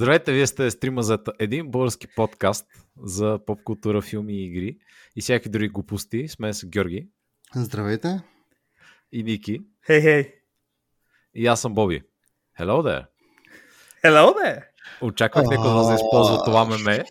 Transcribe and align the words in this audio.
Здравейте, 0.00 0.32
вие 0.32 0.46
сте 0.46 0.70
Стрима 0.70 1.02
за 1.02 1.18
един 1.38 1.70
български 1.70 2.06
подкаст 2.16 2.66
за 3.02 3.38
поп 3.46 3.62
култура, 3.64 4.02
филми 4.02 4.32
и 4.32 4.46
игри 4.46 4.76
и 5.16 5.20
всякакви 5.20 5.50
други 5.50 5.68
глупости. 5.68 6.28
Сме 6.28 6.52
с 6.52 6.66
Георги. 6.66 7.08
Здравейте. 7.54 8.20
И 9.12 9.22
Ники. 9.22 9.60
Хей, 9.86 10.00
хей. 10.00 10.34
И 11.34 11.46
аз 11.46 11.60
съм 11.60 11.74
Боби. 11.74 12.02
Hello 12.60 12.70
there. 12.70 13.06
Hello 14.04 14.34
there. 14.34 14.62
Очаквах 15.00 15.44
някой 15.50 15.88
да 15.88 15.94
използва 15.94 16.44
това 16.44 16.64
меме. 16.64 17.04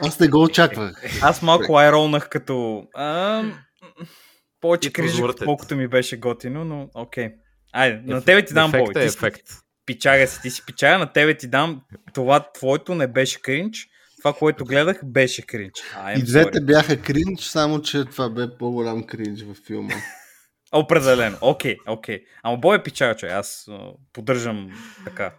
Аз 0.00 0.20
не 0.20 0.28
го 0.28 0.42
очаквах. 0.42 1.22
Аз 1.22 1.42
малко 1.42 1.76
айролнах 1.76 2.28
като... 2.28 2.86
А, 2.94 3.42
повече 4.60 4.92
крижик, 4.92 5.24
колкото 5.44 5.76
ми 5.76 5.88
беше 5.88 6.16
готино, 6.16 6.64
но 6.64 6.90
окей. 6.94 7.26
Okay. 7.26 7.34
Айде, 7.72 8.12
на 8.12 8.24
тебе 8.24 8.44
ти 8.44 8.54
дам 8.54 8.70
Боби. 8.70 9.00
Е 9.00 9.04
ефект 9.04 9.61
пичага 9.86 10.26
си, 10.26 10.42
ти 10.42 10.50
си 10.50 10.62
пичага, 10.66 10.98
на 10.98 11.12
тебе 11.12 11.36
ти 11.36 11.48
дам 11.48 11.82
това 12.14 12.52
твоето 12.52 12.94
не 12.94 13.06
беше 13.06 13.42
кринч, 13.42 13.88
това, 14.18 14.32
което 14.32 14.64
гледах, 14.64 15.00
беше 15.04 15.42
кринч. 15.42 15.72
И 16.16 16.22
двете 16.22 16.58
sorry. 16.58 16.64
бяха 16.64 17.02
кринч, 17.02 17.40
само 17.40 17.82
че 17.82 18.04
това 18.04 18.30
бе 18.30 18.56
по-голям 18.58 19.06
кринч 19.06 19.42
във 19.42 19.56
филма. 19.56 19.94
Определено. 20.74 21.36
Окей, 21.40 21.76
okay, 21.76 21.92
окей. 21.92 22.18
Okay. 22.18 22.24
Ама 22.42 22.56
бой 22.56 22.76
е 22.76 22.82
пичага, 22.82 23.16
че 23.16 23.26
аз 23.26 23.68
поддържам 24.12 24.70
така. 25.04 25.34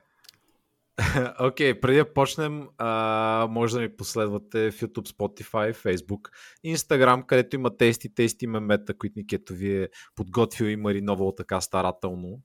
Окей, 1.39 1.73
okay, 1.73 1.80
преди 1.80 1.97
да 1.97 2.13
почнем, 2.13 2.67
а, 2.77 3.47
може 3.49 3.75
да 3.75 3.81
ми 3.81 3.95
последвате 3.95 4.71
в 4.71 4.81
YouTube, 4.81 5.17
Spotify, 5.17 5.73
Facebook, 5.73 6.30
Instagram, 6.66 7.25
където 7.25 7.55
има 7.55 7.78
тести, 7.78 8.13
тести 8.16 8.47
мемета, 8.47 8.97
които 8.97 9.13
Никето 9.17 9.53
ви 9.53 9.83
е 9.83 9.89
подготвил 10.16 10.66
и 10.66 10.75
мариновал 10.75 11.33
така 11.38 11.61
старателно 11.61 12.39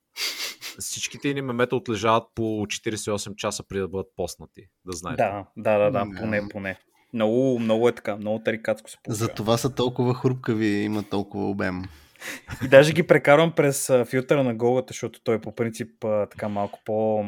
всичките 0.79 1.35
ни 1.35 1.43
мемета 1.43 1.77
отлежават 1.77 2.25
по 2.35 2.43
48 2.43 3.35
часа 3.35 3.63
преди 3.69 3.81
да 3.81 3.89
бъдат 3.89 4.07
поснати, 4.17 4.63
да 4.85 4.97
знаете. 4.97 5.23
Да, 5.23 5.45
да, 5.57 5.79
да, 5.79 5.91
да, 5.91 6.21
поне, 6.21 6.43
поне. 6.51 6.79
Много, 7.13 7.59
много 7.59 7.89
е 7.89 7.93
така, 7.93 8.17
много 8.17 8.43
тарикатско 8.45 8.91
се 8.91 8.97
получава. 9.05 9.27
За 9.27 9.29
това 9.29 9.57
са 9.57 9.75
толкова 9.75 10.15
хрупкави 10.15 10.67
и 10.67 10.85
има 10.85 11.03
толкова 11.03 11.51
обем. 11.51 11.83
И 12.65 12.69
даже 12.69 12.93
ги 12.93 13.03
прекарвам 13.03 13.53
през 13.53 13.91
филтъра 14.07 14.45
на 14.45 14.55
голата, 14.55 14.93
защото 14.93 15.21
той 15.25 15.41
по 15.41 15.55
принцип 15.55 15.91
така 16.31 16.49
малко 16.49 16.81
по... 16.85 17.25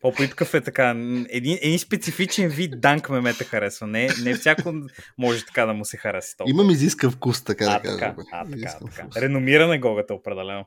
По-плиткав 0.00 0.54
е 0.54 0.60
така. 0.60 0.90
Един, 1.28 1.58
един 1.62 1.78
специфичен 1.78 2.48
вид 2.48 2.80
данк 2.80 3.10
мемета 3.10 3.44
харесва. 3.44 3.86
Не, 3.86 4.08
не 4.24 4.34
всяко 4.34 4.72
може 5.18 5.46
така 5.46 5.66
да 5.66 5.72
му 5.72 5.84
се 5.84 5.96
хареса. 5.96 6.36
Толкова. 6.36 6.50
Имам 6.50 6.70
изискав 6.70 7.12
вкус, 7.12 7.44
така 7.44 7.64
а, 7.64 7.78
да 7.78 7.82
кажа. 7.82 7.98
Така, 7.98 8.14
а, 8.32 8.44
така, 8.50 8.78
така. 8.96 9.20
Реномирана 9.20 9.74
е 9.74 9.78
голата, 9.78 10.14
определено. 10.14 10.64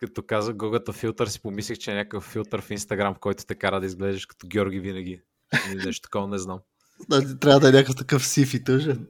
Като 0.00 0.22
каза 0.22 0.52
Гогата 0.52 0.92
филтър, 0.92 1.26
си 1.26 1.42
помислих, 1.42 1.78
че 1.78 1.90
е 1.90 1.94
някакъв 1.94 2.24
филтър 2.24 2.60
в 2.60 2.70
Инстаграм, 2.70 3.14
който 3.14 3.44
те 3.44 3.54
кара 3.54 3.80
да 3.80 3.86
изглеждаш 3.86 4.26
като 4.26 4.46
Георги 4.46 4.80
винаги. 4.80 5.20
Или 5.72 5.84
нещо 5.84 6.02
такова, 6.02 6.28
не 6.28 6.38
знам. 6.38 6.58
Да, 7.08 7.38
трябва 7.38 7.60
да 7.60 7.68
е 7.68 7.72
някакъв 7.72 7.96
такъв 7.96 8.26
сив 8.26 8.54
и 8.54 8.64
тъжен. 8.64 9.06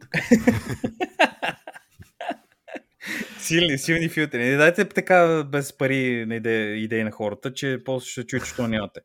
силни, 3.39 3.79
силни 3.79 4.09
филтри. 4.09 4.39
Не 4.39 4.57
дайте 4.57 4.89
така 4.89 5.45
без 5.45 5.79
пари 5.79 6.27
на 6.27 6.35
идеи, 6.35 6.85
идеи 6.85 7.05
на 7.05 7.11
хората, 7.11 7.55
че 7.55 7.79
после 7.85 8.11
ще 8.11 8.27
чуете, 8.27 8.53
че 8.57 8.63
нямате. 8.63 9.01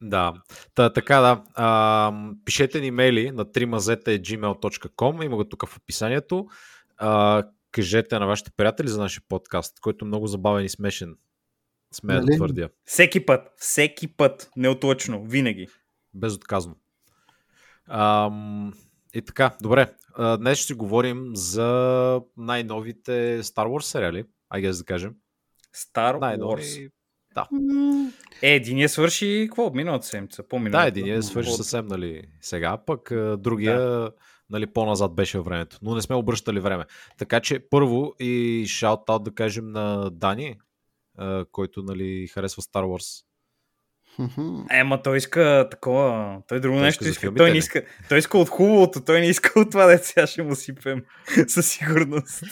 Да, 0.00 0.34
Та, 0.74 0.92
така 0.92 1.20
да. 1.20 1.42
А, 1.54 2.12
пишете 2.44 2.80
ни 2.80 2.86
имейли 2.86 3.30
на 3.30 3.44
trimazeta.gmail.com, 3.44 5.24
има 5.24 5.36
го 5.36 5.44
тук 5.44 5.68
в 5.68 5.76
описанието. 5.76 6.46
А, 6.96 7.42
кажете 7.72 8.18
на 8.18 8.26
вашите 8.26 8.50
приятели 8.56 8.88
за 8.88 9.00
нашия 9.00 9.22
подкаст, 9.28 9.80
който 9.80 10.04
е 10.04 10.08
много 10.08 10.26
забавен 10.26 10.64
и 10.64 10.68
смешен. 10.68 11.16
Смея 11.94 12.20
да 12.20 12.26
нали? 12.26 12.36
твърдя. 12.36 12.68
Всеки 12.84 13.26
път, 13.26 13.52
всеки 13.56 14.16
път, 14.16 14.50
неотлъчно, 14.56 15.24
винаги. 15.24 15.66
Безотказно. 16.14 16.76
Ам, 17.88 18.72
и 19.14 19.22
така, 19.22 19.56
добре. 19.62 19.94
Днес 20.38 20.58
ще 20.58 20.66
си 20.66 20.74
говорим 20.74 21.30
за 21.34 22.20
най-новите 22.36 23.42
Star 23.42 23.66
Wars 23.66 23.82
сериали, 23.82 24.24
айде 24.50 24.70
да 24.70 24.84
кажем. 24.84 25.14
Star 25.76 26.20
Най-нови... 26.20 26.62
Wars. 26.62 26.90
Да. 27.34 27.48
Е, 28.42 28.54
един 28.54 28.78
я 28.78 28.88
свърши, 28.88 29.46
какво, 29.48 29.70
миналата 29.70 30.06
седмица, 30.06 30.42
по 30.48 30.60
Да, 30.60 30.86
един 30.86 31.06
я 31.06 31.22
свърши 31.22 31.50
съвсем, 31.50 31.86
нали, 31.86 32.22
сега, 32.40 32.78
пък 32.86 33.12
другия 33.38 33.78
да 33.80 34.12
нали, 34.52 34.66
по-назад 34.66 35.14
беше 35.14 35.40
времето, 35.40 35.78
но 35.82 35.94
не 35.94 36.02
сме 36.02 36.16
обръщали 36.16 36.60
време. 36.60 36.84
Така 37.18 37.40
че 37.40 37.68
първо 37.70 38.14
и 38.20 38.64
шаут-аут 38.68 39.22
да 39.22 39.34
кажем 39.34 39.72
на 39.72 40.10
Дани, 40.10 40.56
който 41.52 41.82
нали, 41.82 42.26
харесва 42.26 42.62
Star 42.62 42.84
Wars. 42.84 43.24
Ема 44.70 45.02
той 45.02 45.16
иска 45.16 45.68
такова. 45.70 46.38
Той 46.48 46.60
друго 46.60 46.76
той 46.76 46.82
нещо 46.82 47.08
иска. 47.08 47.34
Той, 47.34 47.50
не 47.50 47.58
иска. 47.58 47.82
той 48.08 48.18
иска 48.18 48.38
от 48.38 48.48
хубавото, 48.48 49.04
той 49.04 49.20
не 49.20 49.26
иска 49.26 49.60
от 49.60 49.70
това, 49.70 49.86
да 49.86 49.98
сега 49.98 50.26
ще 50.26 50.42
му 50.42 50.54
сипем. 50.54 51.04
Със 51.48 51.70
сигурност. 51.70 52.44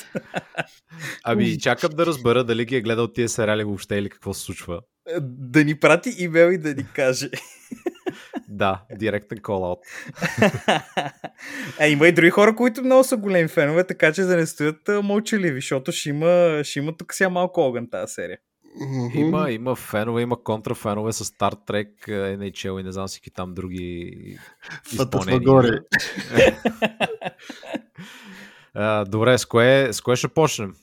Ами 1.25 1.59
чакам 1.59 1.91
да 1.91 2.06
разбера 2.06 2.44
дали 2.44 2.65
ги 2.65 2.77
е 2.77 2.81
гледал 2.81 3.09
тия 3.09 3.28
сериали 3.28 3.65
въобще 3.65 3.97
или 3.97 4.10
какво 4.10 4.34
се 4.34 4.41
случва. 4.41 4.81
Да 5.21 5.65
ни 5.65 5.81
прати 5.81 6.15
имейл 6.19 6.50
и 6.50 6.59
да 6.59 6.75
ни 6.75 6.87
каже. 6.94 7.31
Да, 8.53 8.83
директен 8.99 9.38
call-out. 9.38 9.78
а 11.81 11.87
има 11.87 12.09
и 12.09 12.12
други 12.12 12.31
хора, 12.31 12.56
които 12.56 12.84
много 12.84 13.05
са 13.05 13.16
големи 13.16 13.49
фенове, 13.49 13.87
така 13.87 14.12
че 14.12 14.22
да 14.22 14.37
не 14.37 14.47
стоят 14.47 14.88
мълчаливи, 15.03 15.61
защото 15.61 15.93
ще 15.93 16.09
има, 16.09 16.60
ще 16.65 16.78
има 16.78 16.97
тук 16.97 17.15
сега 17.15 17.28
малко 17.28 17.60
огън 17.60 17.91
тази 17.91 18.15
серия. 18.15 18.39
Има, 19.15 19.50
има 19.50 19.77
фенове, 19.77 20.22
има 20.22 20.43
контрафенове 20.43 21.12
с 21.12 21.25
Star 21.25 21.55
Trek, 21.69 22.09
NHL 22.09 22.81
и 22.81 22.83
не 22.83 22.93
знам 22.93 23.06
всеки 23.06 23.31
там 23.31 23.55
други 23.55 24.12
изпълнения. 24.93 25.81
добре, 29.06 29.39
с 29.39 29.47
кое, 29.47 29.93
с 29.93 30.00
кое 30.00 30.16
ще 30.16 30.28
почнем? 30.28 30.75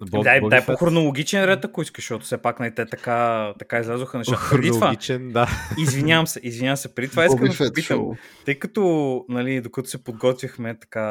Боб, 0.00 0.24
дай, 0.24 0.40
дай 0.40 0.66
по 0.66 0.76
хронологичен 0.76 1.44
ред, 1.44 1.64
ако 1.64 1.82
искаш, 1.82 2.04
защото 2.04 2.24
все 2.24 2.38
пак 2.38 2.60
на 2.60 2.74
те 2.74 2.86
така, 2.86 3.52
така 3.58 3.78
излязоха 3.78 4.18
нещата. 4.18 4.38
Хронологичен, 4.38 5.28
да. 5.28 5.48
Извинявам 5.78 6.26
се, 6.26 6.40
извинявам 6.42 6.76
се. 6.76 6.94
Преди 6.94 7.10
това 7.10 7.24
искам 7.24 7.48
да 7.48 7.68
попитам, 7.68 8.10
тъй 8.44 8.58
като, 8.58 9.24
нали, 9.28 9.60
докато 9.60 9.88
се 9.88 10.04
подготвяхме 10.04 10.78
така 10.78 11.02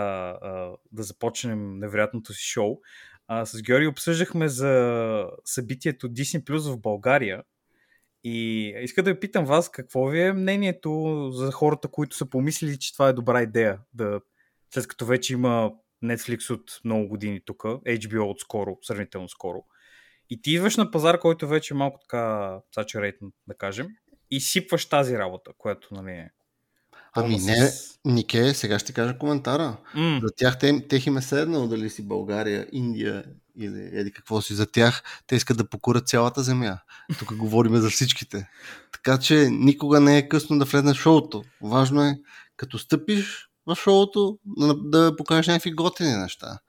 да 0.91 1.03
започнем 1.03 1.79
невероятното 1.79 2.33
си 2.33 2.43
шоу, 2.43 2.77
а, 3.27 3.45
с 3.45 3.61
Георги 3.61 3.87
обсъждахме 3.87 4.47
за 4.47 5.25
събитието 5.45 6.09
Disney 6.09 6.43
Plus 6.43 6.73
в 6.73 6.81
България 6.81 7.43
и 8.23 8.67
иска 8.81 9.03
да 9.03 9.13
ви 9.13 9.19
питам 9.19 9.45
вас, 9.45 9.69
какво 9.71 10.05
ви 10.05 10.21
е 10.21 10.33
мнението 10.33 11.29
за 11.33 11.51
хората, 11.51 11.87
които 11.87 12.15
са 12.15 12.29
помислили, 12.29 12.79
че 12.79 12.93
това 12.93 13.07
е 13.07 13.13
добра 13.13 13.41
идея, 13.41 13.79
да, 13.93 14.19
след 14.73 14.87
като 14.87 15.05
вече 15.05 15.33
има 15.33 15.71
Netflix 16.05 16.53
от 16.53 16.79
много 16.85 17.07
години 17.07 17.41
тук, 17.45 17.63
HBO 17.63 18.21
от 18.21 18.39
скоро, 18.39 18.77
сравнително 18.81 19.29
скоро. 19.29 19.63
И 20.29 20.41
ти 20.41 20.51
идваш 20.51 20.77
на 20.77 20.91
пазар, 20.91 21.19
който 21.19 21.47
вече 21.47 21.73
е 21.73 21.77
малко 21.77 21.99
така 22.01 22.57
saturated, 22.77 23.31
да 23.47 23.57
кажем, 23.57 23.87
и 24.31 24.41
сипваш 24.41 24.85
тази 24.85 25.17
работа, 25.17 25.51
която 25.57 25.93
нали 25.93 26.11
е. 26.11 26.29
Ами 27.15 27.37
не. 27.37 27.71
Нике, 28.05 28.53
сега 28.53 28.79
ще 28.79 28.93
кажа 28.93 29.17
коментара. 29.17 29.77
Mm. 29.95 30.21
За 30.21 30.27
тях 30.37 30.59
те, 30.59 30.87
тех 30.87 31.07
им 31.07 31.17
е 31.17 31.21
седнало 31.21 31.67
дали 31.67 31.89
си 31.89 32.07
България, 32.07 32.67
Индия 32.71 33.23
или 33.57 33.89
еди 33.93 34.11
какво 34.11 34.41
си. 34.41 34.53
За 34.53 34.71
тях 34.71 35.03
те 35.27 35.35
искат 35.35 35.57
да 35.57 35.69
покурат 35.69 36.07
цялата 36.07 36.43
земя. 36.43 36.79
Тук 37.19 37.35
говорим 37.35 37.75
за 37.75 37.89
всичките. 37.89 38.49
Така 38.91 39.17
че 39.17 39.35
никога 39.51 39.99
не 39.99 40.17
е 40.17 40.27
късно 40.27 40.59
да 40.59 40.65
влезнеш 40.65 40.97
в 40.97 41.01
шоуто. 41.01 41.43
Важно 41.61 42.03
е, 42.03 42.19
като 42.57 42.79
стъпиш, 42.79 43.44
в 43.67 43.75
шоуто 43.75 44.39
да, 44.45 44.75
да 44.75 45.15
покажеш 45.15 45.47
някакви 45.47 45.71
готини 45.71 46.15
неща. 46.15 46.59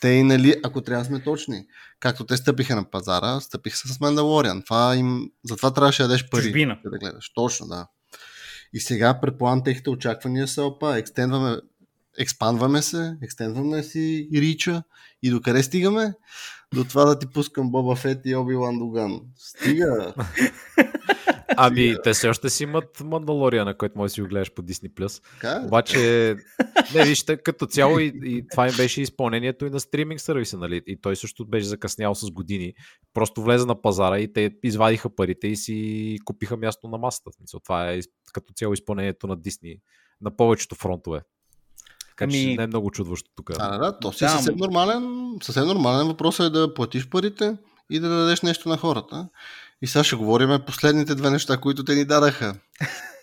Те 0.00 0.08
и 0.08 0.22
нали, 0.22 0.60
ако 0.64 0.80
трябва 0.80 1.02
да 1.02 1.08
сме 1.08 1.22
точни, 1.22 1.66
както 2.00 2.26
те 2.26 2.36
стъпиха 2.36 2.76
на 2.76 2.90
пазара, 2.90 3.40
стъпиха 3.40 3.76
с 3.76 4.00
Мандалориан. 4.00 4.62
Това 4.62 4.96
им, 4.96 5.30
затова 5.44 5.74
трябваше 5.74 6.02
да 6.02 6.08
дадеш 6.08 6.28
пари. 6.30 6.42
Чужбина. 6.42 6.78
Да 6.84 6.98
гледаш. 6.98 7.32
Точно, 7.34 7.66
да. 7.66 7.86
И 8.72 8.80
сега, 8.80 9.20
предполагам, 9.20 9.64
техните 9.64 9.90
очаквания 9.90 10.48
са 10.48 10.62
опа, 10.62 10.98
екстендваме, 10.98 11.56
експанваме 12.18 12.82
се, 12.82 13.16
екстендваме 13.22 13.82
си 13.82 14.28
рича 14.34 14.82
и 15.22 15.30
до 15.30 15.40
къде 15.40 15.62
стигаме? 15.62 16.14
До 16.74 16.84
това 16.84 17.04
да 17.04 17.18
ти 17.18 17.26
пускам 17.26 17.70
Боба 17.70 17.96
Фет 17.96 18.20
и 18.24 18.34
Оби 18.34 18.54
Лан 18.54 18.78
Доган. 18.78 19.20
Стига! 19.36 20.14
Ами, 21.56 21.96
те 22.04 22.12
все 22.12 22.28
още 22.28 22.50
си 22.50 22.62
имат 22.62 23.00
Мандалория, 23.04 23.76
който 23.78 23.98
може 23.98 24.10
да 24.10 24.14
си 24.14 24.20
го 24.22 24.28
гледаш 24.28 24.52
по 24.52 24.62
Disney+. 24.62 24.90
Plus. 24.90 25.22
Обаче, 25.66 26.36
не, 26.94 27.04
вижте, 27.04 27.36
като 27.36 27.66
цяло 27.66 27.98
и, 27.98 28.12
и 28.24 28.44
това 28.50 28.68
им 28.68 28.74
беше 28.76 29.02
изпълнението 29.02 29.66
и 29.66 29.70
на 29.70 29.80
стриминг 29.80 30.20
сервиса, 30.20 30.58
нали? 30.58 30.82
И 30.86 31.00
той 31.00 31.16
също 31.16 31.46
беше 31.46 31.66
закъснял 31.66 32.14
с 32.14 32.30
години. 32.30 32.74
Просто 33.14 33.42
влезе 33.42 33.66
на 33.66 33.82
пазара 33.82 34.18
и 34.18 34.32
те 34.32 34.50
извадиха 34.62 35.10
парите 35.10 35.48
и 35.48 35.56
си 35.56 36.18
купиха 36.24 36.56
място 36.56 36.88
на 36.88 36.98
масата. 36.98 37.30
Това 37.64 37.92
е 37.92 38.00
като 38.32 38.52
цяло 38.52 38.72
изпълнението 38.72 39.26
на 39.26 39.38
Disney 39.38 39.80
на 40.20 40.36
повечето 40.36 40.74
фронтове. 40.74 41.20
Така 42.08 42.24
ами... 42.24 42.32
че 42.32 42.56
не 42.56 42.62
е 42.62 42.66
много 42.66 42.90
чудващо 42.90 43.30
тук. 43.34 43.52
Да, 43.58 43.78
да, 43.78 43.98
то 43.98 44.12
си 44.12 44.24
да, 44.24 44.28
съвсем 44.28 44.56
нормален, 44.56 45.34
съвсем 45.42 45.66
нормален 45.66 46.06
въпрос 46.06 46.40
е 46.40 46.50
да 46.50 46.74
платиш 46.74 47.08
парите 47.08 47.56
и 47.90 48.00
да 48.00 48.08
дадеш 48.08 48.42
нещо 48.42 48.68
на 48.68 48.76
хората. 48.76 49.28
И 49.84 49.86
сега 49.86 50.04
ще 50.04 50.16
говорим 50.16 50.60
последните 50.66 51.14
две 51.14 51.30
неща, 51.30 51.56
които 51.56 51.84
те 51.84 51.94
ни 51.94 52.04
дадаха. 52.04 52.54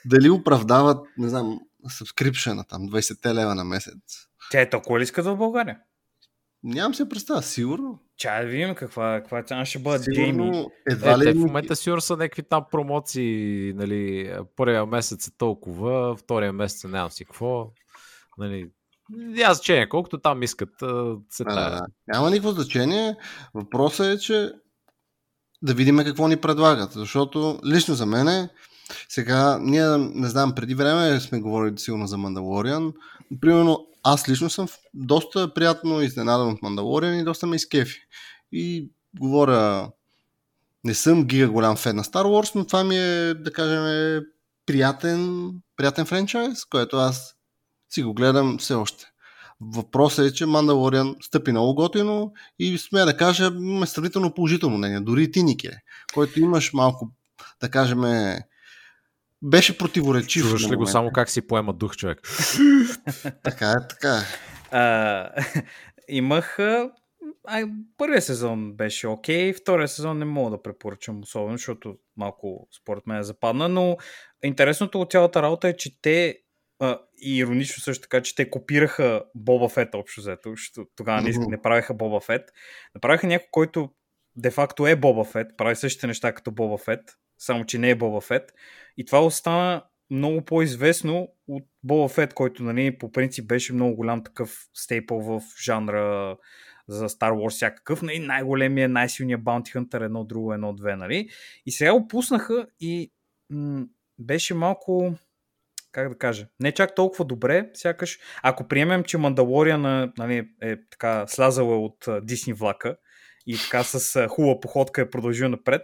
Дали 0.05 0.29
оправдават, 0.29 1.07
не 1.17 1.29
знам, 1.29 1.59
subscription 1.89 2.67
там, 2.69 2.81
20 2.81 3.33
лева 3.33 3.55
на 3.55 3.63
месец. 3.63 3.95
Тя 4.51 4.61
е 4.61 4.69
толкова 4.69 4.99
ли 4.99 5.03
искат 5.03 5.25
в 5.25 5.35
България? 5.35 5.77
Нямам 6.63 6.95
се 6.95 7.09
представа, 7.09 7.41
сигурно. 7.41 7.99
Чай 8.17 8.43
да 8.43 8.51
видим 8.51 8.75
каква, 8.75 9.19
каква 9.21 9.43
цена 9.43 9.65
ще 9.65 9.79
бъдат 9.79 10.05
гейми. 10.13 10.65
Едва 10.89 11.17
ли... 11.17 11.29
Е, 11.29 11.33
в 11.33 11.35
момента 11.35 11.75
сигурно 11.75 12.01
са 12.01 12.17
някакви 12.17 12.43
там 12.43 12.65
промоции, 12.71 13.73
нали, 13.73 14.33
първия 14.55 14.85
месец 14.85 15.27
е 15.27 15.37
толкова, 15.37 16.15
втория 16.15 16.53
месец 16.53 16.83
нямам 16.83 17.11
си 17.11 17.25
какво. 17.25 17.71
Нали, 18.37 18.69
няма 19.09 19.53
значение, 19.53 19.89
колкото 19.89 20.19
там 20.19 20.43
искат. 20.43 20.69
Се 21.29 21.43
да, 21.43 21.53
да. 21.53 21.81
Няма 22.07 22.29
никакво 22.29 22.51
значение. 22.51 23.15
Въпросът 23.53 24.07
е, 24.07 24.19
че 24.19 24.51
да 25.61 25.73
видим 25.73 25.97
какво 25.97 26.27
ни 26.27 26.37
предлагат. 26.37 26.91
Защото 26.93 27.59
лично 27.65 27.95
за 27.95 28.05
мен 28.05 28.49
сега, 29.09 29.59
ние 29.61 29.97
не 29.97 30.27
знам, 30.27 30.55
преди 30.55 30.75
време 30.75 31.19
сме 31.19 31.39
говорили 31.39 31.77
силно 31.77 32.07
за 32.07 32.17
Мандалориан. 32.17 32.93
Примерно, 33.41 33.87
аз 34.03 34.29
лично 34.29 34.49
съм 34.49 34.67
доста 34.93 35.53
приятно 35.53 36.01
изненадан 36.01 36.49
от 36.49 36.61
Мандалориан 36.61 37.19
и 37.19 37.23
доста 37.23 37.47
ме 37.47 37.55
изкефи. 37.55 37.99
И 38.51 38.89
говоря, 39.19 39.91
не 40.83 40.93
съм 40.93 41.25
гига 41.25 41.49
голям 41.49 41.75
фен 41.75 41.95
на 41.95 42.03
Star 42.03 42.23
Wars, 42.23 42.55
но 42.55 42.65
това 42.65 42.83
ми 42.83 42.97
е, 42.97 43.33
да 43.33 43.53
кажем, 43.53 43.85
е 43.85 44.21
приятен, 44.65 45.51
приятен 45.77 46.05
франчайз, 46.05 46.65
който 46.65 46.97
аз 46.97 47.35
си 47.89 48.03
го 48.03 48.13
гледам 48.13 48.57
все 48.57 48.73
още. 48.73 49.10
Въпросът 49.61 50.25
е, 50.25 50.33
че 50.33 50.45
Мандалориан 50.45 51.15
стъпи 51.21 51.51
много 51.51 51.75
готино 51.75 52.33
и 52.59 52.77
смея 52.77 53.05
да 53.05 53.17
кажа, 53.17 53.45
имаме 53.45 53.85
сравнително 53.85 54.33
положително 54.33 54.77
мнение. 54.77 54.99
Дори 54.99 55.23
и 55.23 55.31
ти, 55.31 55.43
Нике, 55.43 55.71
който 56.13 56.39
имаш 56.39 56.73
малко, 56.73 57.11
да 57.61 57.69
кажем, 57.69 58.01
беше 59.41 59.77
противоречив. 59.77 60.43
Чуваш 60.43 60.71
ли 60.71 60.75
го 60.75 60.87
само 60.87 61.11
как 61.11 61.29
си 61.29 61.47
поема 61.47 61.73
дух, 61.73 61.95
човек? 61.95 62.21
така 63.43 63.71
е, 63.71 63.87
така 63.89 64.17
е. 64.17 64.23
Имах 66.07 66.59
а, 66.59 66.89
първият 67.97 68.23
сезон 68.23 68.73
беше 68.73 69.07
окей, 69.07 69.51
okay, 69.51 69.61
втория 69.61 69.87
сезон 69.87 70.17
не 70.17 70.25
мога 70.25 70.51
да 70.51 70.61
препоръчам 70.61 71.19
особено, 71.21 71.57
защото 71.57 71.95
малко 72.17 72.67
според 72.81 73.07
мен 73.07 73.17
е 73.17 73.23
западна, 73.23 73.69
но 73.69 73.97
интересното 74.43 75.01
от 75.01 75.11
цялата 75.11 75.41
работа 75.41 75.67
е, 75.67 75.77
че 75.77 76.01
те 76.01 76.37
а, 76.81 76.99
и 77.21 77.37
иронично 77.37 77.81
също 77.81 78.01
така, 78.01 78.21
че 78.21 78.35
те 78.35 78.49
копираха 78.49 79.23
Боба 79.35 79.69
Фет 79.69 79.95
общо 79.95 80.21
взето, 80.21 80.49
защото 80.49 80.89
тогава 80.95 81.21
не, 81.21 81.31
не 81.47 81.61
правеха 81.61 81.93
Боба 81.93 82.19
Фет. 82.19 82.51
Направиха 82.95 83.27
някой, 83.27 83.47
който 83.51 83.89
де-факто 84.35 84.87
е 84.87 84.95
Боба 84.95 85.23
Фет, 85.23 85.47
прави 85.57 85.75
същите 85.75 86.07
неща 86.07 86.33
като 86.33 86.51
Боба 86.51 86.77
Фет, 86.77 86.99
само 87.37 87.65
че 87.65 87.77
не 87.77 87.89
е 87.89 87.95
Боба 87.95 88.21
Фет. 88.21 88.53
И 88.97 89.05
това 89.05 89.25
остана 89.25 89.83
много 90.09 90.41
по-известно 90.45 91.27
от 91.47 91.63
Боба 91.83 92.07
Фет, 92.07 92.33
който 92.33 92.63
нали, 92.63 92.97
по 92.97 93.11
принцип 93.11 93.47
беше 93.47 93.73
много 93.73 93.95
голям 93.95 94.23
такъв 94.23 94.67
стейпъл 94.73 95.19
в 95.19 95.41
жанра 95.65 96.37
за 96.87 97.09
Star 97.09 97.31
Wars 97.31 97.49
всякакъв. 97.49 98.01
Нали, 98.01 98.19
най-големия, 98.19 98.89
най-силният 98.89 99.41
Bounty 99.41 99.75
Hunter, 99.75 100.05
едно 100.05 100.23
друго, 100.23 100.53
едно 100.53 100.73
две. 100.73 100.95
Нали? 100.95 101.29
И 101.65 101.71
сега 101.71 101.93
го 101.93 102.07
пуснаха 102.07 102.67
и 102.79 103.11
м- 103.49 103.85
беше 104.19 104.53
малко 104.53 105.15
как 105.91 106.09
да 106.09 106.17
кажа, 106.17 106.47
не 106.59 106.71
чак 106.71 106.95
толкова 106.95 107.25
добре, 107.25 107.69
сякаш, 107.73 108.19
ако 108.43 108.67
приемем, 108.67 109.03
че 109.03 109.17
Мандалориан 109.17 110.11
нали, 110.17 110.49
е 110.61 110.75
така 110.89 111.27
слязала 111.27 111.77
от 111.79 112.07
Дисни 112.21 112.53
влака 112.53 112.95
и 113.47 113.57
така 113.57 113.83
с 113.83 114.27
хубава 114.27 114.59
походка 114.59 115.01
е 115.01 115.09
продължил 115.09 115.49
напред, 115.49 115.81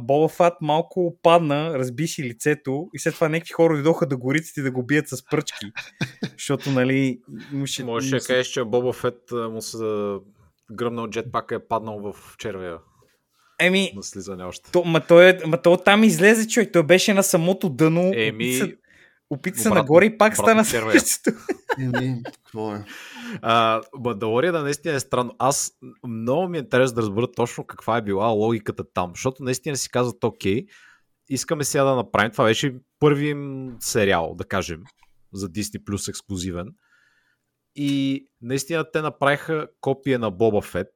Боба 0.00 0.28
Фат 0.28 0.54
малко 0.60 1.18
падна, 1.22 1.78
разби 1.78 2.06
си 2.06 2.24
лицето 2.24 2.88
и 2.94 2.98
след 2.98 3.14
това 3.14 3.28
някакви 3.28 3.52
хора 3.52 3.74
дойдоха 3.74 4.06
да 4.06 4.16
го 4.16 4.34
рицат 4.34 4.56
и 4.56 4.62
да 4.62 4.70
го 4.70 4.82
бият 4.82 5.08
с 5.08 5.24
пръчки. 5.30 5.66
Защото, 6.32 6.70
нали... 6.70 7.20
Имаше, 7.52 7.84
Може 7.84 8.10
да 8.10 8.20
кажеш, 8.20 8.46
че 8.46 8.64
Боба 8.64 8.92
Фет 8.92 9.30
му 9.32 9.62
се 9.62 10.16
гръмнал 10.72 11.08
джетпака 11.08 11.54
е 11.54 11.66
паднал 11.68 12.12
в 12.12 12.36
червия. 12.38 12.78
Еми, 13.60 13.92
на 13.96 14.02
слизане 14.02 14.44
още. 14.44 14.70
То, 14.70 14.84
ма, 14.84 15.00
той, 15.00 15.28
е, 15.28 15.38
ма 15.46 15.62
той 15.62 15.76
там 15.84 16.04
излезе, 16.04 16.48
човек. 16.48 16.72
Той 16.72 16.82
беше 16.82 17.14
на 17.14 17.22
самото 17.22 17.68
дъно. 17.68 18.12
Еми, 18.14 18.44
опица, 18.44 18.68
опита 19.30 19.58
се 19.58 19.68
нагоре 19.68 20.04
и 20.04 20.18
пак 20.18 20.36
стана 20.36 20.64
същото. 20.64 21.38
Еми, 21.78 22.22
какво 22.24 22.74
е? 22.74 22.84
да 24.52 24.62
наистина 24.62 24.94
е 24.94 25.00
странно. 25.00 25.34
Аз 25.38 25.72
много 26.06 26.48
ми 26.48 26.58
е 26.58 26.60
интересно 26.60 26.94
да 26.94 27.02
разбера 27.02 27.32
точно 27.32 27.64
каква 27.64 27.96
е 27.96 28.02
била 28.02 28.26
логиката 28.26 28.84
там, 28.94 29.10
защото 29.14 29.42
наистина 29.42 29.76
си 29.76 29.90
казват, 29.90 30.24
окей, 30.24 30.66
искаме 31.28 31.64
сега 31.64 31.84
да 31.84 31.94
направим. 31.94 32.30
Това 32.32 32.44
беше 32.44 32.74
първи 32.98 33.36
сериал, 33.80 34.34
да 34.34 34.44
кажем, 34.44 34.82
за 35.32 35.48
Disney 35.48 35.84
Plus 35.84 36.08
ексклюзивен. 36.08 36.68
И 37.74 38.26
наистина 38.42 38.90
те 38.92 39.02
направиха 39.02 39.68
копия 39.80 40.18
на 40.18 40.30
Боба 40.30 40.60
Фет, 40.62 40.88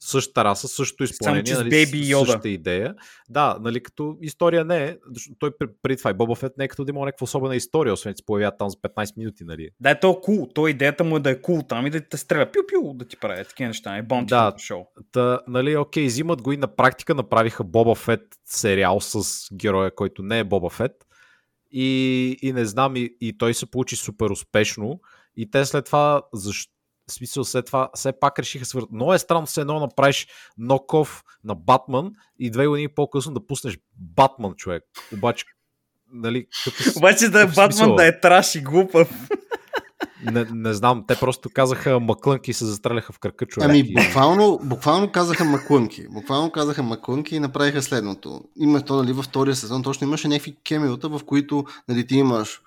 същата 0.00 0.44
раса, 0.44 0.68
същото 0.68 1.04
изпълнение, 1.04 1.54
Само, 1.54 1.64
нали, 1.64 2.12
същата 2.12 2.48
идея. 2.48 2.94
Да, 3.28 3.58
нали, 3.60 3.82
като 3.82 4.16
история 4.22 4.64
не 4.64 4.84
е, 4.84 4.96
той 5.38 5.50
преди 5.82 5.96
това 5.96 6.10
и 6.10 6.14
Боба 6.14 6.34
Фет 6.34 6.52
не 6.58 6.64
е 6.64 6.68
като 6.68 6.84
да 6.84 6.90
има 6.90 7.00
някаква 7.00 7.24
особена 7.24 7.56
история, 7.56 7.92
освен 7.92 8.14
че 8.14 8.16
се 8.16 8.26
появява 8.26 8.56
там 8.56 8.70
за 8.70 8.76
15 8.76 9.16
минути, 9.16 9.44
нали. 9.44 9.68
Да, 9.80 9.90
е 9.90 10.00
то 10.00 10.20
кул, 10.20 10.48
то 10.54 10.68
идеята 10.68 11.04
му 11.04 11.16
е 11.16 11.20
да 11.20 11.30
е 11.30 11.40
кул 11.40 11.62
там 11.68 11.86
и 11.86 11.90
да 11.90 12.08
те 12.08 12.16
стреля 12.16 12.46
пю-пю, 12.46 12.96
да 12.96 13.04
ти 13.04 13.16
прави 13.16 13.44
такива 13.44 13.68
неща, 13.68 13.96
е 13.96 14.02
бонти 14.02 14.28
да, 14.28 14.54
шоу. 14.58 14.84
Та, 15.12 15.40
нали, 15.48 15.76
окей, 15.76 16.06
взимат 16.06 16.42
го 16.42 16.52
и 16.52 16.56
на 16.56 16.76
практика 16.76 17.14
направиха 17.14 17.64
Боба 17.64 17.94
Фет 17.94 18.22
сериал 18.44 19.00
с 19.00 19.24
героя, 19.54 19.94
който 19.94 20.22
не 20.22 20.38
е 20.38 20.44
Боба 20.44 20.70
Фет. 20.70 20.92
И, 21.70 22.36
и 22.42 22.52
не 22.52 22.64
знам, 22.64 22.96
и, 22.96 23.16
и 23.20 23.38
той 23.38 23.54
се 23.54 23.70
получи 23.70 23.96
супер 23.96 24.30
успешно. 24.30 25.00
И 25.36 25.50
те 25.50 25.64
след 25.64 25.84
това, 25.84 26.22
защо 26.34 26.72
в 27.08 27.12
смисъл 27.12 27.44
след 27.44 27.66
това 27.66 27.90
все 27.94 28.12
пак 28.20 28.38
решиха 28.38 28.64
свърт. 28.64 28.86
Но 28.92 29.12
е 29.12 29.18
странно 29.18 29.46
се 29.46 29.60
едно 29.60 29.80
направиш 29.80 30.26
ноков 30.58 31.24
на 31.44 31.54
Батман 31.54 32.12
и 32.38 32.50
две 32.50 32.66
години 32.66 32.88
по-късно 32.88 33.34
да 33.34 33.46
пуснеш 33.46 33.78
Батман, 33.96 34.54
човек. 34.54 34.84
Обаче, 35.14 35.44
нали, 36.12 36.46
като, 36.64 36.98
Обаче 36.98 37.28
да 37.28 37.42
е 37.42 37.46
Батман 37.46 37.96
да 37.96 38.06
е 38.06 38.20
траш 38.20 38.54
и 38.54 38.60
глупав. 38.60 39.28
Не, 40.32 40.46
не 40.52 40.74
знам, 40.74 41.04
те 41.08 41.16
просто 41.16 41.50
казаха 41.50 42.00
маклънки 42.00 42.50
и 42.50 42.54
се 42.54 42.64
застреляха 42.64 43.12
в 43.12 43.18
кръка 43.18 43.46
човек. 43.46 43.68
Ами, 43.68 43.94
буквално, 43.94 44.60
буквално 44.62 45.12
казаха 45.12 45.44
маклънки. 45.44 46.08
Буквално 46.10 46.50
казаха 46.50 46.82
маклънки 46.82 47.36
и 47.36 47.40
направиха 47.40 47.82
следното. 47.82 48.40
Има 48.56 48.82
то, 48.82 48.96
нали, 48.96 49.12
във 49.12 49.24
втория 49.24 49.56
сезон 49.56 49.82
точно 49.82 50.06
имаше 50.06 50.28
някакви 50.28 50.56
кемиота, 50.68 51.08
в 51.08 51.20
които 51.26 51.64
нали, 51.88 52.06
ти 52.06 52.16
имаш 52.16 52.60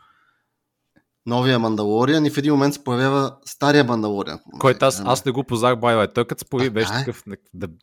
новия 1.25 1.60
Мандалориан 1.60 2.25
и 2.25 2.30
в 2.30 2.38
един 2.38 2.54
момент 2.54 2.74
се 2.74 2.84
появява 2.84 3.36
стария 3.46 3.84
Мандалориан. 3.84 4.40
Който 4.60 4.86
аз, 4.86 5.01
аз 5.06 5.25
не 5.25 5.32
го 5.32 5.44
познах, 5.44 5.80
бай, 5.80 6.08
той 6.08 6.25
като 6.25 6.40
се 6.40 6.50
появи 6.50 6.70
беше 6.70 6.94
е. 6.94 6.98
такъв 6.98 7.24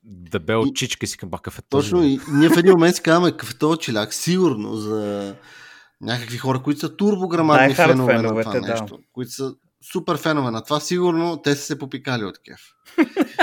дебел 0.05 0.65
и, 0.67 0.75
чичка 0.75 1.07
си 1.07 1.19
към 1.19 1.29
е 1.29 1.63
този. 1.69 1.91
Точно, 1.91 2.05
и 2.05 2.21
ние 2.33 2.49
в 2.49 2.57
един 2.57 2.73
момент 2.73 2.97
си 2.97 3.03
казваме 3.03 3.31
какъв 3.31 3.51
е 3.51 3.59
този 3.59 3.79
челяк, 3.79 4.15
сигурно 4.15 4.77
за 4.77 5.35
някакви 6.01 6.39
хора, 6.39 6.63
които 6.63 6.81
са 6.81 6.97
турбограмадни 6.97 7.75
фенове 7.75 8.23
на 8.23 8.29
това 8.29 8.53
да. 8.53 8.61
нещо, 8.61 8.99
които 9.13 9.33
са 9.33 9.55
супер 9.93 10.17
фенове 10.17 10.51
на 10.51 10.65
това, 10.65 10.81
сигурно 10.81 11.37
те 11.37 11.57
са 11.57 11.63
се 11.63 11.79
попикали 11.79 12.25
от 12.25 12.39
кеф. 12.39 12.61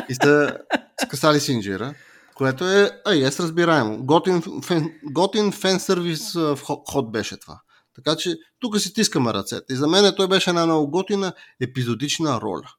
и 0.10 0.16
са 0.16 0.58
скъсали 1.06 1.40
синджира, 1.40 1.94
което 2.36 2.70
е, 2.70 2.92
ай, 3.06 3.24
ес 3.24 3.40
разбираемо. 3.40 3.98
Готин 3.98 4.44
фен, 4.66 4.92
готин 5.12 5.52
фен 5.52 5.80
сервис 5.80 6.34
в 6.34 6.60
ход 6.64 7.12
беше 7.12 7.40
това. 7.40 7.62
Така 7.96 8.16
че 8.16 8.38
тук 8.60 8.80
си 8.80 8.94
тискаме 8.94 9.34
ръцете. 9.34 9.74
И 9.74 9.76
за 9.76 9.88
мен 9.88 10.14
той 10.18 10.28
беше 10.28 10.50
една 10.50 10.66
много 10.66 10.92
готина 10.92 11.34
епизодична 11.62 12.42
роля 12.42 12.70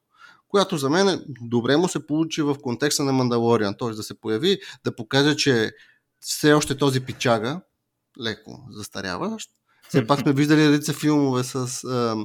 която 0.47 0.77
за 0.77 0.89
мен 0.89 1.25
добре 1.41 1.77
му 1.77 1.87
се 1.87 2.07
получи 2.07 2.41
в 2.41 2.55
контекста 2.61 3.03
на 3.03 3.13
Мандалориан, 3.13 3.75
т.е. 3.79 3.89
да 3.89 4.03
се 4.03 4.19
появи, 4.19 4.59
да 4.83 4.95
покаже, 4.95 5.35
че 5.35 5.71
все 6.19 6.53
още 6.53 6.77
този 6.77 6.99
пичага, 6.99 7.61
леко 8.21 8.63
застаряващ. 8.69 9.49
Все 9.89 10.07
пак 10.07 10.19
сме 10.19 10.33
виждали 10.33 10.69
редица 10.69 10.93
филмове 10.93 11.43
с 11.43 11.83
а, 11.83 12.15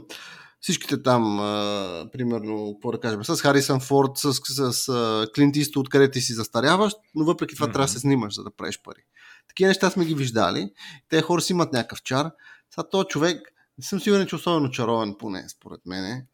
всичките 0.61 1.03
там, 1.03 1.41
а, 1.41 2.07
примерно, 2.13 2.75
какво 2.75 2.93
да 2.93 3.01
кажем, 3.01 3.25
с 3.25 3.37
Харисън 3.37 3.81
Форд, 3.81 4.11
с, 4.17 4.33
с, 4.35 4.73
с 4.73 5.27
Клинт 5.35 5.57
Исто, 5.57 5.83
където 5.91 6.13
ти 6.13 6.21
си 6.21 6.33
застаряващ, 6.33 6.97
но 7.15 7.25
въпреки 7.25 7.55
това 7.55 7.67
mm-hmm. 7.67 7.73
трябва 7.73 7.87
да 7.87 7.93
се 7.93 7.99
снимаш, 7.99 8.35
за 8.35 8.45
да 8.45 8.51
правиш 8.57 8.83
пари. 8.83 9.05
Такива 9.49 9.69
неща 9.69 9.91
сме 9.91 10.05
ги 10.05 10.15
виждали. 10.15 10.71
Те 11.09 11.23
хора 11.23 11.41
си 11.41 11.53
имат 11.53 11.73
някакъв 11.73 12.03
чар. 12.03 12.31
Сега 12.75 12.89
този 12.89 13.09
човек, 13.09 13.49
не 13.79 13.85
съм 13.85 14.01
сигурен, 14.01 14.27
че 14.27 14.37
е 14.37 14.39
особено 14.39 14.71
чаровен 14.71 15.15
поне, 15.19 15.49
според 15.49 15.81
мен. 15.87 16.27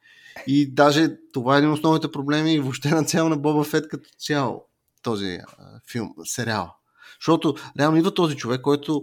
И 0.47 0.75
даже 0.75 1.17
това 1.33 1.55
е 1.55 1.59
един 1.59 1.71
от 1.71 1.79
основните 1.79 2.13
проблеми 2.13 2.55
и 2.55 2.61
въобще 2.61 2.91
на 2.91 3.05
цяло 3.05 3.29
на 3.29 3.37
Боба 3.37 3.65
Фет 3.65 3.89
като 3.89 4.11
цяло 4.19 4.65
този 5.03 5.39
а, 5.59 5.81
филм, 5.91 6.15
сериал. 6.25 6.75
Защото 7.21 7.55
реално 7.79 7.99
идва 7.99 8.15
този 8.15 8.37
човек, 8.37 8.61
който 8.61 9.03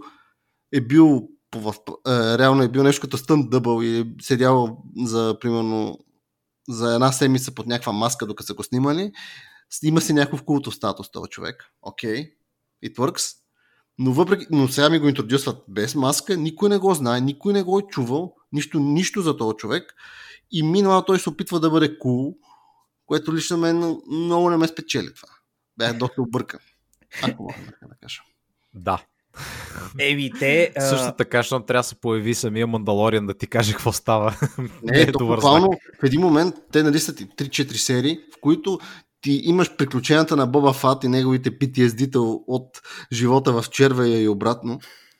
е 0.73 0.81
бил 0.81 1.29
в, 1.55 1.75
а, 2.05 2.37
реално 2.37 2.63
е 2.63 2.69
бил 2.69 2.83
нещо 2.83 3.01
като 3.01 3.17
стън 3.17 3.49
дъбъл 3.49 3.81
и 3.81 3.99
е 3.99 4.05
седял 4.21 4.83
за 5.05 5.37
примерно 5.41 5.99
за 6.69 6.93
една 6.93 7.11
седмица 7.11 7.55
под 7.55 7.67
някаква 7.67 7.93
маска, 7.93 8.25
докато 8.25 8.47
са 8.47 8.53
го 8.53 8.63
снимали. 8.63 9.11
Има 9.83 10.01
си 10.01 10.13
някакъв 10.13 10.43
култов 10.43 10.75
статус 10.75 11.11
този 11.11 11.29
човек. 11.29 11.65
Окей. 11.81 12.15
Okay 12.15 12.31
It 12.83 12.97
works. 12.97 13.44
Но, 13.99 14.13
въпреки, 14.13 14.45
но 14.51 14.67
сега 14.67 14.89
ми 14.89 14.99
го 14.99 15.09
интродюсват 15.09 15.63
без 15.67 15.95
маска, 15.95 16.37
никой 16.37 16.69
не 16.69 16.77
го 16.77 16.93
знае, 16.93 17.21
никой 17.21 17.53
не 17.53 17.63
го 17.63 17.79
е 17.79 17.81
чувал, 17.81 18.35
нищо, 18.51 18.79
нищо 18.79 19.21
за 19.21 19.37
този 19.37 19.57
човек. 19.57 19.93
И 20.51 20.63
минала 20.63 21.05
той 21.05 21.19
се 21.19 21.29
опитва 21.29 21.59
да 21.59 21.69
бъде 21.69 21.99
кул, 21.99 22.31
cool, 22.31 22.35
което 23.05 23.35
лично 23.35 23.57
мен 23.57 23.97
много 24.11 24.49
не 24.49 24.57
ме 24.57 24.67
спечели 24.67 25.13
това. 25.13 25.27
Бях 25.77 25.97
доста 25.97 26.21
объркан. 26.21 26.59
Ако 27.23 27.43
мога 27.43 27.55
да 27.89 27.95
кажа. 28.01 28.21
Да. 28.73 29.03
Еми, 29.99 30.31
те... 30.39 30.71
Също 30.79 31.13
така, 31.17 31.39
защото 31.39 31.65
трябва 31.65 31.79
да 31.79 31.87
се 31.87 31.95
появи 31.95 32.33
самия 32.33 32.67
Мандалориан 32.67 33.27
да 33.27 33.33
ти 33.33 33.47
каже 33.47 33.73
какво 33.73 33.91
става. 33.91 34.35
Не, 34.83 34.99
е 35.01 35.11
то 35.11 35.25
буквално 35.25 35.69
в 36.01 36.03
един 36.03 36.21
момент 36.21 36.55
те 36.71 36.83
нали 36.83 36.99
са 36.99 37.13
3-4 37.13 37.75
серии, 37.75 38.19
в 38.37 38.41
които 38.41 38.79
ти 39.25 39.41
имаш 39.43 39.75
приключенията 39.75 40.35
на 40.35 40.47
Боба 40.47 40.73
Фат 40.73 41.03
и 41.03 41.07
неговите 41.07 41.59
PTSD-та 41.59 42.19
от 42.47 42.81
живота 43.11 43.61
в 43.61 43.69
червея 43.69 44.21
и 44.21 44.27
обратно. 44.27 44.79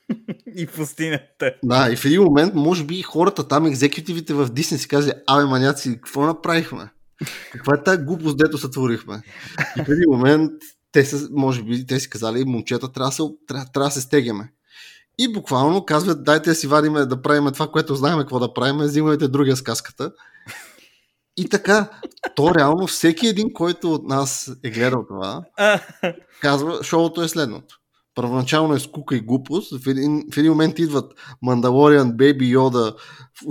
и 0.55 0.67
пустинята. 0.67 1.53
Да, 1.63 1.89
и 1.91 1.95
в 1.95 2.05
един 2.05 2.23
момент, 2.23 2.53
може 2.55 2.83
би, 2.83 3.01
хората 3.01 3.47
там, 3.47 3.65
екзекутивите 3.65 4.33
в 4.33 4.49
Дисни 4.49 4.77
си 4.77 4.87
казали, 4.87 5.13
абе, 5.27 5.45
маняци, 5.45 5.95
какво 5.95 6.25
направихме? 6.25 6.89
Каква 7.51 7.75
е 7.75 7.83
тази 7.83 8.03
глупост, 8.03 8.37
дето 8.37 8.57
сътворихме? 8.57 9.21
И 9.79 9.83
в 9.83 9.89
един 9.89 10.09
момент, 10.09 10.51
те 10.91 11.05
са, 11.05 11.29
може 11.31 11.63
би, 11.63 11.85
те 11.85 11.99
си 11.99 12.09
казали, 12.09 12.45
момчета, 12.45 12.91
трябва 12.91 13.09
да 13.09 13.15
се, 13.15 13.23
трябва, 13.47 13.65
трябва 13.73 13.87
да 13.87 13.93
се 13.93 14.01
стегаме. 14.01 14.51
И 15.17 15.33
буквално 15.33 15.85
казват, 15.85 16.23
дайте 16.23 16.49
да 16.49 16.55
си 16.55 16.67
вадиме 16.67 17.05
да 17.05 17.21
правиме 17.21 17.51
това, 17.51 17.67
което 17.67 17.95
знаем 17.95 18.17
какво 18.17 18.39
да 18.39 18.53
правим, 18.53 18.77
взимайте 18.77 19.27
другия 19.27 19.55
сказката. 19.55 20.11
И 21.37 21.49
така, 21.49 21.89
то 22.35 22.55
реално 22.55 22.87
всеки 22.87 23.27
един, 23.27 23.53
който 23.53 23.93
от 23.93 24.07
нас 24.07 24.51
е 24.63 24.69
гледал 24.69 25.05
това, 25.07 25.43
казва, 26.41 26.83
шоуто 26.83 27.21
е 27.21 27.27
следното. 27.27 27.79
Първоначално 28.15 28.73
е 28.73 28.79
скука 28.79 29.15
и 29.15 29.19
глупост, 29.19 29.83
в 29.83 29.87
един, 29.87 30.23
в 30.33 30.37
един 30.37 30.51
момент 30.51 30.79
идват 30.79 31.13
Мандалориан, 31.41 32.17
Бейби 32.17 32.47
Йода, 32.47 32.95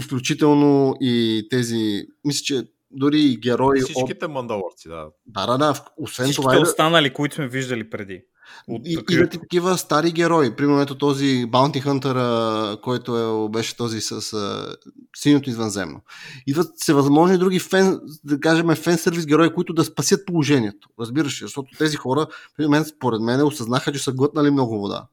включително 0.03 0.95
и 1.01 1.47
тези, 1.51 2.07
мисля, 2.25 2.45
че 2.45 2.63
дори 2.91 3.21
и 3.21 3.37
герои. 3.37 3.81
Всичките 3.81 4.27
от... 4.27 4.33
мандалорци, 4.33 4.89
да. 4.89 5.07
Да, 5.27 5.47
да, 5.47 5.59
да. 5.59 5.85
Освен 5.97 6.25
Всичките 6.25 6.43
това. 6.43 6.57
Е 6.57 6.59
останали, 6.59 7.13
които 7.13 7.35
сме 7.35 7.49
виждали 7.49 7.91
преди. 7.91 8.23
От 8.69 8.83
и, 8.87 8.99
и 9.11 9.29
такива 9.29 9.79
стари 9.79 10.13
герои. 10.13 10.57
Примерно 10.57 10.81
ето 10.81 10.99
този 10.99 11.47
Bounty 11.47 11.85
Hunter, 11.85 12.81
който 12.81 13.19
е, 13.47 13.49
беше 13.49 13.77
този 13.77 14.01
с 14.01 14.21
uh, 14.21 14.77
синьото 15.17 15.51
извънземно. 15.51 16.01
Идват 16.47 16.73
всевъзможни 16.77 17.39
други 17.39 17.59
фен, 17.59 18.01
да 18.25 18.41
кажем, 18.41 18.75
фен 18.75 18.99
сервис 18.99 19.27
герои, 19.27 19.55
които 19.55 19.73
да 19.73 19.85
спасят 19.85 20.27
положението. 20.27 20.89
Разбираш 21.01 21.43
ли? 21.43 21.45
Защото 21.45 21.71
тези 21.79 21.97
хора, 21.97 22.27
в 22.59 22.69
мен, 22.69 22.85
според 22.85 23.21
мен, 23.21 23.43
осъзнаха, 23.43 23.93
че 23.93 23.99
са 23.99 24.13
глътнали 24.13 24.51
много 24.51 24.79
вода. 24.79 25.07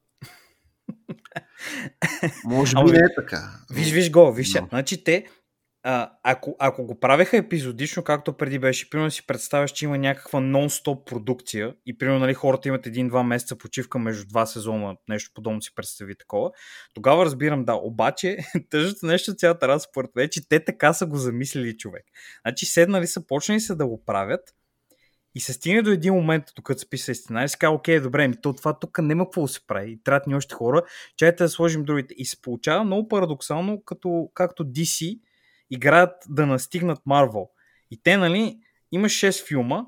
Може 2.45 2.75
би 2.85 2.91
не 2.91 2.97
е 2.97 3.15
така. 3.15 3.51
Виж, 3.71 3.91
виж 3.91 4.11
го, 4.11 4.33
виж. 4.33 4.53
Но. 4.53 4.67
Значи 4.69 5.03
те 5.03 5.25
ако, 5.83 6.55
ако 6.59 6.85
го 6.85 6.99
правеха 6.99 7.37
епизодично, 7.37 8.03
както 8.03 8.37
преди 8.37 8.59
беше, 8.59 8.89
примерно 8.89 9.11
си 9.11 9.27
представяш, 9.27 9.71
че 9.71 9.85
има 9.85 9.97
някаква 9.97 10.39
нон-стоп 10.39 11.05
продукция 11.05 11.75
и 11.85 11.97
примерно 11.97 12.19
нали, 12.19 12.33
хората 12.33 12.67
имат 12.67 12.87
един-два 12.87 13.23
месеца 13.23 13.57
почивка 13.57 13.99
между 13.99 14.27
два 14.27 14.45
сезона, 14.45 14.95
нещо 15.09 15.31
подобно 15.33 15.61
си 15.61 15.75
представи 15.75 16.15
такова, 16.17 16.51
тогава 16.93 17.25
разбирам 17.25 17.65
да. 17.65 17.73
Обаче, 17.73 18.37
тъжното 18.69 19.05
нещо 19.05 19.35
цялата 19.35 19.67
раз, 19.67 19.83
според 19.83 20.15
мен, 20.15 20.27
че 20.31 20.49
те 20.49 20.65
така 20.65 20.93
са 20.93 21.05
го 21.05 21.17
замислили 21.17 21.77
човек. 21.77 22.03
Значи 22.45 22.65
седнали 22.65 23.07
са, 23.07 23.27
почнали 23.27 23.59
са 23.59 23.75
да 23.75 23.87
го 23.87 24.05
правят 24.05 24.41
и 25.35 25.39
се 25.39 25.53
стигне 25.53 25.81
до 25.81 25.91
един 25.91 26.13
момент, 26.13 26.43
докато 26.55 26.79
се 26.79 26.89
писа 26.89 27.15
сценарий, 27.15 27.47
си 27.47 27.57
казва, 27.59 27.75
окей, 27.75 27.99
добре, 27.99 28.27
ми 28.27 28.35
то 28.41 28.53
това 28.53 28.79
тук 28.79 28.99
няма 28.99 29.25
какво 29.25 29.41
да 29.41 29.47
се 29.47 29.67
прави. 29.67 29.99
Трябва 30.03 30.21
ни 30.27 30.35
още 30.35 30.55
хора, 30.55 30.81
чайте 31.17 31.43
да 31.43 31.49
сложим 31.49 31.85
другите. 31.85 32.13
И 32.17 32.25
се 32.25 32.41
получава 32.41 32.83
много 32.83 33.07
парадоксално, 33.07 33.83
като, 33.85 34.29
както 34.33 34.65
DC, 34.65 35.19
играят 35.71 36.23
да 36.29 36.45
настигнат 36.45 36.99
Марвел. 37.05 37.47
И 37.91 38.03
те, 38.03 38.17
нали, 38.17 38.57
имаш 38.91 39.11
6 39.11 39.47
филма, 39.47 39.85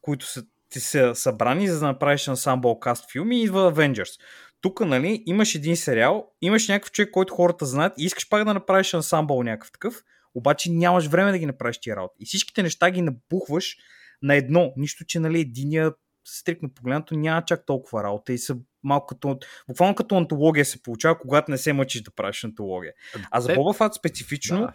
които 0.00 0.26
са, 0.26 0.44
ти 0.68 0.80
са 0.80 1.14
събрани, 1.14 1.68
за 1.68 1.80
да 1.80 1.86
направиш 1.86 2.28
ансамбъл 2.28 2.78
каст 2.78 3.12
филми 3.12 3.40
и 3.40 3.42
идва 3.42 3.72
Avengers. 3.74 4.20
Тук, 4.60 4.80
нали, 4.80 5.22
имаш 5.26 5.54
един 5.54 5.76
сериал, 5.76 6.32
имаш 6.40 6.68
някакъв 6.68 6.92
човек, 6.92 7.10
който 7.10 7.34
хората 7.34 7.66
знаят 7.66 7.92
и 7.98 8.04
искаш 8.04 8.28
пак 8.28 8.44
да 8.44 8.54
направиш 8.54 8.94
ансамбъл 8.94 9.42
някакъв 9.42 9.72
такъв, 9.72 10.02
обаче 10.34 10.70
нямаш 10.70 11.06
време 11.06 11.32
да 11.32 11.38
ги 11.38 11.46
направиш 11.46 11.78
тия 11.80 11.96
работи. 11.96 12.14
И 12.20 12.26
всичките 12.26 12.62
неща 12.62 12.90
ги 12.90 13.02
набухваш 13.02 13.76
на 14.22 14.34
едно. 14.34 14.72
Нищо, 14.76 15.04
че 15.04 15.20
нали, 15.20 15.40
единия 15.40 15.92
стрикно 16.24 16.74
погледнато 16.74 17.14
няма 17.14 17.44
чак 17.44 17.66
толкова 17.66 18.02
работа 18.02 18.32
и 18.32 18.38
са 18.38 18.56
малко 18.82 19.06
като, 19.06 19.38
буквално 19.68 19.94
като 19.94 20.16
антология 20.16 20.64
се 20.64 20.82
получава, 20.82 21.18
когато 21.18 21.50
не 21.50 21.58
се 21.58 21.72
мъчиш 21.72 22.02
да 22.02 22.10
правиш 22.10 22.44
антология. 22.44 22.92
А 23.30 23.40
за 23.40 23.54
Боба 23.54 23.72
Фат 23.72 23.94
специфично, 23.94 24.60
да 24.60 24.72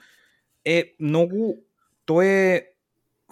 е 0.67 0.93
много... 0.99 1.63
Той 2.05 2.25
е 2.25 2.61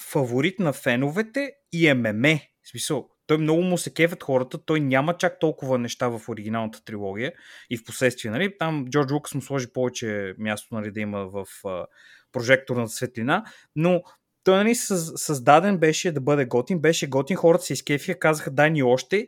фаворит 0.02 0.60
на 0.60 0.74
феновете 0.74 1.52
и 1.74 1.88
е 1.88 1.94
меме. 1.94 2.50
В 2.64 2.70
смисъл, 2.70 3.10
той 3.28 3.38
много 3.38 3.62
му 3.62 3.78
се 3.78 3.94
кефят 3.94 4.24
хората, 4.24 4.58
той 4.66 4.80
няма 4.80 5.18
чак 5.18 5.40
толкова 5.40 5.78
неща 5.78 6.08
в 6.08 6.22
оригиналната 6.30 6.84
трилогия 6.84 7.34
и 7.70 7.78
в 7.78 7.84
последствие, 7.84 8.32
нали, 8.32 8.58
там 8.58 8.86
Джордж 8.90 9.12
Лукас 9.12 9.34
му 9.34 9.42
сложи 9.42 9.74
повече 9.74 10.34
място, 10.38 10.76
нали, 10.76 10.92
да 10.92 11.00
има 11.00 11.26
в 11.26 11.46
а, 11.66 11.86
прожекторната 12.32 12.92
светлина, 12.92 13.44
но 13.76 14.04
той 14.44 14.56
нали, 14.58 14.76
създаден 14.76 15.78
беше 15.78 16.12
да 16.12 16.22
бъде 16.22 16.46
готин, 16.46 16.80
беше 16.80 17.08
готин, 17.08 17.38
хората 17.38 17.64
се 17.64 17.74
изкефиха, 17.74 18.20
казаха 18.20 18.52
дай 18.52 18.72
ни 18.72 18.84
още 18.84 19.28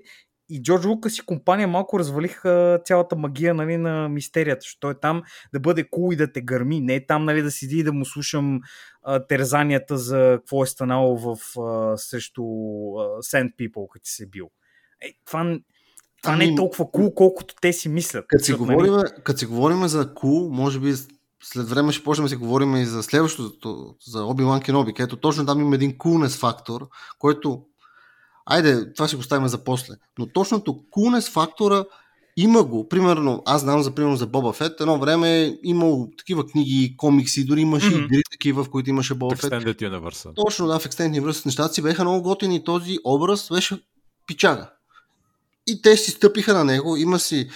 и 0.50 0.64
Джордж 0.64 0.86
Лукас 0.86 1.18
и 1.18 1.26
компания 1.26 1.68
малко 1.68 2.00
развалиха 2.00 2.80
цялата 2.86 3.16
магия 3.16 3.54
нали, 3.54 3.78
на 3.78 4.10
мистерията, 4.10 4.62
защото 4.62 4.90
е 4.90 5.00
там 5.00 5.24
да 5.54 5.60
бъде 5.60 5.90
кул 5.90 6.04
cool 6.04 6.14
и 6.14 6.16
да 6.16 6.32
те 6.32 6.42
гърми, 6.42 6.82
не 6.82 6.96
е 6.96 7.06
там 7.06 7.26
нали, 7.26 7.42
да 7.42 7.52
седи 7.52 7.80
и 7.80 7.84
да 7.84 7.94
му 7.94 8.06
слушам 8.06 8.60
а, 9.04 9.28
терзанията 9.28 9.98
за 9.98 10.38
какво 10.40 10.64
е 10.64 10.68
станало 10.68 11.18
в, 11.18 11.60
а, 11.60 11.98
срещу 11.98 12.42
а, 12.42 12.46
Sand 13.22 13.56
People, 13.56 13.88
като 13.90 14.04
си 14.04 14.24
е 14.24 14.26
бил. 14.26 14.50
Е, 15.02 15.14
това, 15.26 15.60
това 16.22 16.34
ами, 16.34 16.46
не 16.46 16.54
е 16.54 16.56
толкова 16.56 16.92
кул, 16.92 17.06
cool, 17.06 17.14
колкото 17.14 17.56
те 17.62 17.74
си 17.74 17.90
мислят. 17.90 18.26
Като 18.28 18.44
си, 18.44 18.54
говорим, 18.54 18.94
нали... 18.94 19.10
като 19.24 19.40
си 19.40 19.46
говорим 19.46 19.88
за 19.88 20.14
кул, 20.14 20.30
cool, 20.30 20.56
може 20.56 20.80
би 20.80 20.94
след 21.44 21.70
време 21.70 21.92
ще 21.92 22.04
почнем 22.04 22.26
да 22.26 22.30
си 22.30 22.36
говорим 22.36 22.76
и 22.76 22.86
за 22.86 23.04
следващото, 23.04 23.96
за 24.08 24.24
Оби-Лан 24.24 24.62
Кеноби, 24.62 24.94
където 24.94 25.18
точно 25.18 25.46
там 25.46 25.62
има 25.62 25.76
един 25.76 25.98
кулнес 25.98 26.38
фактор, 26.38 26.88
който 27.20 27.64
Айде, 28.50 28.94
това 28.94 29.08
ще 29.08 29.18
го 29.18 29.24
ставим 29.24 29.48
за 29.48 29.64
после. 29.64 29.94
Но 30.20 30.28
точното 30.28 30.80
кулнес 30.92 31.30
фактора 31.30 31.84
има 32.38 32.64
го. 32.64 32.90
Примерно, 32.90 33.44
аз 33.46 33.62
знам 33.62 33.82
за 33.82 33.96
примерно 33.96 34.16
за 34.16 34.28
Боба 34.28 34.54
Фет. 34.54 34.82
Едно 34.82 35.00
време 35.00 35.44
е 35.44 35.54
имал 35.64 36.08
такива 36.18 36.48
книги, 36.48 36.98
комикси, 36.98 37.46
дори 37.46 37.62
имаше 37.62 37.88
mm-hmm. 37.88 38.06
игри 38.06 38.22
такива, 38.32 38.64
в 38.64 38.70
които 38.70 38.90
имаше 38.90 39.14
Боба 39.14 39.36
Фет. 39.36 39.52
Extended 39.52 39.82
Universe. 39.82 40.36
Точно, 40.36 40.68
да, 40.68 40.80
в 40.80 40.84
Extended 40.84 41.22
Universe 41.22 41.46
нещата 41.46 41.74
си 41.74 41.82
беха 41.82 42.04
много 42.04 42.22
готини 42.22 42.56
и 42.56 42.64
този 42.64 42.98
образ 43.06 43.50
беше 43.52 43.84
пичага. 44.28 44.70
И 45.68 45.82
те 45.82 45.98
си 45.98 46.12
стъпиха 46.12 46.54
на 46.54 46.64
него. 46.64 46.98
Има 46.98 47.20
си 47.20 47.50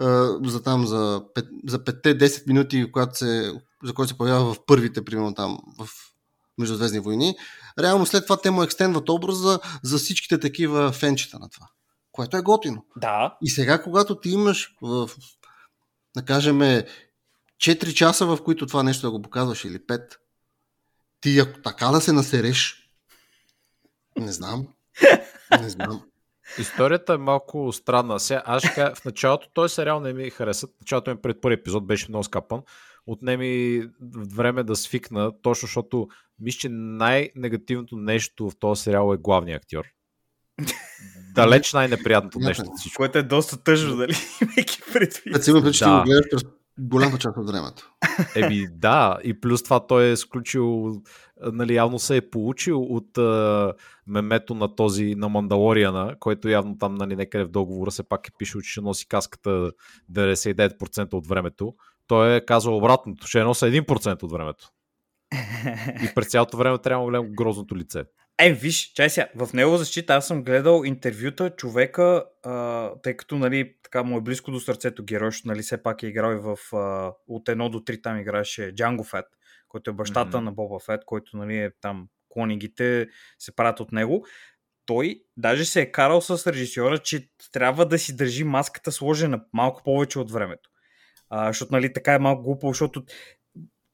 Uh, 0.00 0.48
за 0.48 0.62
там 0.62 0.86
за, 0.86 1.22
5, 1.36 1.48
за 1.66 1.78
5-10 1.78 2.48
минути, 2.48 2.92
когато 2.92 3.18
се, 3.18 3.52
за 3.84 3.94
който 3.94 4.08
се 4.08 4.18
появява 4.18 4.54
в 4.54 4.60
първите, 4.66 5.04
примерно 5.04 5.34
там 5.34 5.58
в 5.78 5.88
Междузвездни 6.58 7.00
войни, 7.00 7.36
реално 7.78 8.06
след 8.06 8.24
това 8.24 8.36
те 8.36 8.50
му 8.50 8.62
екстенват 8.62 9.08
образа 9.08 9.60
за 9.82 9.98
всичките 9.98 10.40
такива 10.40 10.92
фенчета 10.92 11.38
на 11.38 11.48
това. 11.48 11.66
Което 12.12 12.36
е 12.36 12.42
готино. 12.42 12.84
Да. 12.96 13.36
И 13.42 13.50
сега, 13.50 13.82
когато 13.82 14.20
ти 14.20 14.30
имаш 14.30 14.74
в, 14.82 15.10
да 16.16 16.24
кажем, 16.24 16.58
4 16.58 17.94
часа, 17.94 18.26
в 18.26 18.38
които 18.44 18.66
това 18.66 18.82
нещо 18.82 19.06
да 19.06 19.10
го 19.10 19.22
показваш, 19.22 19.64
или 19.64 19.78
5, 19.78 20.16
ти 21.20 21.38
ако 21.38 21.60
така 21.62 21.86
да 21.86 22.00
се 22.00 22.12
насереш, 22.12 22.90
не 24.18 24.32
знам. 24.32 24.68
Не 25.60 25.68
знам. 25.68 26.02
Историята 26.58 27.14
е 27.14 27.16
малко 27.16 27.72
странна. 27.72 28.20
Сега, 28.20 28.42
аз 28.46 28.62
ще 28.62 28.94
в 28.94 29.04
началото 29.04 29.48
този 29.54 29.74
сериал 29.74 30.00
не 30.00 30.12
ми 30.12 30.30
хареса. 30.30 30.68
Началото 30.80 31.10
ми 31.10 31.16
пред 31.22 31.40
първи 31.40 31.54
епизод 31.54 31.86
беше 31.86 32.06
много 32.08 32.24
скапан 32.24 32.62
отнеми 33.06 33.82
време 34.34 34.62
да 34.62 34.76
свикна, 34.76 35.32
точно 35.42 35.66
защото 35.66 36.08
мисля, 36.40 36.58
че 36.58 36.68
най-негативното 36.68 37.96
нещо 37.96 38.50
в 38.50 38.56
този 38.58 38.82
сериал 38.82 39.12
е 39.14 39.16
главният 39.16 39.62
актьор. 39.62 39.84
Далеч 41.34 41.72
най-неприятното 41.72 42.38
нещо 42.38 42.64
всичко. 42.76 42.96
Което 42.96 43.18
е 43.18 43.22
доста 43.22 43.56
тъжно, 43.56 43.96
дали? 43.96 44.12
Имайки 44.42 44.78
предвид. 44.92 45.44
Си 45.44 45.50
има 45.50 45.72
че 45.72 45.84
да. 45.84 45.98
го 45.98 46.04
гледаш 46.04 46.24
през 46.30 46.42
голямата 46.78 47.18
част 47.18 47.36
от 47.36 47.50
времето. 47.50 47.92
Еми 48.36 48.66
да, 48.72 49.18
и 49.24 49.40
плюс 49.40 49.62
това 49.62 49.86
той 49.86 50.10
е 50.10 50.16
сключил, 50.16 50.94
нали, 51.52 51.74
явно 51.74 51.98
се 51.98 52.16
е 52.16 52.30
получил 52.30 52.82
от 52.82 53.18
а, 53.18 53.72
мемето 54.06 54.54
на 54.54 54.74
този, 54.74 55.14
на 55.14 55.28
Мандалориана, 55.28 56.14
който 56.20 56.48
явно 56.48 56.78
там, 56.78 56.94
нали, 56.94 57.16
некъде 57.16 57.44
в 57.44 57.50
договора 57.50 57.90
се 57.90 58.08
пак 58.08 58.28
е 58.28 58.30
пишел, 58.38 58.60
че 58.60 58.70
ще 58.70 58.80
носи 58.80 59.08
каската 59.08 59.70
99% 60.12 61.12
от 61.12 61.26
времето, 61.26 61.74
той 62.06 62.36
е 62.36 62.44
казал 62.44 62.76
обратното, 62.76 63.26
ще 63.26 63.44
нося 63.44 63.66
1% 63.66 64.22
от 64.22 64.32
времето. 64.32 64.70
И 66.04 66.14
през 66.14 66.28
цялото 66.28 66.56
време 66.56 66.78
трябва 66.78 67.04
да 67.04 67.10
гледам 67.10 67.32
грозното 67.34 67.76
лице. 67.76 68.04
Е, 68.38 68.52
виж, 68.52 68.92
чай 68.94 69.10
сега, 69.10 69.28
в 69.36 69.52
него 69.52 69.76
защита 69.76 70.14
аз 70.14 70.26
съм 70.26 70.42
гледал 70.44 70.82
интервюта 70.84 71.50
човека, 71.50 72.24
а, 72.42 72.90
тъй 73.02 73.16
като 73.16 73.36
нали, 73.36 73.74
така 73.82 74.02
му 74.02 74.18
е 74.18 74.20
близко 74.20 74.50
до 74.50 74.60
сърцето 74.60 75.04
герой, 75.04 75.30
защото 75.30 75.48
нали, 75.48 75.62
все 75.62 75.82
пак 75.82 76.02
е 76.02 76.06
играл 76.06 76.32
и 76.32 76.36
в 76.36 76.76
а, 76.76 77.12
от 77.28 77.48
едно 77.48 77.68
до 77.68 77.80
три 77.80 78.02
там 78.02 78.20
играше 78.20 78.74
Джанго 78.74 79.04
Фет, 79.04 79.24
който 79.68 79.90
е 79.90 79.94
бащата 79.94 80.36
mm-hmm. 80.38 80.44
на 80.44 80.52
Боба 80.52 80.78
Фет, 80.78 81.04
който 81.04 81.36
нали, 81.36 81.58
е 81.58 81.70
там 81.80 82.08
клонигите 82.28 83.08
се 83.38 83.56
правят 83.56 83.80
от 83.80 83.92
него. 83.92 84.26
Той 84.86 85.20
даже 85.36 85.64
се 85.64 85.80
е 85.80 85.92
карал 85.92 86.20
с 86.20 86.52
режисьора, 86.52 86.98
че 86.98 87.28
трябва 87.52 87.86
да 87.86 87.98
си 87.98 88.16
държи 88.16 88.44
маската 88.44 88.92
сложена 88.92 89.44
малко 89.52 89.82
повече 89.82 90.18
от 90.18 90.30
времето. 90.30 90.70
А, 91.30 91.46
защото 91.46 91.72
нали, 91.72 91.92
така 91.92 92.14
е 92.14 92.18
малко 92.18 92.42
глупо, 92.42 92.68
защото 92.68 93.02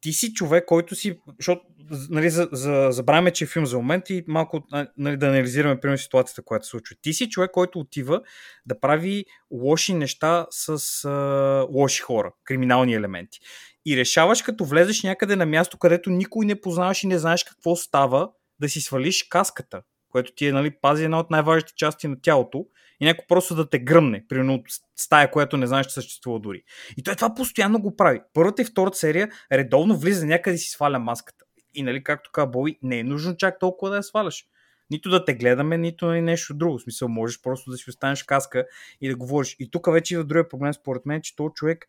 ти 0.01 0.13
си 0.13 0.33
човек, 0.33 0.65
който 0.67 0.95
си, 0.95 1.19
защото 1.39 1.63
нали, 2.11 2.31
за, 2.31 2.49
за, 2.53 2.89
забравяме, 2.91 3.31
че 3.31 3.45
е 3.45 3.47
филм 3.47 3.67
за 3.67 3.77
момент 3.77 4.11
и 4.11 4.25
малко 4.29 4.67
нали, 4.97 5.17
да 5.17 5.27
анализираме 5.29 5.81
примерно 5.81 5.99
ситуацията, 5.99 6.43
която 6.43 6.67
се 6.67 6.71
случва. 6.71 6.97
Ти 7.03 7.13
си 7.13 7.29
човек, 7.29 7.51
който 7.51 7.79
отива 7.79 8.23
да 8.67 8.81
прави 8.81 9.25
лоши 9.51 9.95
неща 9.95 10.47
с 10.51 11.05
а, 11.05 11.67
лоши 11.71 12.03
хора, 12.03 12.33
криминални 12.45 12.95
елементи. 12.95 13.41
И 13.87 13.97
решаваш, 13.97 14.43
като 14.43 14.65
влезеш 14.65 15.03
някъде 15.03 15.37
на 15.37 15.47
място, 15.47 15.79
където 15.79 16.11
никой 16.11 16.47
не 16.47 16.61
познаваш 16.61 17.03
и 17.03 17.07
не 17.07 17.19
знаеш 17.19 17.45
какво 17.45 17.77
става, 17.77 18.31
да 18.61 18.69
си 18.69 18.81
свалиш 18.81 19.23
каската, 19.23 19.83
което 20.13 20.33
ти 20.35 20.47
е, 20.47 20.53
нали, 20.53 20.71
пази 20.71 21.05
една 21.05 21.21
от 21.21 21.31
най-важните 21.31 21.73
части 21.77 22.09
на 22.09 22.21
тялото 22.23 22.67
и 23.01 23.05
някой 23.05 23.25
просто 23.29 23.55
да 23.55 23.71
те 23.71 23.79
гръмне, 23.79 24.25
примерно 24.29 24.55
от 24.55 24.63
стая, 24.97 25.31
която 25.31 25.57
не 25.57 25.67
знаеш, 25.67 25.87
че 25.87 25.95
съществува 25.95 26.41
дори. 26.41 26.63
И 26.97 27.03
той 27.03 27.15
това 27.15 27.35
постоянно 27.35 27.81
го 27.81 27.97
прави. 27.97 28.21
Първата 28.35 28.63
и 28.63 28.65
втората 28.65 28.99
серия 28.99 29.29
редовно 29.53 29.97
влиза 29.97 30.27
някъде 30.27 30.55
и 30.55 30.59
си 30.59 30.71
сваля 30.71 30.99
маската. 30.99 31.45
И 31.75 31.83
нали, 31.83 32.05
както 32.05 32.31
каза 32.33 32.47
Боби, 32.47 32.79
не 32.83 32.99
е 32.99 33.05
нужно 33.05 33.37
чак 33.37 33.59
толкова 33.59 33.91
да 33.91 33.97
я 33.97 34.03
сваляш. 34.03 34.45
Нито 34.91 35.11
да 35.11 35.25
те 35.25 35.35
гледаме, 35.35 35.79
нито 35.79 36.07
нали 36.07 36.21
нещо 36.21 36.55
друго. 36.55 36.79
В 36.79 36.83
смисъл, 36.83 37.09
можеш 37.09 37.41
просто 37.43 37.71
да 37.71 37.77
си 37.77 37.91
останеш 37.91 38.23
каска 38.23 38.67
и 39.01 39.09
да 39.09 39.17
говориш. 39.17 39.57
И 39.59 39.71
тук 39.71 39.93
вече 39.93 40.15
идва 40.15 40.25
другия 40.25 40.49
проблем, 40.49 40.75
според 40.75 41.07
мен, 41.07 41.23
че 41.23 41.37
този 41.37 41.53
човек 41.55 41.87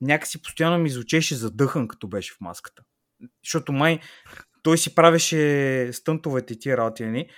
някакси 0.00 0.42
постоянно 0.42 0.78
ми 0.78 0.90
звучеше 0.90 1.34
задъхан, 1.34 1.88
като 1.88 2.08
беше 2.08 2.34
в 2.34 2.40
маската. 2.40 2.82
Защото 3.44 3.72
май 3.72 4.00
той 4.62 4.78
си 4.78 4.94
правеше 4.94 5.92
стънтовете 5.92 6.58
тия 6.58 6.76
работи, 6.76 7.04
нали? 7.04 7.28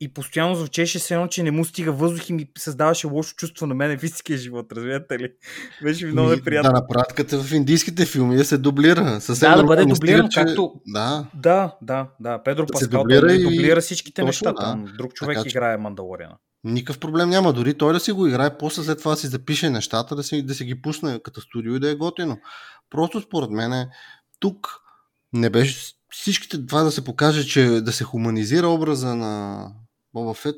И 0.00 0.14
постоянно 0.14 0.54
звучеше 0.54 0.98
се 0.98 1.14
едно, 1.14 1.26
че 1.26 1.42
не 1.42 1.50
му 1.50 1.64
стига 1.64 1.92
въздух 1.92 2.28
и 2.28 2.32
ми 2.32 2.50
създаваше 2.58 3.06
лошо 3.06 3.34
чувство 3.36 3.66
на 3.66 3.74
мен 3.74 3.98
в 3.98 4.02
истинския 4.02 4.38
живот, 4.38 4.66
разбирате 4.72 5.18
ли? 5.18 5.32
Беше 5.82 6.06
ми 6.06 6.12
много 6.12 6.28
неприятно. 6.28 6.72
Да, 6.72 7.36
на 7.36 7.42
в 7.42 7.52
индийските 7.52 8.06
филми 8.06 8.36
да 8.36 8.44
се 8.44 8.58
дублира. 8.58 9.20
Съвсем 9.20 9.50
да, 9.50 9.56
да 9.56 9.64
бъде 9.64 9.84
дублиран, 9.84 10.30
стига, 10.30 10.46
както... 10.46 10.72
Да. 10.86 11.26
да, 11.34 11.76
да, 11.82 12.08
да. 12.20 12.42
Педро 12.42 12.66
да 12.66 12.72
Паскал 12.72 13.02
дублира, 13.02 13.32
и... 13.32 13.42
дублира 13.42 13.80
всичките 13.80 14.22
Точно, 14.22 14.26
неща. 14.26 14.52
Да. 14.52 14.60
Там 14.60 14.84
друг 14.98 15.14
човек 15.14 15.36
така, 15.36 15.48
играе 15.48 15.76
Мандалориана. 15.76 16.36
Никакъв 16.64 16.98
проблем 16.98 17.28
няма. 17.28 17.52
Дори 17.52 17.74
той 17.74 17.92
да 17.92 18.00
си 18.00 18.12
го 18.12 18.26
играе, 18.26 18.58
после 18.58 18.82
след 18.82 18.98
това 18.98 19.16
си 19.16 19.26
запише 19.26 19.70
нещата, 19.70 20.16
да 20.16 20.22
си, 20.22 20.42
да 20.42 20.54
си 20.54 20.64
ги 20.64 20.82
пусне 20.82 21.20
като 21.24 21.40
студио 21.40 21.74
и 21.74 21.80
да 21.80 21.90
е 21.90 21.94
готино. 21.94 22.38
Просто 22.90 23.20
според 23.20 23.50
мен 23.50 23.88
тук 24.40 24.68
не 25.32 25.50
беше 25.50 25.94
всичките 26.10 26.66
това 26.66 26.82
да 26.82 26.90
се 26.90 27.04
покаже, 27.04 27.46
че 27.46 27.64
да 27.64 27.92
се 27.92 28.04
хуманизира 28.04 28.68
образа 28.68 29.16
на 29.16 29.64
Боба 30.14 30.34
Фет, 30.34 30.56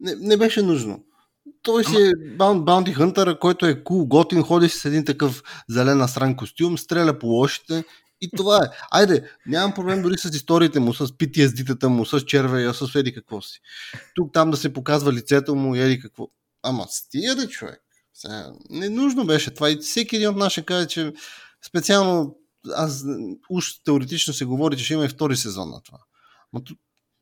не, 0.00 0.14
не 0.14 0.36
беше 0.36 0.62
нужно. 0.62 1.04
Той 1.62 1.84
си 1.84 1.96
е 1.96 2.10
Bounty 2.36 2.96
Hunter, 2.98 3.38
който 3.38 3.66
е 3.66 3.84
кул, 3.84 4.02
cool, 4.02 4.08
готин, 4.08 4.42
ходи 4.42 4.68
с 4.68 4.84
един 4.84 5.04
такъв 5.04 5.42
зелен 5.68 6.08
стран 6.08 6.36
костюм, 6.36 6.78
стреля 6.78 7.18
по 7.18 7.26
лошите 7.26 7.84
и 8.20 8.30
това 8.36 8.56
е. 8.56 8.68
Айде, 8.90 9.30
нямам 9.46 9.74
проблем 9.74 10.02
дори 10.02 10.18
с 10.18 10.24
историите 10.24 10.80
му, 10.80 10.94
с 10.94 11.06
PTSD-тата 11.06 11.86
му, 11.86 12.04
с 12.04 12.20
червея, 12.20 12.74
с 12.74 12.94
еди 12.94 13.14
какво 13.14 13.40
си. 13.40 13.60
Тук 14.14 14.32
там 14.32 14.50
да 14.50 14.56
се 14.56 14.72
показва 14.72 15.12
лицето 15.12 15.54
му 15.54 15.74
и 15.74 15.80
еди 15.80 16.00
какво. 16.00 16.28
Ама 16.62 16.86
стига 16.88 17.34
да 17.34 17.48
човек. 17.48 17.82
Сега, 18.14 18.52
не 18.70 18.88
нужно 18.88 19.26
беше 19.26 19.54
това 19.54 19.70
и 19.70 19.76
всеки 19.76 20.16
един 20.16 20.28
от 20.28 20.36
нас 20.36 20.52
ще 20.52 20.62
каже, 20.62 20.86
че 20.86 21.12
специално 21.66 22.36
аз 22.74 23.04
уж 23.50 23.82
теоретично 23.84 24.34
се 24.34 24.44
говори, 24.44 24.76
че 24.76 24.84
ще 24.84 24.94
има 24.94 25.04
и 25.04 25.08
втори 25.08 25.36
сезон 25.36 25.70
на 25.70 25.82
това. 25.82 25.98
Но 26.52 26.62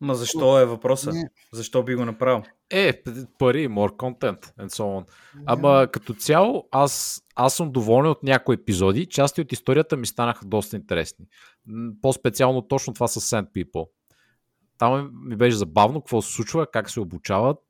Ма 0.00 0.14
защо 0.14 0.60
е 0.60 0.66
въпроса? 0.66 1.12
Не. 1.12 1.30
Защо 1.52 1.82
би 1.82 1.94
го 1.94 2.04
направил? 2.04 2.42
Е, 2.70 3.02
пари, 3.38 3.68
more 3.68 3.96
content 3.96 4.54
and 4.60 4.68
so 4.68 4.82
on. 4.82 5.08
Ама 5.46 5.88
като 5.92 6.14
цяло, 6.14 6.68
аз, 6.70 7.22
аз 7.34 7.54
съм 7.54 7.72
доволен 7.72 8.10
от 8.10 8.22
някои 8.22 8.54
епизоди. 8.54 9.06
Части 9.06 9.40
от 9.40 9.52
историята 9.52 9.96
ми 9.96 10.06
станаха 10.06 10.46
доста 10.46 10.76
интересни. 10.76 11.26
По-специално 12.02 12.62
точно 12.62 12.94
това 12.94 13.08
с 13.08 13.20
Sand 13.20 13.46
People. 13.52 13.88
Там 14.78 15.10
ми 15.28 15.36
беше 15.36 15.56
забавно 15.56 16.00
какво 16.00 16.22
се 16.22 16.32
случва, 16.32 16.66
как 16.66 16.90
се 16.90 17.00
обучават 17.00 17.60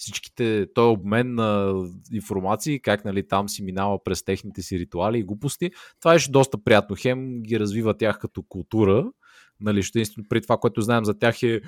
всичките, 0.00 0.66
той 0.74 0.84
е 0.84 0.92
обмен 0.92 1.34
на 1.34 1.82
информации, 2.12 2.80
как 2.80 3.04
нали, 3.04 3.28
там 3.28 3.48
си 3.48 3.62
минава 3.62 4.04
през 4.04 4.24
техните 4.24 4.62
си 4.62 4.78
ритуали 4.78 5.18
и 5.18 5.22
глупости. 5.22 5.70
Това 6.00 6.12
беше 6.12 6.30
доста 6.30 6.64
приятно. 6.64 6.96
Хем 6.98 7.42
ги 7.42 7.60
развива 7.60 7.96
тях 7.96 8.18
като 8.18 8.42
култура, 8.42 9.10
Нали, 9.60 9.82
ще 9.82 10.00
истина 10.00 10.26
при 10.28 10.40
това, 10.40 10.56
което 10.56 10.80
знаем 10.80 11.04
за 11.04 11.18
тях 11.18 11.42
е 11.42 11.60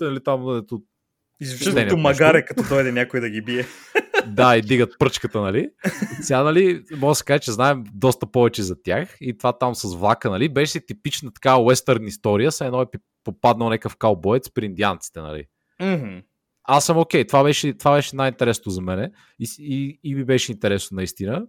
нали, 0.00 0.20
там 0.24 0.58
ето, 0.58 0.82
Извеждането 1.40 1.96
магаре, 1.96 2.44
като 2.44 2.68
дойде 2.68 2.92
някой 2.92 3.20
да 3.20 3.30
ги 3.30 3.40
бие. 3.40 3.64
да, 4.26 4.56
и 4.56 4.62
дигат 4.62 4.94
пръчката, 4.98 5.40
нали? 5.40 5.70
Сега, 6.20 6.42
нали, 6.42 6.84
може 6.96 7.10
да 7.10 7.14
се 7.14 7.24
каже, 7.24 7.40
че 7.40 7.52
знаем 7.52 7.84
доста 7.94 8.26
повече 8.26 8.62
за 8.62 8.82
тях 8.82 9.16
и 9.20 9.38
това 9.38 9.58
там 9.58 9.74
с 9.74 9.94
влака, 9.94 10.30
нали, 10.30 10.48
беше 10.48 10.86
типична 10.86 11.30
така 11.32 11.56
уестърн 11.56 12.06
история, 12.06 12.52
са 12.52 12.66
едно 12.66 12.82
е 12.82 12.86
попаднал 13.24 13.68
някакъв 13.68 13.96
каубоец 13.96 14.50
при 14.50 14.64
индианците, 14.64 15.20
нали? 15.20 15.44
Mm-hmm. 15.82 16.22
Аз 16.64 16.86
съм 16.86 16.98
окей, 16.98 17.24
okay. 17.24 17.28
това 17.28 17.44
беше, 17.44 17.78
това 17.78 17.96
беше 17.96 18.16
най-интересно 18.16 18.72
за 18.72 18.80
мене 18.80 19.10
и, 19.38 19.48
и, 19.58 20.00
и 20.04 20.14
ми 20.14 20.24
беше 20.24 20.52
интересно 20.52 20.94
наистина 20.94 21.46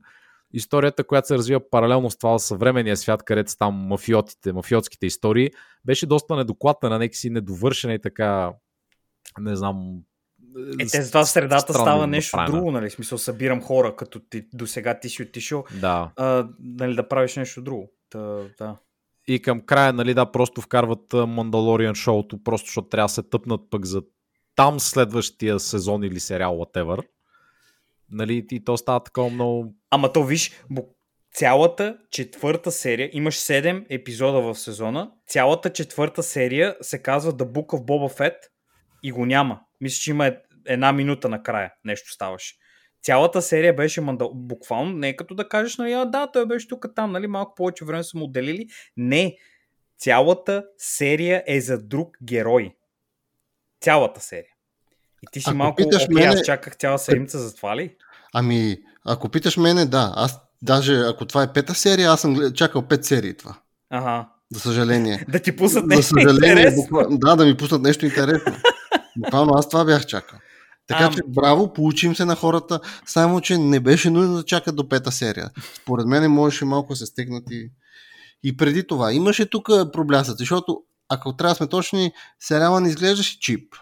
историята, 0.54 1.04
която 1.04 1.28
се 1.28 1.36
развива 1.36 1.70
паралелно 1.70 2.10
с 2.10 2.18
това 2.18 2.38
в 2.38 2.44
съвременния 2.44 2.98
свят, 2.98 3.24
където 3.24 3.52
са 3.52 3.58
там 3.58 3.74
мафиотите, 3.74 4.54
мафиотските 4.54 5.06
истории, 5.06 5.50
беше 5.86 6.06
доста 6.06 6.36
недокладна, 6.36 7.00
на 7.00 7.10
си 7.12 7.30
недовършена 7.30 7.94
и 7.94 8.02
така, 8.02 8.54
не 9.40 9.56
знам, 9.56 10.02
е, 10.80 10.86
те 10.86 11.02
за 11.02 11.12
това 11.12 11.26
в 11.26 11.30
средата 11.30 11.74
става 11.74 12.08
нещо 12.08 12.38
направена. 12.38 12.60
друго, 12.60 12.72
нали? 12.72 12.90
Смисъл, 12.90 13.18
събирам 13.18 13.62
хора, 13.62 13.96
като 13.96 14.20
ти, 14.20 14.48
до 14.54 14.68
сега 14.68 15.00
ти 15.00 15.10
си 15.10 15.24
отишъл, 15.24 15.64
да. 15.82 16.12
а, 16.16 16.48
нали, 16.60 16.96
да 16.96 17.08
правиш 17.08 17.36
нещо 17.36 17.62
друго. 17.62 17.92
Та, 18.10 18.20
да. 18.58 18.78
И 19.28 19.42
към 19.42 19.62
края, 19.62 19.94
нали, 19.94 20.14
да, 20.14 20.32
просто 20.32 20.62
вкарват 20.62 21.14
Мандалориан 21.14 21.96
шоуто, 21.96 22.44
просто 22.44 22.66
защото 22.66 22.88
трябва 22.88 23.06
да 23.06 23.14
се 23.14 23.24
тъпнат 23.24 23.62
пък 23.70 23.86
за 23.86 24.02
там 24.56 24.80
следващия 24.80 25.60
сезон 25.60 26.04
или 26.04 26.20
сериал, 26.20 26.54
whatever. 26.56 27.04
Нали, 28.12 28.46
и 28.52 28.64
то 28.64 28.78
става 28.78 29.04
такова 29.04 29.30
много... 29.30 29.76
Ама 29.90 30.14
то 30.14 30.24
виж, 30.24 30.64
цялата 31.34 31.98
четвърта 32.12 32.72
серия, 32.72 33.10
имаш 33.14 33.36
7 33.36 33.86
епизода 33.90 34.42
в 34.42 34.56
сезона, 34.56 35.12
цялата 35.28 35.74
четвърта 35.74 36.24
серия 36.24 36.76
се 36.82 37.02
казва 37.02 37.34
The 37.34 37.44
Book 37.44 37.66
of 37.66 37.86
Boba 37.86 38.20
Fett 38.20 38.38
и 39.04 39.12
го 39.12 39.26
няма. 39.26 39.60
Мисля, 39.82 40.00
че 40.02 40.12
има 40.12 40.36
една 40.66 40.94
минута 40.94 41.30
накрая 41.30 41.74
нещо 41.86 42.12
ставаше. 42.12 42.56
Цялата 43.04 43.42
серия 43.42 43.76
беше 43.76 44.02
мандал... 44.02 44.32
буквално, 44.36 44.98
не 44.98 45.10
е 45.10 45.16
като 45.16 45.36
да 45.36 45.50
кажеш, 45.50 45.78
нали, 45.78 45.94
а, 45.94 46.06
да, 46.06 46.32
той 46.32 46.46
беше 46.46 46.68
тук 46.68 46.86
там, 46.96 47.12
нали, 47.12 47.28
малко 47.28 47.56
повече 47.56 47.86
време 47.86 48.04
са 48.04 48.18
му 48.18 48.24
отделили. 48.24 48.68
Не, 48.98 49.38
цялата 49.98 50.66
серия 50.78 51.44
е 51.48 51.62
за 51.62 51.88
друг 51.88 52.18
герой. 52.24 52.76
Цялата 53.82 54.22
серия. 54.22 54.54
И 55.24 55.28
ти 55.32 55.42
си 55.42 55.50
ако 55.50 55.58
малко, 55.58 55.84
окей, 55.84 56.08
мене... 56.10 56.28
аз 56.28 56.42
чаках 56.42 56.76
цяла 56.76 57.00
седмица 57.00 57.40
за 57.40 57.56
това 57.56 57.78
ли? 57.78 57.96
Ами, 58.34 58.78
ако 59.06 59.30
питаш 59.30 59.58
мене, 59.58 59.86
да. 59.86 60.14
Аз 60.16 60.40
даже 60.62 61.00
ако 61.00 61.26
това 61.26 61.44
е 61.44 61.54
пета 61.54 61.76
серия, 61.76 62.12
аз 62.12 62.22
съм 62.22 62.52
чакал 62.54 62.82
пет 62.82 63.06
серии 63.06 63.38
това. 63.38 63.56
Ага. 63.90 64.28
За 64.54 64.60
съжаление. 64.60 65.26
да 65.30 65.40
ти 65.40 65.56
пуснат 65.56 65.86
нещо 65.86 66.02
За 66.02 66.22
съжаление, 66.22 66.76
буква... 66.76 67.08
Да, 67.10 67.36
да 67.36 67.46
ми 67.46 67.58
пуснат 67.58 67.82
нещо 67.82 68.06
интересно. 68.06 68.54
Буквално 69.18 69.54
аз 69.54 69.70
това 69.70 69.86
бях 69.86 70.06
чакал. 70.06 70.40
Така 70.88 71.06
а, 71.06 71.12
че 71.12 71.22
браво, 71.28 71.74
получим 71.74 72.16
се 72.16 72.26
на 72.26 72.36
хората, 72.36 72.80
само 73.06 73.42
че 73.42 73.58
не 73.58 73.80
беше 73.80 74.10
нужно 74.10 74.36
да 74.36 74.44
чакат 74.44 74.76
до 74.76 74.90
пета 74.90 75.12
серия. 75.12 75.50
Според 75.82 76.08
мен 76.08 76.32
можеше 76.32 76.66
малко 76.66 76.94
да 76.94 76.98
се 76.98 77.06
стегнат 77.06 77.44
и, 77.52 77.72
и 78.44 78.58
преди 78.58 78.88
това. 78.88 79.14
Имаше 79.14 79.50
тук 79.50 79.66
проблясъци, 79.94 80.38
защото 80.40 80.82
ако 81.10 81.36
трябва 81.36 81.52
да 81.52 81.56
сме 81.56 81.68
точни, 81.68 82.12
сериала 82.40 82.82
не 82.82 82.90
изглеждаше 82.90 83.40
чип. 83.40 83.76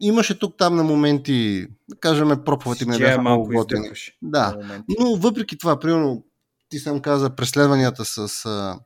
Имаше 0.00 0.38
тук 0.38 0.56
там 0.58 0.76
на 0.76 0.82
моменти, 0.82 1.66
да 1.88 1.96
кажем, 1.96 2.44
проповеди 2.44 2.86
не 2.86 2.98
бяха 2.98 3.20
много 3.20 3.48
готини. 3.48 3.88
Да, 4.22 4.56
но 5.00 5.16
въпреки 5.16 5.58
това, 5.58 5.80
примерно, 5.80 6.24
ти 6.68 6.78
сам 6.78 7.00
каза 7.00 7.30
преследванията 7.30 8.04
с 8.04 8.46
а, 8.46 8.78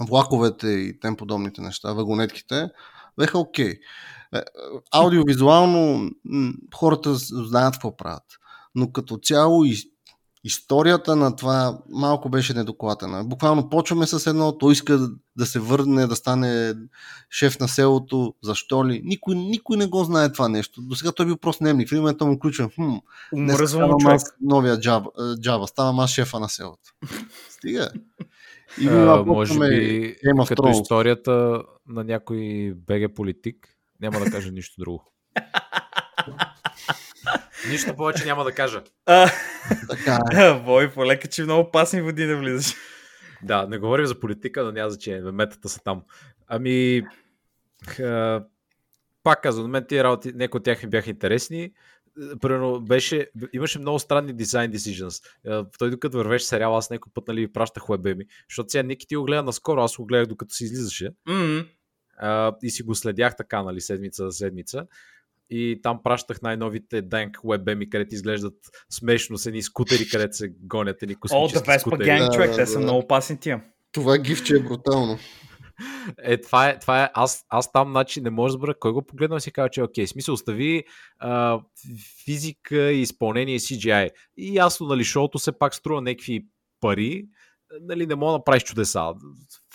влаковете 0.00 0.68
и 0.68 1.00
тем 1.00 1.16
подобните 1.16 1.60
неща, 1.60 1.92
вагонетките, 1.92 2.68
беха 3.18 3.38
окей. 3.38 3.74
Okay. 3.74 3.78
Е, 4.34 4.42
аудиовизуално 4.92 6.10
хората 6.74 7.14
знаят 7.14 7.74
какво 7.74 7.96
правят. 7.96 8.24
Но 8.74 8.92
като 8.92 9.16
цяло 9.16 9.64
и 9.64 9.89
историята 10.44 11.16
на 11.16 11.36
това 11.36 11.78
малко 11.90 12.28
беше 12.28 12.54
недоклатена. 12.54 13.24
Буквално 13.24 13.68
почваме 13.68 14.06
с 14.06 14.30
едно, 14.30 14.58
той 14.58 14.72
иска 14.72 15.08
да 15.36 15.46
се 15.46 15.58
върне, 15.58 16.06
да 16.06 16.16
стане 16.16 16.74
шеф 17.30 17.60
на 17.60 17.68
селото, 17.68 18.34
защо 18.42 18.86
ли? 18.86 19.02
Никой, 19.04 19.34
никой 19.34 19.76
не 19.76 19.86
го 19.86 20.04
знае 20.04 20.32
това 20.32 20.48
нещо. 20.48 20.80
До 20.82 20.94
сега 20.94 21.12
той 21.12 21.26
бил 21.26 21.36
просто 21.36 21.64
немник. 21.64 21.88
В 21.88 21.92
момента 21.92 22.26
му 22.26 22.36
включвам, 22.36 22.70
хм, 22.70 22.94
Умръзвам 23.32 23.98
човек. 24.00 24.20
новия 24.40 24.80
джаба, 24.80 25.10
джаба, 25.40 25.66
ставам 25.66 26.00
аз 26.00 26.10
шефа 26.10 26.40
на 26.40 26.48
селото. 26.48 26.94
Стига. 27.50 27.90
И 28.80 28.88
а, 28.88 29.22
може 29.26 29.58
би, 29.58 30.16
като 30.48 30.62
Thrones. 30.62 30.82
историята 30.82 31.62
на 31.88 32.04
някой 32.04 32.72
БГ 32.86 33.14
политик, 33.14 33.68
няма 34.00 34.20
да 34.20 34.30
кажа 34.30 34.50
нищо 34.50 34.74
друго. 34.78 35.12
Нищо 37.68 37.96
повече 37.96 38.24
няма 38.24 38.44
да 38.44 38.52
кажа. 38.52 38.82
така 39.88 40.18
е. 40.32 40.54
Бой, 40.64 40.92
полека, 40.92 41.28
че 41.28 41.42
много 41.42 41.60
опасни 41.68 42.02
води 42.02 42.26
да 42.26 42.36
влизаш. 42.36 42.74
Да, 43.42 43.66
не 43.66 43.78
говорим 43.78 44.06
за 44.06 44.20
политика, 44.20 44.64
но 44.64 44.72
няма 44.72 44.90
значение. 44.90 45.20
Метата 45.20 45.68
са 45.68 45.80
там. 45.84 46.02
Ами, 46.46 47.02
а, 48.00 48.44
пак 49.22 49.42
казвам, 49.42 49.64
на 49.64 49.68
мен 49.68 49.86
тия 49.88 50.04
работи, 50.04 50.32
някои 50.34 50.58
от 50.58 50.64
тях 50.64 50.82
ми 50.82 50.88
бяха 50.88 51.10
интересни. 51.10 51.72
Примерно 52.40 52.80
беше, 52.80 53.30
имаше 53.52 53.78
много 53.78 53.98
странни 53.98 54.32
дизайн 54.32 54.72
decisions. 54.72 55.24
Той 55.78 55.90
докато 55.90 56.16
вървеше 56.16 56.44
сериал, 56.44 56.76
аз 56.76 56.90
някой 56.90 57.12
път 57.14 57.28
нали, 57.28 57.52
пращах 57.52 57.90
уебе 57.90 58.14
ми, 58.14 58.24
защото 58.50 58.70
сега 58.70 58.82
Ники 58.82 59.06
ти 59.06 59.16
го 59.16 59.24
гледа 59.24 59.42
наскоро, 59.42 59.80
аз 59.80 59.96
го 59.96 60.06
гледах 60.06 60.26
докато 60.26 60.54
си 60.54 60.64
излизаше. 60.64 61.10
Mm-hmm. 61.28 61.66
И 62.62 62.70
си 62.70 62.82
го 62.82 62.94
следях 62.94 63.36
така, 63.36 63.62
нали, 63.62 63.80
седмица 63.80 64.24
за 64.24 64.32
седмица 64.32 64.86
и 65.50 65.80
там 65.82 66.00
пращах 66.04 66.42
най-новите 66.42 67.02
Dank 67.02 67.30
WebM, 67.30 67.88
където 67.88 68.14
изглеждат 68.14 68.54
смешно 68.90 69.38
с 69.38 69.46
едни 69.46 69.62
скутери, 69.62 70.08
където 70.08 70.36
се 70.36 70.48
гонят 70.62 71.02
едни 71.02 71.14
космически 71.14 71.58
О, 71.58 71.60
да, 71.60 71.72
Vespa 71.72 71.90
Gang, 71.90 72.34
човек, 72.34 72.50
те 72.56 72.66
са 72.66 72.80
много 72.80 72.98
опасни 72.98 73.40
тия. 73.40 73.62
Това 73.92 74.18
гифче 74.18 74.56
е 74.56 74.58
брутално. 74.58 75.18
Е, 76.18 76.40
това 76.40 76.68
е, 76.68 76.78
това 76.78 77.04
е 77.04 77.10
аз, 77.14 77.44
аз 77.48 77.72
там, 77.72 77.90
значи, 77.90 78.20
не 78.20 78.30
може 78.30 78.52
да 78.52 78.56
разбера 78.56 78.78
кой 78.78 78.92
го 78.92 79.02
погледна 79.02 79.36
и 79.36 79.40
си 79.40 79.52
казва, 79.52 79.68
че 79.68 79.80
е 79.80 79.84
окей. 79.84 80.06
Смисъл, 80.06 80.34
остави 80.34 80.84
а, 81.18 81.60
физика 82.24 82.92
и 82.92 83.00
изпълнение 83.00 83.58
CGI. 83.58 84.10
И 84.36 84.54
ясно, 84.54 84.86
нали, 84.86 85.04
шоуто 85.04 85.38
все 85.38 85.52
пак 85.52 85.74
струва 85.74 86.02
някакви 86.02 86.46
пари, 86.80 87.24
нали, 87.80 88.06
не 88.06 88.14
мога 88.14 88.32
да 88.32 88.38
направиш 88.38 88.62
чудеса. 88.62 89.14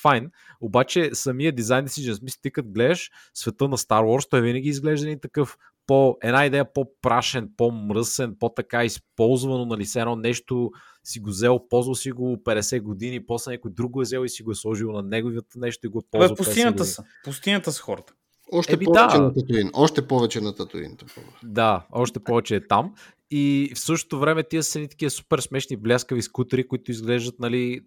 Файн. 0.05 0.31
Обаче 0.61 1.09
самия 1.13 1.51
дизайн 1.51 1.87
decision, 1.87 2.13
смисъл, 2.13 2.39
ти 2.41 2.51
като 2.51 2.69
гледаш 2.69 3.11
света 3.33 3.67
на 3.67 3.77
Star 3.77 4.01
Wars, 4.01 4.29
той 4.29 4.41
винаги 4.41 4.69
изглежда 4.69 5.07
ни 5.07 5.19
такъв 5.19 5.57
по, 5.87 6.17
една 6.23 6.45
идея 6.45 6.73
по-прашен, 6.73 7.49
по-мръсен, 7.57 8.35
по-така 8.39 8.85
използвано, 8.85 9.65
нали, 9.65 9.85
се 9.85 9.99
едно 9.99 10.15
нещо 10.15 10.71
си 11.03 11.19
го 11.19 11.29
взел, 11.29 11.67
ползвал 11.69 11.95
си 11.95 12.11
го 12.11 12.37
50 12.37 12.81
години, 12.81 13.25
после 13.25 13.51
някой 13.51 13.71
друг 13.71 13.91
го 13.91 14.01
е 14.01 14.03
взел 14.03 14.25
и 14.25 14.29
си 14.29 14.43
го 14.43 14.51
е 14.51 14.55
сложил 14.55 14.91
на 14.91 15.01
неговото 15.01 15.59
нещо 15.59 15.87
и 15.87 15.89
го 15.89 15.99
е 15.99 16.01
ползвал. 16.11 16.35
Пустинята 16.35 16.85
са. 16.85 17.03
Пустинята 17.23 17.71
са 17.71 17.81
хората. 17.81 18.13
Още 18.51 18.73
Еби, 18.73 18.85
повече 18.85 19.17
да. 19.17 19.21
на 19.21 19.33
Татуин. 19.33 19.69
Още 19.73 20.07
повече 20.07 20.41
на 20.41 20.55
Татуин. 20.55 20.97
Да, 21.43 21.85
още 21.91 22.19
повече 22.19 22.55
е 22.55 22.67
там. 22.67 22.93
И 23.31 23.71
в 23.75 23.79
същото 23.79 24.19
време 24.19 24.43
тия 24.43 24.63
са 24.63 24.79
ни 24.79 24.87
такива 24.87 25.09
супер 25.09 25.39
смешни 25.39 25.77
бляскави 25.77 26.21
скутери, 26.21 26.67
които 26.67 26.91
изглеждат, 26.91 27.39
нали, 27.39 27.81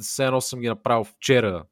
все 0.00 0.24
едно 0.24 0.40
съм 0.40 0.60
ги 0.60 0.68
направил 0.68 1.04
вчера. 1.04 1.64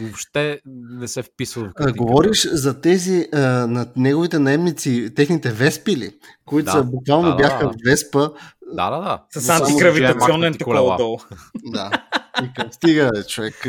Въобще 0.00 0.60
не 0.66 1.08
се 1.08 1.22
вписва 1.22 1.64
в 1.64 1.74
критика. 1.74 2.04
Говориш 2.04 2.48
за 2.50 2.80
тези 2.80 3.28
а, 3.32 3.38
на 3.66 3.92
неговите 3.96 4.38
наемници, 4.38 5.12
техните 5.16 5.50
веспили, 5.50 6.12
които 6.44 6.64
да, 6.64 6.72
са 6.72 6.84
буквално 6.84 7.30
да, 7.30 7.36
бяха 7.36 7.66
да. 7.66 7.74
Веспа. 7.90 8.30
Да, 8.72 8.90
да, 8.90 9.00
да. 9.00 9.40
С 9.40 9.48
антигравитационен 9.48 10.54
такова 10.54 10.96
долу. 10.96 11.18
Да. 11.64 11.90
И 12.42 12.72
стига, 12.72 13.10
човек. 13.28 13.66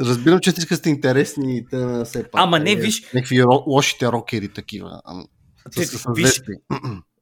Разбирам, 0.00 0.40
че 0.40 0.50
иска 0.50 0.76
сте 0.76 0.90
интересни 0.90 1.56
и 1.56 1.66
те 1.70 2.04
все 2.04 2.22
пак. 2.22 2.40
Ама 2.42 2.58
не, 2.58 2.76
виж. 2.76 3.12
Някакви 3.14 3.42
лошите 3.66 4.06
рокери 4.06 4.48
такива. 4.48 5.00
С, 5.70 5.84
с, 5.84 5.98
с 5.98 6.06
виж, 6.16 6.42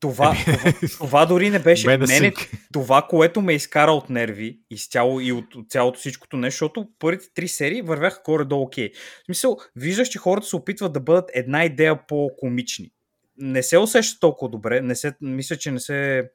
това, 0.00 0.36
това, 0.46 0.72
това 0.90 1.26
дори 1.26 1.50
не 1.50 1.58
беше. 1.58 1.96
Мене, 1.96 2.32
това, 2.72 3.06
което 3.10 3.40
ме 3.40 3.52
изкара 3.52 3.92
от 3.92 4.10
нерви 4.10 4.58
изцяло 4.70 5.20
и 5.20 5.32
от, 5.32 5.54
от 5.54 5.70
цялото 5.70 5.98
всичкото 5.98 6.36
нещо, 6.36 6.54
защото 6.54 6.88
първите 6.98 7.26
три 7.34 7.48
серии 7.48 7.82
вървяха 7.82 8.20
горе-долу 8.24 8.62
окей. 8.62 8.88
Okay. 8.88 8.94
В 8.94 9.24
смисъл, 9.24 9.56
виждаш, 9.76 10.08
че 10.08 10.18
хората 10.18 10.46
се 10.46 10.56
опитват 10.56 10.92
да 10.92 11.00
бъдат 11.00 11.30
една 11.34 11.64
идея 11.64 12.06
по-комични. 12.06 12.90
Не 13.38 13.62
се 13.62 13.78
усеща 13.78 14.20
толкова 14.20 14.50
добре, 14.50 14.80
не 14.80 14.94
се, 14.94 15.14
мисля, 15.20 15.56
че 15.56 15.70
не 15.70 15.80
се, 15.80 16.30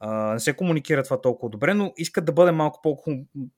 а, 0.00 0.32
не 0.32 0.40
се 0.40 0.52
комуникира 0.52 1.02
това 1.02 1.20
толкова 1.20 1.50
добре, 1.50 1.74
но 1.74 1.92
искат 1.96 2.24
да 2.24 2.32
бъде 2.32 2.52
малко 2.52 2.80
по 2.82 2.96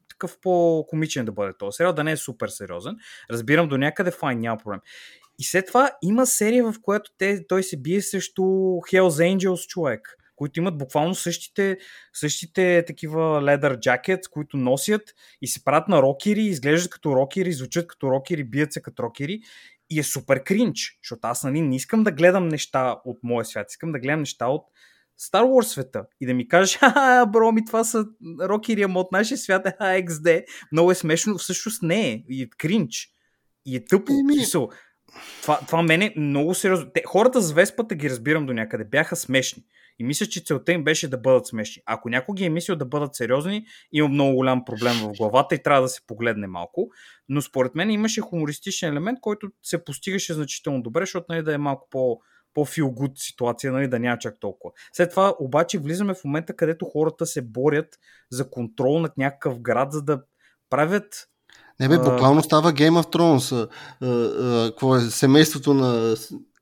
такъв 0.09 0.39
по-комичен 0.43 1.25
да 1.25 1.33
бъде 1.33 1.53
този 1.59 1.77
сериал, 1.77 1.93
да 1.93 2.05
не 2.05 2.13
е 2.13 2.17
супер 2.17 2.49
сериозен. 2.49 2.97
Разбирам 3.31 3.69
до 3.69 3.79
някъде, 3.79 4.11
файн, 4.11 4.41
няма 4.41 4.59
проблем. 4.59 4.81
И 5.39 5.45
след 5.45 5.67
това 5.67 5.91
има 6.03 6.27
серия, 6.27 6.73
в 6.73 6.75
която 6.83 7.11
те, 7.19 7.47
той 7.47 7.63
се 7.63 7.77
бие 7.77 8.03
срещу 8.03 8.43
Hells 8.43 9.37
Angels 9.37 9.67
човек, 9.67 10.17
които 10.37 10.61
имат 10.61 10.79
буквално 10.79 11.15
същите, 11.15 11.79
същите 12.13 12.85
такива 12.87 13.21
leather 13.21 13.79
jackets, 13.79 14.31
които 14.31 14.57
носят 14.57 15.03
и 15.43 15.47
се 15.47 15.65
правят 15.65 15.89
на 15.89 16.03
рокери, 16.03 16.43
изглеждат 16.43 16.91
като 16.91 17.17
рокери, 17.17 17.53
звучат 17.53 17.87
като 17.87 18.11
рокери, 18.11 18.45
бият 18.45 18.73
се 18.73 18.83
като 18.83 19.03
рокери 19.03 19.41
и 19.91 19.99
е 19.99 20.03
супер 20.03 20.43
кринч, 20.45 20.99
защото 21.03 21.21
аз 21.23 21.45
нали, 21.45 21.61
не 21.61 21.77
искам 21.77 22.05
да 22.05 22.13
гледам 22.13 22.49
неща 22.49 22.97
от 23.05 23.19
моя 23.23 23.45
свят, 23.45 23.71
искам 23.71 23.93
да 23.93 23.99
гледам 23.99 24.21
неща 24.21 24.47
от 24.47 24.65
Star 25.21 25.43
Wars 25.43 25.63
света 25.63 26.05
и 26.21 26.27
да 26.27 26.35
ми 26.35 26.49
кажеш, 26.49 26.77
ха, 26.81 27.27
бро, 27.27 27.53
ми 27.53 27.65
това 27.65 27.85
са 27.85 28.05
рокери, 28.41 28.83
ама 28.83 29.01
от 29.01 29.13
нашия 29.13 29.39
свят 29.39 29.67
е 29.67 29.71
XD. 29.81 30.45
Много 30.73 30.91
е 30.91 30.95
смешно, 30.95 31.39
всъщност 31.39 31.83
не 31.83 32.11
е. 32.11 32.25
И 32.29 32.43
е 32.43 32.49
кринч. 32.59 33.09
И 33.67 33.77
е 33.77 33.85
тъпо. 33.85 34.13
Ми... 34.13 34.35
Това, 35.43 35.59
това 35.67 35.83
мене 35.83 36.15
много 36.17 36.55
сериозно. 36.55 36.91
Те, 36.95 37.03
хората 37.07 37.41
с 37.41 37.53
Веспата 37.53 37.95
ги 37.95 38.11
разбирам 38.11 38.47
до 38.47 38.53
някъде. 38.53 38.85
Бяха 38.85 39.17
смешни. 39.17 39.65
И 39.99 40.05
мисля, 40.05 40.27
че 40.27 40.45
целта 40.45 40.73
им 40.73 40.85
беше 40.85 41.09
да 41.09 41.19
бъдат 41.19 41.47
смешни. 41.47 41.83
Ако 41.87 42.09
някой 42.09 42.35
ги 42.35 42.45
е 42.45 42.51
мислил 42.51 42.77
да 42.77 42.85
бъдат 42.85 43.15
сериозни, 43.15 43.67
има 43.93 44.09
много 44.09 44.35
голям 44.35 44.65
проблем 44.65 44.95
в 44.95 45.13
главата 45.19 45.55
и 45.55 45.63
трябва 45.63 45.83
да 45.83 45.89
се 45.89 46.07
погледне 46.07 46.47
малко. 46.47 46.91
Но 47.29 47.43
според 47.43 47.75
мен 47.75 47.91
имаше 47.91 48.21
хумористичен 48.21 48.93
елемент, 48.93 49.21
който 49.21 49.49
се 49.63 49.85
постигаше 49.85 50.35
значително 50.35 50.83
добре, 50.83 51.01
защото 51.01 51.27
нали, 51.29 51.43
да 51.43 51.55
е 51.55 51.59
малко 51.59 51.89
по, 51.91 52.21
по-фил 52.55 52.91
гуд 52.91 53.13
ситуация, 53.15 53.73
нали, 53.73 53.89
да 53.89 53.99
няма 53.99 54.19
чак 54.19 54.41
толкова. 54.41 54.73
След 54.93 55.11
това 55.11 55.35
обаче 55.41 55.79
влизаме 55.79 56.15
в 56.15 56.25
момента, 56.25 56.57
където 56.57 56.85
хората 56.85 57.27
се 57.27 57.43
борят 57.43 57.99
за 58.31 58.51
контрол 58.51 59.01
над 59.01 59.19
някакъв 59.19 59.61
град, 59.61 59.93
за 59.93 60.03
да 60.03 60.23
правят 60.71 61.29
не 61.81 61.89
бе, 61.89 61.99
буквално 61.99 62.43
става 62.43 62.73
Game 62.73 63.03
of 63.03 63.15
Thrones. 63.15 63.69
какво 64.69 64.97
е? 64.97 65.01
Семейството 65.01 65.75
на 65.75 66.17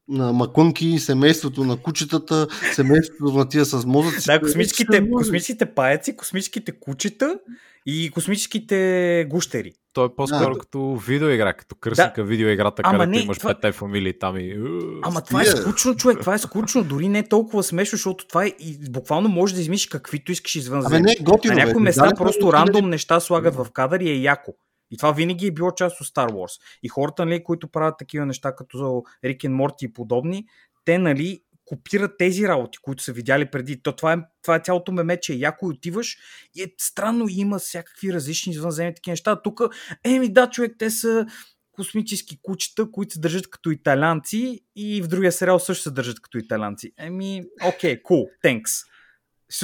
на 0.09 0.33
макунки, 0.33 0.99
семейството 0.99 1.65
на 1.65 1.77
кучетата, 1.77 2.47
семейството 2.75 3.33
на 3.33 3.49
тия 3.49 3.65
с 3.65 3.87
мозъци. 3.87 4.27
Да, 4.27 4.41
космическите, 4.41 5.11
космическите 5.11 5.67
паяци, 5.67 6.17
космическите 6.17 6.73
кучета 6.81 7.39
и 7.87 8.11
космическите 8.11 9.27
гущери. 9.31 9.73
Той 9.93 10.07
е 10.07 10.09
по-скоро 10.17 10.55
да, 10.55 10.59
като 10.61 10.97
видеоигра, 10.97 11.53
като 11.53 11.75
кръсника 11.75 12.23
да. 12.23 12.25
видеоиграта, 12.25 12.83
Ама 12.85 12.99
където 12.99 13.11
не, 13.11 13.25
имаш 13.25 13.39
това... 13.39 13.55
петте 13.55 13.73
фамилии 13.73 14.19
там 14.19 14.37
и... 14.37 14.57
Ама 15.03 15.21
това 15.21 15.43
е 15.43 15.45
скучно, 15.45 15.97
човек, 15.97 16.19
това 16.21 16.35
е 16.35 16.39
скучно, 16.39 16.85
дори 16.85 17.09
не 17.09 17.19
е 17.19 17.29
толкова 17.29 17.63
смешно, 17.63 17.97
защото 17.97 18.27
това 18.27 18.45
е 18.45 18.49
и 18.49 18.79
буквално 18.91 19.29
можеш 19.29 19.55
да 19.55 19.61
измислиш 19.61 19.87
каквито 19.87 20.33
искаш 20.33 20.55
извън 20.55 20.83
Ами 20.87 21.01
не, 21.01 21.17
готино, 21.21 21.55
На 21.55 21.65
някои 21.65 21.83
места 21.83 22.11
просто 22.17 22.53
рандом 22.53 22.91
неща 22.91 23.21
слагат 23.21 23.55
в 23.55 23.67
кадър 23.73 24.01
и 24.01 24.11
е 24.11 24.21
яко. 24.21 24.53
И 24.91 24.97
това 24.97 25.13
винаги 25.13 25.47
е 25.47 25.51
било 25.51 25.71
част 25.71 26.01
от 26.01 26.07
Star 26.07 26.29
Wars. 26.29 26.61
И 26.83 26.89
хората, 26.89 27.27
нали, 27.27 27.45
които 27.45 27.69
правят 27.69 27.95
такива 27.99 28.27
неща, 28.27 28.55
като 28.55 29.03
Рик 29.25 29.45
и 29.45 29.49
Морти 29.49 29.85
и 29.85 29.93
подобни, 29.93 30.47
те, 30.85 30.99
нали, 30.99 31.43
копират 31.65 32.19
тези 32.19 32.49
работи, 32.49 32.79
които 32.83 33.03
са 33.03 33.13
видяли 33.13 33.51
преди. 33.51 33.83
То, 33.83 33.93
това, 33.93 34.13
е, 34.13 34.17
това 34.43 34.57
е 34.57 34.61
цялото 34.65 34.93
меме, 34.93 35.21
че 35.21 35.35
яко 35.35 35.67
отиваш 35.67 36.17
и 36.55 36.63
е 36.63 36.75
странно 36.79 37.27
има 37.29 37.59
всякакви 37.59 38.13
различни 38.13 38.53
извънземни 38.53 38.95
такива 38.95 39.13
неща. 39.13 39.43
Тук, 39.43 39.61
еми 40.05 40.33
да, 40.33 40.51
човек, 40.51 40.73
те 40.79 40.91
са 40.91 41.27
космически 41.73 42.39
кучета, 42.43 42.91
които 42.91 43.13
се 43.13 43.21
държат 43.21 43.51
като 43.51 43.71
италянци 43.71 44.61
и 44.77 45.03
в 45.03 45.09
другия 45.09 45.33
сериал 45.33 45.59
също 45.59 45.83
се 45.83 45.91
държат 45.91 46.21
като 46.21 46.39
италянци. 46.39 46.93
Еми, 46.99 47.43
окей, 47.65 48.03
cool, 48.03 48.25
thanks. 48.45 48.87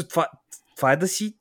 Това, 0.08 0.26
това 0.76 0.92
е 0.92 0.96
да 0.96 1.08
си 1.08 1.38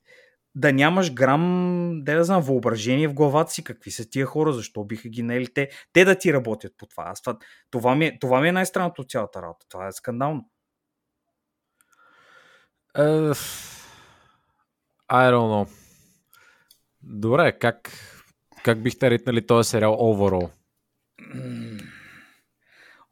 да 0.56 0.74
нямаш 0.74 1.14
грам, 1.14 1.92
да, 2.04 2.16
да 2.16 2.24
знам, 2.24 2.42
въображение 2.42 3.08
в 3.08 3.14
главата 3.14 3.52
си, 3.52 3.64
какви 3.64 3.92
са 3.92 4.10
тия 4.10 4.26
хора, 4.26 4.54
защо 4.54 4.84
биха 4.84 5.10
ги 5.10 5.24
наели 5.24 5.54
те, 5.54 5.70
те 5.94 6.06
да 6.06 6.16
ти 6.16 6.34
работят 6.34 6.74
по 6.78 6.86
това. 6.86 7.04
Аз, 7.08 7.22
това, 7.22 7.38
това, 7.72 7.96
ми 7.96 8.06
е, 8.06 8.18
това 8.20 8.42
ми 8.42 8.48
е 8.48 8.52
най-странното 8.52 9.02
от 9.02 9.10
цялата 9.10 9.42
работа. 9.42 9.66
Това 9.70 9.88
е 9.88 9.92
скандално. 9.92 10.50
Uh, 12.98 13.34
I 15.12 15.32
don't 15.32 15.66
know. 15.66 15.70
Добре, 17.04 17.60
как, 17.60 17.92
как 18.64 18.84
бихте 18.84 19.10
ритнали 19.10 19.48
този 19.48 19.70
сериал 19.70 19.94
overall? 19.94 20.50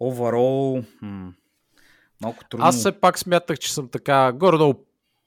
Overall... 0.01 0.85
Hmm. 1.03 1.33
Малко 2.21 2.43
трудно. 2.49 2.65
Аз 2.65 2.77
все 2.77 2.99
пак 2.99 3.19
смятах, 3.19 3.57
че 3.59 3.73
съм 3.73 3.89
така 3.89 4.31
горе-долу 4.31 4.73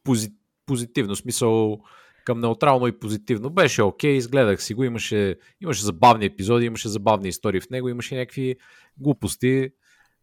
позитивен 0.04 0.41
позитивно. 0.66 1.16
Смисъл 1.16 1.78
към 2.24 2.40
неутрално 2.40 2.86
и 2.86 2.98
позитивно. 2.98 3.50
Беше 3.50 3.82
окей, 3.82 4.12
okay, 4.12 4.16
изгледах 4.16 4.62
си 4.62 4.74
го, 4.74 4.84
имаше, 4.84 5.36
имаше 5.60 5.84
забавни 5.84 6.24
епизоди, 6.24 6.66
имаше 6.66 6.88
забавни 6.88 7.28
истории 7.28 7.60
в 7.60 7.70
него, 7.70 7.88
имаше 7.88 8.16
някакви 8.16 8.56
глупости, 8.98 9.70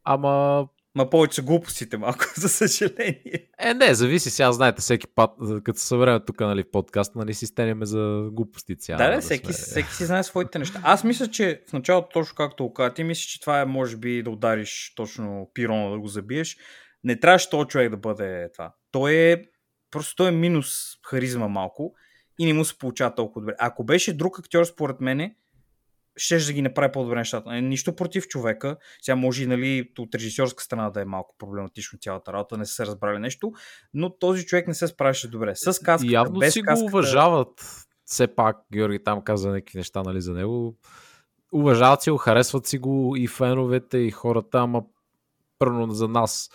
ама 0.04 0.67
Ма 0.95 1.10
повече 1.10 1.41
глупостите 1.41 1.97
малко, 1.97 2.25
за 2.36 2.49
съжаление. 2.49 3.49
Е, 3.60 3.73
не, 3.73 3.93
зависи 3.93 4.30
сега, 4.30 4.52
знаете, 4.52 4.82
всеки 4.82 5.08
път, 5.08 5.32
като 5.63 5.80
се 5.80 5.88
събереме 5.88 6.19
тук 6.25 6.39
нали, 6.39 6.63
в 6.63 6.71
подкаст, 6.71 7.15
нали, 7.15 7.34
си 7.34 7.45
стенеме 7.45 7.86
за 7.86 8.30
глупости 8.32 8.78
цяло. 8.78 8.97
Да, 8.97 9.10
да, 9.10 9.15
да 9.15 9.21
всеки, 9.21 9.54
сме... 9.54 9.65
всеки 9.65 9.93
си 9.93 10.06
знае 10.06 10.23
своите 10.23 10.60
неща. 10.60 10.82
Аз 10.84 11.04
мисля, 11.04 11.28
че 11.28 11.62
в 11.69 11.73
началото, 11.73 12.08
точно 12.13 12.36
както 12.36 12.63
го 12.63 12.73
каза, 12.73 12.93
ти 12.93 13.04
мислиш, 13.04 13.25
че 13.25 13.41
това 13.41 13.62
е, 13.62 13.65
може 13.65 13.97
би, 13.97 14.23
да 14.23 14.30
удариш 14.30 14.93
точно 14.95 15.52
пирона, 15.54 15.91
да 15.91 15.99
го 15.99 16.08
забиеш. 16.08 16.58
Не 17.04 17.19
трябваше 17.19 17.49
този 17.49 17.67
човек 17.67 17.89
да 17.89 17.97
бъде 17.97 18.49
това. 18.54 18.73
Той 18.91 19.13
е, 19.13 19.43
просто 19.91 20.15
той 20.15 20.28
е 20.28 20.32
минус 20.32 20.99
харизма 21.06 21.47
малко 21.47 21.93
и 22.39 22.45
не 22.45 22.54
му 22.54 22.65
се 22.65 22.78
получава 22.78 23.15
толкова 23.15 23.41
добре. 23.41 23.56
Ако 23.60 23.84
беше 23.84 24.17
друг 24.17 24.39
актьор, 24.39 24.65
според 24.65 25.02
мене, 25.02 25.36
ще 26.19 26.38
да 26.38 26.54
ги 26.54 26.62
направи 26.62 26.91
по-добре 26.91 27.15
нещата. 27.15 27.56
Е, 27.56 27.62
нищо 27.62 27.95
против 27.95 28.28
човека. 28.28 28.78
Сега 29.02 29.15
може 29.15 29.43
и 29.43 29.47
нали, 29.47 29.91
от 29.99 30.15
режисьорска 30.15 30.63
страна 30.63 30.89
да 30.89 31.02
е 31.02 31.06
малко 31.06 31.36
проблематично 31.38 31.99
цялата 31.99 32.34
работа, 32.34 32.58
не 32.58 32.65
са 32.65 32.73
се 32.73 32.86
разбрали 32.86 33.19
нещо, 33.19 33.52
но 33.93 34.17
този 34.17 34.45
човек 34.45 34.67
не 34.67 34.73
се 34.73 34.88
справяше 34.88 35.28
добре. 35.28 35.56
С 35.56 35.65
каската, 35.65 36.13
Явно 36.13 36.39
без 36.39 36.54
си 36.54 36.62
каската... 36.62 36.82
го 36.82 36.88
уважават. 36.88 37.86
Все 38.06 38.28
пак 38.28 38.58
Георги 38.73 39.04
там 39.04 39.21
каза 39.21 39.49
някакви 39.49 39.78
неща 39.78 40.04
нали, 40.04 40.21
за 40.21 40.34
него. 40.34 40.78
Уважават 41.54 42.02
си 42.02 42.10
го, 42.10 42.17
харесват 42.17 42.67
си 42.67 42.78
го 42.78 43.15
и 43.17 43.28
феновете, 43.28 43.97
и 43.97 44.12
хората, 44.12 44.60
ама 44.60 44.84
първо 45.60 45.91
за 45.91 46.08
нас, 46.08 46.49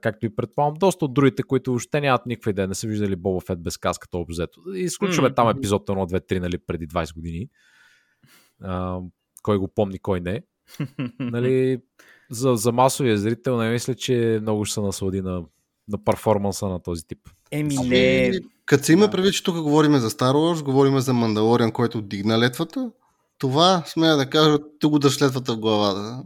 както 0.00 0.26
и 0.26 0.36
предполагам, 0.36 0.74
доста 0.74 1.04
от 1.04 1.14
другите, 1.14 1.42
които 1.42 1.70
въобще 1.70 2.00
нямат 2.00 2.26
никаква 2.26 2.50
идея, 2.50 2.68
не 2.68 2.74
са 2.74 2.86
виждали 2.86 3.16
Боба 3.16 3.40
Фет 3.40 3.62
без 3.62 3.78
каската 3.78 4.18
обзето. 4.18 4.60
Изключваме 4.74 5.30
mm-hmm. 5.30 5.36
там 5.36 5.48
епизод 5.48 5.86
1, 5.86 5.92
2, 5.92 6.32
3, 6.32 6.38
нали, 6.38 6.58
преди 6.58 6.88
20 6.88 7.14
години 7.14 7.48
а, 8.62 8.98
кой 9.42 9.58
го 9.58 9.68
помни, 9.68 9.98
кой 9.98 10.20
не. 10.20 10.42
нали, 11.20 11.78
за, 12.30 12.54
за 12.54 12.72
масовия 12.72 13.18
зрител 13.18 13.58
не 13.58 13.70
мисля, 13.70 13.94
че 13.94 14.38
много 14.42 14.64
ще 14.64 14.74
се 14.74 14.80
наслади 14.80 15.20
на, 15.20 15.42
на 15.88 16.04
перформанса 16.04 16.66
на 16.66 16.82
този 16.82 17.06
тип. 17.06 17.18
Еми 17.50 17.76
не. 17.76 18.32
Като 18.66 18.84
се 18.84 18.92
има 18.92 19.10
предвид, 19.10 19.34
че 19.34 19.42
тук 19.42 19.62
говорим 19.62 19.96
за 19.96 20.10
Star 20.10 20.32
Wars, 20.32 20.62
говорим 20.62 20.98
за 20.98 21.12
Мандалориан, 21.12 21.72
който 21.72 22.02
дигна 22.02 22.38
летвата, 22.38 22.90
това, 23.38 23.82
смея 23.86 24.16
да 24.16 24.30
кажа, 24.30 24.58
тук 24.80 24.90
го 24.90 24.98
даш 24.98 25.22
летвата 25.22 25.54
в 25.54 25.58
главата. 25.58 26.22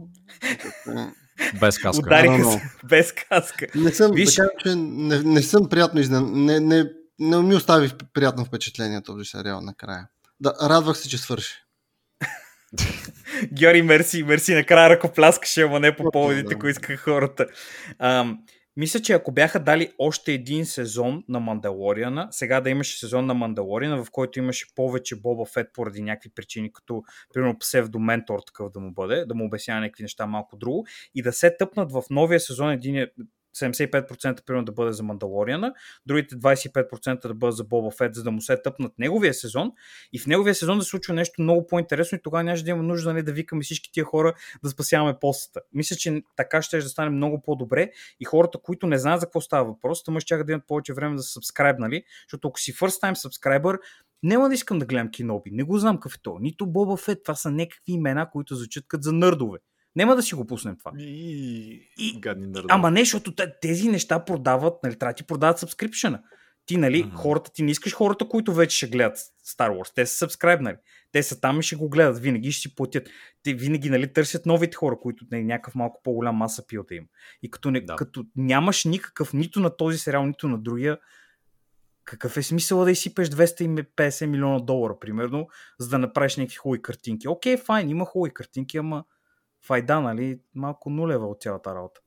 Без 1.59 1.77
каска. 1.77 2.05
Удариха 2.05 2.51
се 2.51 2.61
без 2.83 3.11
каска. 3.11 3.67
Не 3.75 3.91
съм, 3.91 4.11
Виж... 4.11 4.35
така, 4.35 4.49
че 4.63 4.75
не, 4.75 5.19
не 5.19 5.41
съм 5.41 5.69
приятно 5.69 5.99
изнен... 5.99 6.45
Не, 6.45 6.59
не, 6.59 6.85
не 7.19 7.37
ми 7.37 7.55
остави 7.55 7.91
приятно 8.13 8.45
впечатление 8.45 9.01
този 9.01 9.25
сериал 9.25 9.61
накрая. 9.61 10.07
Да, 10.39 10.53
радвах 10.69 10.97
се, 10.97 11.09
че 11.09 11.17
свърши. 11.17 11.53
Георги, 13.53 13.81
мерси, 13.81 14.23
мерси, 14.23 14.53
накрая 14.53 14.89
ръкопляскаше, 14.89 15.61
ама 15.61 15.79
не 15.79 15.95
по 15.95 16.11
поводите, 16.11 16.55
които 16.55 16.67
искаха 16.67 16.97
хората. 16.97 17.45
Ам, 17.99 18.37
мисля, 18.77 18.99
че 18.99 19.13
ако 19.13 19.31
бяха 19.31 19.59
дали 19.59 19.91
още 19.97 20.33
един 20.33 20.65
сезон 20.65 21.23
на 21.29 21.39
Мандалориана, 21.39 22.27
сега 22.31 22.61
да 22.61 22.69
имаше 22.69 22.99
сезон 22.99 23.25
на 23.25 23.33
Мандалориана, 23.33 24.03
в 24.03 24.11
който 24.11 24.39
имаше 24.39 24.65
повече 24.75 25.15
Боба 25.15 25.45
Фет 25.45 25.67
поради 25.73 26.01
някакви 26.01 26.29
причини, 26.35 26.73
като 26.73 27.03
примерно 27.33 27.59
псевдоментор 27.59 28.39
такъв 28.47 28.71
да 28.71 28.79
му 28.79 28.93
бъде, 28.93 29.25
да 29.25 29.35
му 29.35 29.45
обяснява 29.45 29.81
някакви 29.81 30.03
неща 30.03 30.25
малко 30.25 30.57
друго 30.57 30.85
и 31.15 31.21
да 31.21 31.33
се 31.33 31.57
тъпнат 31.57 31.91
в 31.91 32.03
новия 32.09 32.39
сезон 32.39 32.71
един 32.71 33.07
75% 33.57 34.45
примерно 34.45 34.65
да 34.65 34.71
бъде 34.71 34.93
за 34.93 35.03
Мандалориана, 35.03 35.73
другите 36.05 36.35
25% 36.35 37.27
да 37.27 37.33
бъдат 37.33 37.55
за 37.55 37.63
Боба 37.63 37.91
Фет, 37.91 38.15
за 38.15 38.23
да 38.23 38.31
му 38.31 38.41
се 38.41 38.61
тъпнат 38.61 38.99
неговия 38.99 39.33
сезон 39.33 39.71
и 40.13 40.19
в 40.19 40.27
неговия 40.27 40.55
сезон 40.55 40.77
да 40.77 40.83
се 40.83 40.89
случва 40.89 41.13
нещо 41.13 41.41
много 41.41 41.67
по-интересно 41.67 42.17
и 42.17 42.21
тогава 42.21 42.43
нямаше 42.43 42.63
да 42.63 42.71
има 42.71 42.83
нужда 42.83 43.13
нали, 43.13 43.23
да 43.23 43.33
викаме 43.33 43.63
всички 43.63 43.91
тия 43.91 44.03
хора 44.03 44.33
да 44.63 44.69
спасяваме 44.69 45.19
постата. 45.21 45.61
Мисля, 45.73 45.95
че 45.95 46.21
така 46.37 46.61
ще 46.61 46.77
да 46.77 46.89
стане 46.89 47.09
много 47.09 47.41
по-добре 47.41 47.91
и 48.19 48.25
хората, 48.25 48.57
които 48.63 48.87
не 48.87 48.97
знаят 48.97 49.21
за 49.21 49.25
какво 49.25 49.41
става 49.41 49.65
въпрос, 49.65 50.03
тъмъж 50.03 50.23
ще 50.23 50.43
да 50.43 50.51
имат 50.51 50.67
повече 50.67 50.93
време 50.93 51.15
да 51.15 51.21
се 51.21 51.33
сабскрайбнали, 51.33 52.03
защото 52.25 52.47
ако 52.47 52.59
си 52.59 52.73
first 52.73 53.01
time 53.01 53.15
subscriber, 53.15 53.79
няма 54.23 54.47
да 54.47 54.55
искам 54.55 54.79
да 54.79 54.85
гледам 54.85 55.11
киноби. 55.11 55.51
Не 55.51 55.63
го 55.63 55.77
знам 55.77 55.95
какъв 55.95 56.15
е 56.15 56.21
то. 56.21 56.37
Нито 56.39 56.67
Боба 56.67 56.97
Фет. 56.97 57.23
Това 57.23 57.35
са 57.35 57.51
някакви 57.51 57.91
имена, 57.91 58.29
които 58.31 58.55
звучат 58.55 58.85
като 58.87 59.01
за 59.01 59.13
нърдове. 59.13 59.59
Няма 59.95 60.15
да 60.15 60.23
си 60.23 60.35
го 60.35 60.47
пуснем 60.47 60.75
това. 60.79 60.91
И, 60.97 61.91
и 61.97 62.19
гадни. 62.19 62.63
Ама 62.69 62.91
не, 62.91 62.99
защото 62.99 63.33
тези 63.61 63.89
неща 63.89 64.25
продават, 64.25 64.83
нали, 64.83 64.95
трябва 64.95 65.11
да 65.11 65.15
ти 65.15 65.23
продават 65.23 65.59
сабскрипшена. 65.59 66.21
Ти, 66.65 66.77
нали, 66.77 67.05
uh-huh. 67.05 67.13
хората, 67.13 67.51
ти 67.53 67.63
не 67.63 67.71
искаш 67.71 67.95
хората, 67.95 68.27
които 68.27 68.53
вече 68.53 68.77
ще 68.77 68.87
гледат 68.87 69.17
Star 69.17 69.69
Wars. 69.69 69.95
Те 69.95 70.05
са 70.05 70.15
сабскрайбнали. 70.15 70.75
Те 71.11 71.23
са 71.23 71.41
там 71.41 71.59
и 71.59 71.63
ще 71.63 71.75
го 71.75 71.89
гледат. 71.89 72.19
Винаги 72.19 72.51
ще 72.51 72.61
си 72.61 72.75
платят. 72.75 73.09
Те 73.43 73.53
винаги, 73.53 73.89
нали, 73.89 74.13
търсят 74.13 74.45
новите 74.45 74.75
хора, 74.75 74.99
които 75.01 75.25
не, 75.31 75.43
някакъв 75.43 75.75
малко 75.75 76.01
по-голям 76.03 76.35
маса 76.35 76.67
пил 76.67 76.83
да 76.87 76.95
им. 76.95 77.05
И 77.41 77.51
като, 77.51 77.71
не, 77.71 77.81
да. 77.81 77.95
като 77.95 78.25
нямаш 78.35 78.85
никакъв 78.85 79.33
нито 79.33 79.59
на 79.59 79.77
този 79.77 79.97
сериал, 79.97 80.25
нито 80.25 80.47
на 80.47 80.57
другия, 80.57 80.97
какъв 82.03 82.37
е 82.37 82.43
смисъл 82.43 82.85
да 82.85 82.91
изсипеш 82.91 83.29
250 83.29 84.25
милиона 84.25 84.59
долара, 84.59 84.99
примерно, 84.99 85.47
за 85.79 85.89
да 85.89 85.97
направиш 85.97 86.37
някакви 86.37 86.55
хубави 86.55 86.81
картинки? 86.81 87.27
Окей, 87.27 87.57
файн, 87.57 87.89
има 87.89 88.05
хубави 88.05 88.33
картинки, 88.33 88.77
ама 88.77 89.03
файда, 89.61 90.01
нали, 90.01 90.39
малко 90.55 90.89
нулева 90.89 91.27
от 91.27 91.41
цялата 91.41 91.75
работа. 91.75 92.01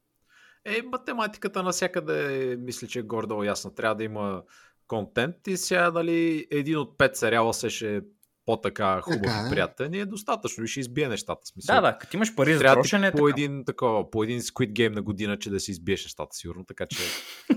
Е, 0.65 0.83
математиката 0.83 1.63
навсякъде 1.63 2.57
мисля, 2.61 2.87
че 2.87 2.99
е 2.99 3.03
гордо 3.03 3.43
ясна. 3.43 3.75
Трябва 3.75 3.95
да 3.95 4.05
има 4.05 4.43
контент 4.87 5.37
и 5.47 5.57
сега, 5.57 5.91
нали, 5.91 6.47
един 6.51 6.79
от 6.79 6.99
пет 6.99 7.17
сериала 7.17 7.55
се 7.55 7.71
ще 7.71 7.97
е 7.97 8.01
по-така 8.47 9.01
хубав 9.01 9.33
и 9.47 9.51
приятен 9.51 9.95
и 9.95 9.99
е 9.99 10.07
достатъчно 10.07 10.65
и 10.65 10.69
ще 10.69 10.81
избие 10.81 11.09
нещата. 11.09 11.41
Смисъл. 11.47 11.77
Да, 11.77 11.81
да, 11.81 11.99
като 11.99 12.17
имаш 12.17 12.35
пари 12.35 12.55
за 12.55 12.61
трошене. 12.61 13.13
По 13.13 13.29
един, 13.29 13.65
такова, 13.65 14.11
по 14.11 14.25
един 14.25 14.41
Squid 14.41 14.73
Game 14.73 14.95
на 14.95 15.03
година, 15.03 15.39
че 15.39 15.51
да 15.51 15.61
си 15.61 15.71
избиеш 15.71 16.05
нещата, 16.05 16.37
сигурно, 16.37 16.65
така 16.65 16.87
че 16.87 16.99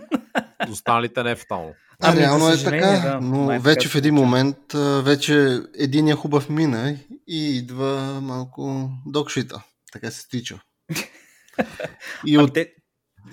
останалите 0.72 1.24
не 1.24 1.32
е 1.32 1.36
фатално. 1.36 1.74
А, 2.02 2.12
ами, 2.12 2.20
реално 2.20 2.50
е 2.50 2.64
така, 2.64 2.88
да, 2.88 3.20
но 3.22 3.60
вече 3.60 3.90
в 3.90 3.96
един 3.96 4.14
момент 4.14 4.58
вече 5.04 5.62
един 5.78 6.08
е 6.08 6.14
хубав 6.14 6.50
мина 6.50 6.98
и 7.28 7.58
идва 7.58 8.22
малко 8.22 8.90
докшита 9.06 9.64
така 9.92 10.12
се 10.12 10.22
стича. 10.22 10.60
И, 12.26 12.38
от... 12.38 12.58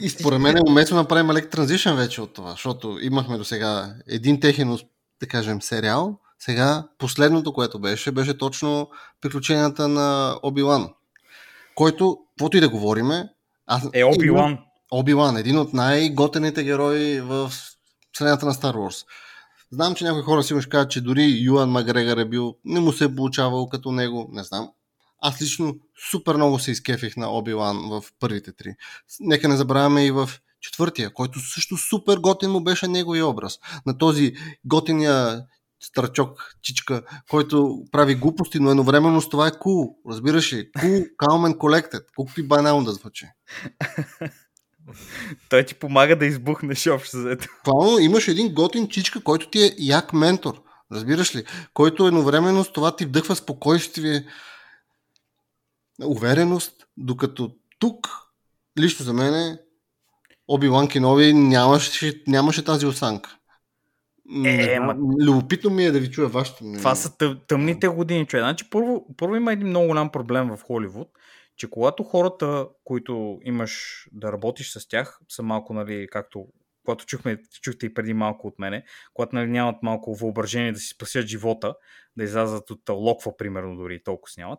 и 0.00 0.08
според 0.08 0.40
мен 0.40 0.56
е 0.56 0.60
уместно 0.68 0.94
да 0.94 1.02
направим 1.02 1.30
лек 1.30 1.50
транзишън 1.50 1.96
вече 1.96 2.20
от 2.20 2.34
това, 2.34 2.50
защото 2.50 2.98
имахме 3.02 3.38
до 3.38 3.44
сега 3.44 3.94
един 4.06 4.40
техен, 4.40 4.78
да 5.20 5.26
кажем, 5.26 5.62
сериал. 5.62 6.18
Сега 6.38 6.88
последното, 6.98 7.52
което 7.52 7.78
беше, 7.78 8.12
беше 8.12 8.38
точно 8.38 8.90
приключенията 9.20 9.88
на 9.88 10.38
Оби-Лан, 10.42 10.94
който, 11.74 12.18
каквото 12.28 12.56
и 12.56 12.60
да 12.60 12.68
говориме, 12.68 13.28
аз... 13.66 13.88
Е, 13.92 14.04
Оби-Лан. 14.04 14.58
Оби-Лан, 14.92 15.40
един 15.40 15.58
от 15.58 15.72
най-готените 15.72 16.64
герои 16.64 17.20
в 17.20 17.52
вселената 18.12 18.46
на 18.46 18.54
Star 18.54 18.74
Wars. 18.74 19.06
Знам, 19.72 19.94
че 19.94 20.04
някои 20.04 20.22
хора 20.22 20.42
си 20.42 20.54
ще 20.60 20.70
кажат, 20.70 20.90
че 20.90 21.00
дори 21.00 21.38
Юан 21.40 21.70
Макгрегор 21.70 22.16
е 22.16 22.24
бил, 22.24 22.54
не 22.64 22.80
му 22.80 22.92
се 22.92 23.04
е 23.04 23.14
получавал 23.14 23.68
като 23.68 23.92
него, 23.92 24.28
не 24.32 24.44
знам. 24.44 24.70
Аз 25.20 25.42
лично 25.42 25.76
супер 26.10 26.34
много 26.34 26.58
се 26.58 26.70
изкефих 26.70 27.16
на 27.16 27.26
Оби-Лан 27.26 27.88
в 27.88 28.04
първите 28.20 28.52
три. 28.52 28.74
Нека 29.20 29.48
не 29.48 29.56
забравяме 29.56 30.06
и 30.06 30.10
в 30.10 30.30
четвъртия, 30.60 31.12
който 31.12 31.40
също 31.40 31.76
супер 31.76 32.18
готин 32.18 32.50
му 32.50 32.64
беше 32.64 32.88
неговия 32.88 33.26
образ. 33.26 33.58
На 33.86 33.98
този 33.98 34.32
готиния 34.64 35.44
старчок, 35.84 36.54
чичка, 36.62 37.02
който 37.30 37.84
прави 37.92 38.14
глупости, 38.14 38.58
но 38.60 38.70
едновременно 38.70 39.20
с 39.20 39.28
това 39.28 39.46
е 39.46 39.58
кул. 39.58 39.84
Cool. 39.84 40.10
Разбираш 40.10 40.52
ли? 40.52 40.70
Cool, 40.72 41.06
calm 41.16 41.52
and 41.52 41.56
collected. 41.56 42.04
Колкото 42.16 42.40
и 42.40 42.46
банално 42.46 42.84
да 42.84 42.92
звучи. 42.92 43.26
Той 45.48 45.64
ти 45.64 45.74
помага 45.74 46.18
да 46.18 46.26
избухнеш 46.26 46.86
общо 46.86 47.16
за 47.16 47.32
ето. 47.32 47.48
Плавно 47.64 47.98
имаш 47.98 48.28
един 48.28 48.54
готин 48.54 48.88
чичка, 48.88 49.20
който 49.20 49.50
ти 49.50 49.64
е 49.64 49.74
як 49.78 50.12
ментор. 50.12 50.62
Разбираш 50.92 51.36
ли? 51.36 51.44
Който 51.74 52.06
едновременно 52.06 52.64
с 52.64 52.72
това 52.72 52.96
ти 52.96 53.04
вдъхва 53.04 53.36
спокойствие, 53.36 54.26
увереност, 56.02 56.86
докато 56.96 57.56
тук, 57.78 58.08
лично 58.78 59.04
за 59.04 59.12
мен, 59.12 59.58
Оби-Лан 60.48 60.88
Кенови 60.88 61.32
нямаше, 61.32 62.22
нямаше 62.26 62.64
тази 62.64 62.86
осанка. 62.86 63.38
Е, 64.44 64.80
ма... 64.80 64.94
Любопитно 65.20 65.70
ми 65.70 65.84
е 65.84 65.92
да 65.92 66.00
ви 66.00 66.10
чуя 66.10 66.28
вашето 66.28 66.64
мнение. 66.64 66.78
Това 66.78 66.94
са 66.94 67.16
тъм, 67.16 67.40
тъмните 67.48 67.88
години, 67.88 68.26
човек. 68.26 68.42
Значи, 68.42 68.70
първо, 68.70 69.06
първо 69.16 69.36
има 69.36 69.52
един 69.52 69.68
много 69.68 69.86
голям 69.86 70.10
проблем 70.12 70.48
в 70.48 70.62
Холивуд, 70.62 71.08
че 71.56 71.70
когато 71.70 72.02
хората, 72.02 72.66
които 72.84 73.38
имаш 73.44 74.04
да 74.12 74.32
работиш 74.32 74.72
с 74.72 74.88
тях, 74.88 75.20
са 75.28 75.42
малко, 75.42 75.74
нали, 75.74 76.08
както 76.10 76.46
когато 76.84 77.06
чухме, 77.06 77.38
чухте 77.62 77.86
и 77.86 77.94
преди 77.94 78.14
малко 78.14 78.46
от 78.46 78.58
мене, 78.58 78.84
когато 79.14 79.36
нали, 79.36 79.50
нямат 79.50 79.82
малко 79.82 80.14
въображение 80.14 80.72
да 80.72 80.78
си 80.78 80.88
спасят 80.88 81.26
живота, 81.26 81.74
да 82.16 82.24
излязат 82.24 82.70
от 82.70 82.80
локва, 82.90 83.36
примерно, 83.36 83.76
дори 83.76 84.02
толкова 84.02 84.32
нямат, 84.38 84.58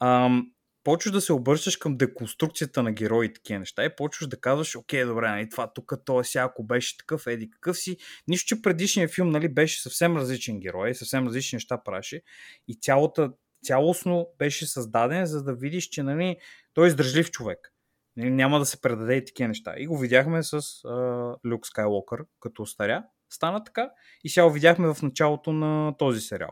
ам, 0.00 0.46
почваш 0.84 1.12
да 1.12 1.20
се 1.20 1.32
обръщаш 1.32 1.76
към 1.76 1.96
деконструкцията 1.96 2.82
на 2.82 2.92
герои 2.92 3.26
и 3.26 3.32
такива 3.32 3.58
неща 3.58 3.84
и 3.84 3.96
почваш 3.96 4.28
да 4.28 4.40
казваш, 4.40 4.76
окей, 4.76 5.04
добре, 5.04 5.28
нали, 5.28 5.48
това 5.48 5.72
тук, 5.72 5.92
то 6.04 6.24
сега, 6.24 6.42
ако 6.42 6.64
беше 6.64 6.96
такъв, 6.96 7.26
еди 7.26 7.50
какъв 7.50 7.78
си. 7.78 7.96
Нищо, 8.28 8.46
че 8.46 8.62
предишният 8.62 9.14
филм 9.14 9.30
нали, 9.30 9.48
беше 9.48 9.82
съвсем 9.82 10.16
различен 10.16 10.60
герой, 10.60 10.94
съвсем 10.94 11.26
различни 11.26 11.56
неща 11.56 11.82
правеше 11.84 12.22
и 12.68 12.78
цялата, 12.80 13.32
цялостно 13.64 14.28
беше 14.38 14.66
създаден, 14.66 15.26
за 15.26 15.42
да 15.42 15.54
видиш, 15.54 15.88
че 15.88 16.02
нали, 16.02 16.36
той 16.74 16.86
е 16.86 16.88
издържлив 16.88 17.30
човек. 17.30 17.72
Нали, 18.16 18.30
няма 18.30 18.58
да 18.58 18.66
се 18.66 18.80
предаде 18.80 19.16
и 19.16 19.24
такива 19.24 19.48
неща. 19.48 19.74
И 19.76 19.86
го 19.86 19.98
видяхме 19.98 20.42
с 20.42 20.60
uh, 20.60 21.36
Люк 21.46 21.66
Скайлокър, 21.66 22.24
като 22.40 22.66
старя. 22.66 23.04
Стана 23.30 23.64
така. 23.64 23.90
И 24.24 24.28
сега 24.28 24.46
го 24.46 24.52
видяхме 24.52 24.94
в 24.94 25.02
началото 25.02 25.52
на 25.52 25.96
този 25.98 26.20
сериал. 26.20 26.50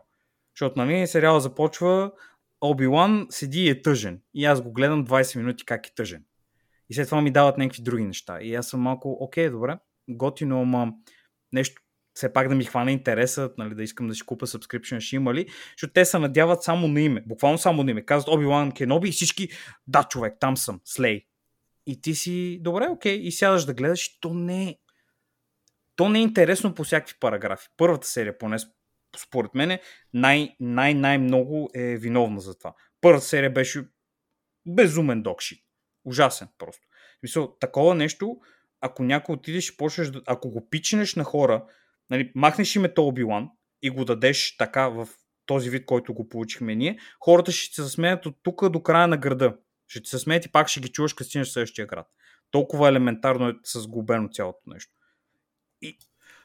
Защото 0.56 0.78
нали, 0.78 1.06
сериал 1.06 1.40
започва 1.40 2.12
Оби-Лан 2.60 3.26
седи 3.30 3.60
и 3.60 3.68
е 3.68 3.82
тъжен. 3.82 4.20
И 4.34 4.44
аз 4.44 4.62
го 4.62 4.72
гледам 4.72 5.06
20 5.06 5.36
минути 5.36 5.64
как 5.64 5.86
е 5.86 5.94
тъжен. 5.94 6.24
И 6.88 6.94
след 6.94 7.08
това 7.08 7.20
ми 7.20 7.30
дават 7.30 7.58
някакви 7.58 7.82
други 7.82 8.04
неща. 8.04 8.40
И 8.40 8.54
аз 8.54 8.68
съм 8.68 8.80
малко, 8.80 9.16
окей, 9.20 9.50
добре, 9.50 9.78
готино, 10.08 10.62
ама 10.62 10.92
нещо 11.52 11.82
все 12.14 12.32
пак 12.32 12.48
да 12.48 12.54
ми 12.54 12.64
хване 12.64 12.92
интереса, 12.92 13.50
нали, 13.58 13.74
да 13.74 13.82
искам 13.82 14.08
да 14.08 14.14
си 14.14 14.22
купа 14.22 14.46
subscription, 14.46 15.00
ще 15.00 15.16
има 15.16 15.34
ли, 15.34 15.46
защото 15.70 15.92
те 15.92 16.04
се 16.04 16.18
надяват 16.18 16.62
само 16.62 16.88
на 16.88 17.00
име, 17.00 17.22
буквално 17.26 17.58
само 17.58 17.82
на 17.82 17.90
име. 17.90 18.04
Казват 18.04 18.34
Оби-Лан 18.34 18.72
Кеноби 18.72 19.08
и 19.08 19.12
всички, 19.12 19.48
да, 19.86 20.04
човек, 20.04 20.36
там 20.40 20.56
съм, 20.56 20.80
слей. 20.84 21.26
И 21.86 22.00
ти 22.00 22.14
си, 22.14 22.58
добре, 22.62 22.86
окей, 22.90 23.14
и 23.14 23.32
сядаш 23.32 23.64
да 23.64 23.74
гледаш, 23.74 24.18
то 24.20 24.34
не 24.34 24.64
е 24.64 24.76
то 25.96 26.08
не 26.08 26.18
е 26.18 26.22
интересно 26.22 26.74
по 26.74 26.84
всякакви 26.84 27.14
параграфи. 27.20 27.68
Първата 27.76 28.06
серия, 28.08 28.38
поне 28.38 28.58
според 29.16 29.54
мен, 29.54 29.78
най- 30.14 30.56
най- 30.60 30.94
най-много 30.94 31.70
е 31.74 31.96
виновна 31.96 32.40
за 32.40 32.58
това. 32.58 32.74
Първата 33.00 33.26
серия 33.26 33.52
беше 33.52 33.84
безумен 34.66 35.22
докшит. 35.22 35.64
Ужасен 36.04 36.48
просто. 36.58 36.88
Мисъл, 37.22 37.56
такова 37.60 37.94
нещо, 37.94 38.36
ако 38.80 39.02
някой 39.02 39.32
отидеш 39.34 39.68
и 39.68 39.76
почнеш, 39.76 40.10
ако 40.26 40.50
го 40.50 40.68
пичнеш 40.70 41.14
на 41.14 41.24
хора, 41.24 41.64
нали, 42.10 42.32
махнеш 42.34 42.76
името 42.76 43.02
Оби-Лан 43.02 43.48
и 43.82 43.90
го 43.90 44.04
дадеш 44.04 44.56
така 44.56 44.88
в 44.88 45.08
този 45.46 45.70
вид, 45.70 45.86
който 45.86 46.14
го 46.14 46.28
получихме 46.28 46.74
ние, 46.74 46.98
хората 47.20 47.52
ще 47.52 47.74
се 47.74 47.82
засмеят 47.82 48.26
от 48.26 48.36
тук 48.42 48.68
до 48.68 48.82
края 48.82 49.08
на 49.08 49.16
града. 49.16 49.56
Ще 49.86 50.08
се 50.08 50.18
смеят 50.18 50.46
и 50.46 50.52
пак 50.52 50.68
ще 50.68 50.80
ги 50.80 50.88
чуваш, 50.88 51.14
като 51.14 51.28
стигнеш 51.28 51.48
в 51.48 51.52
следващия 51.52 51.86
град. 51.86 52.06
Толкова 52.50 52.88
елементарно 52.88 53.48
е 53.48 53.54
сгубено 53.64 54.28
цялото 54.28 54.60
нещо. 54.66 54.92
И 55.82 55.98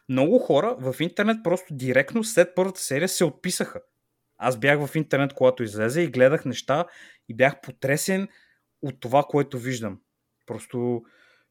много 0.09 0.39
хора 0.39 0.75
в 0.79 0.95
интернет 0.99 1.37
просто 1.43 1.73
директно 1.73 2.23
след 2.23 2.55
първата 2.55 2.81
серия 2.81 3.09
се 3.09 3.25
отписаха. 3.25 3.81
Аз 4.37 4.57
бях 4.57 4.85
в 4.85 4.95
интернет, 4.95 5.33
когато 5.33 5.63
излезе 5.63 6.01
и 6.01 6.07
гледах 6.07 6.45
неща 6.45 6.85
и 7.29 7.33
бях 7.33 7.61
потресен 7.61 8.27
от 8.81 8.99
това, 8.99 9.23
което 9.23 9.59
виждам. 9.59 9.99
Просто 10.45 11.03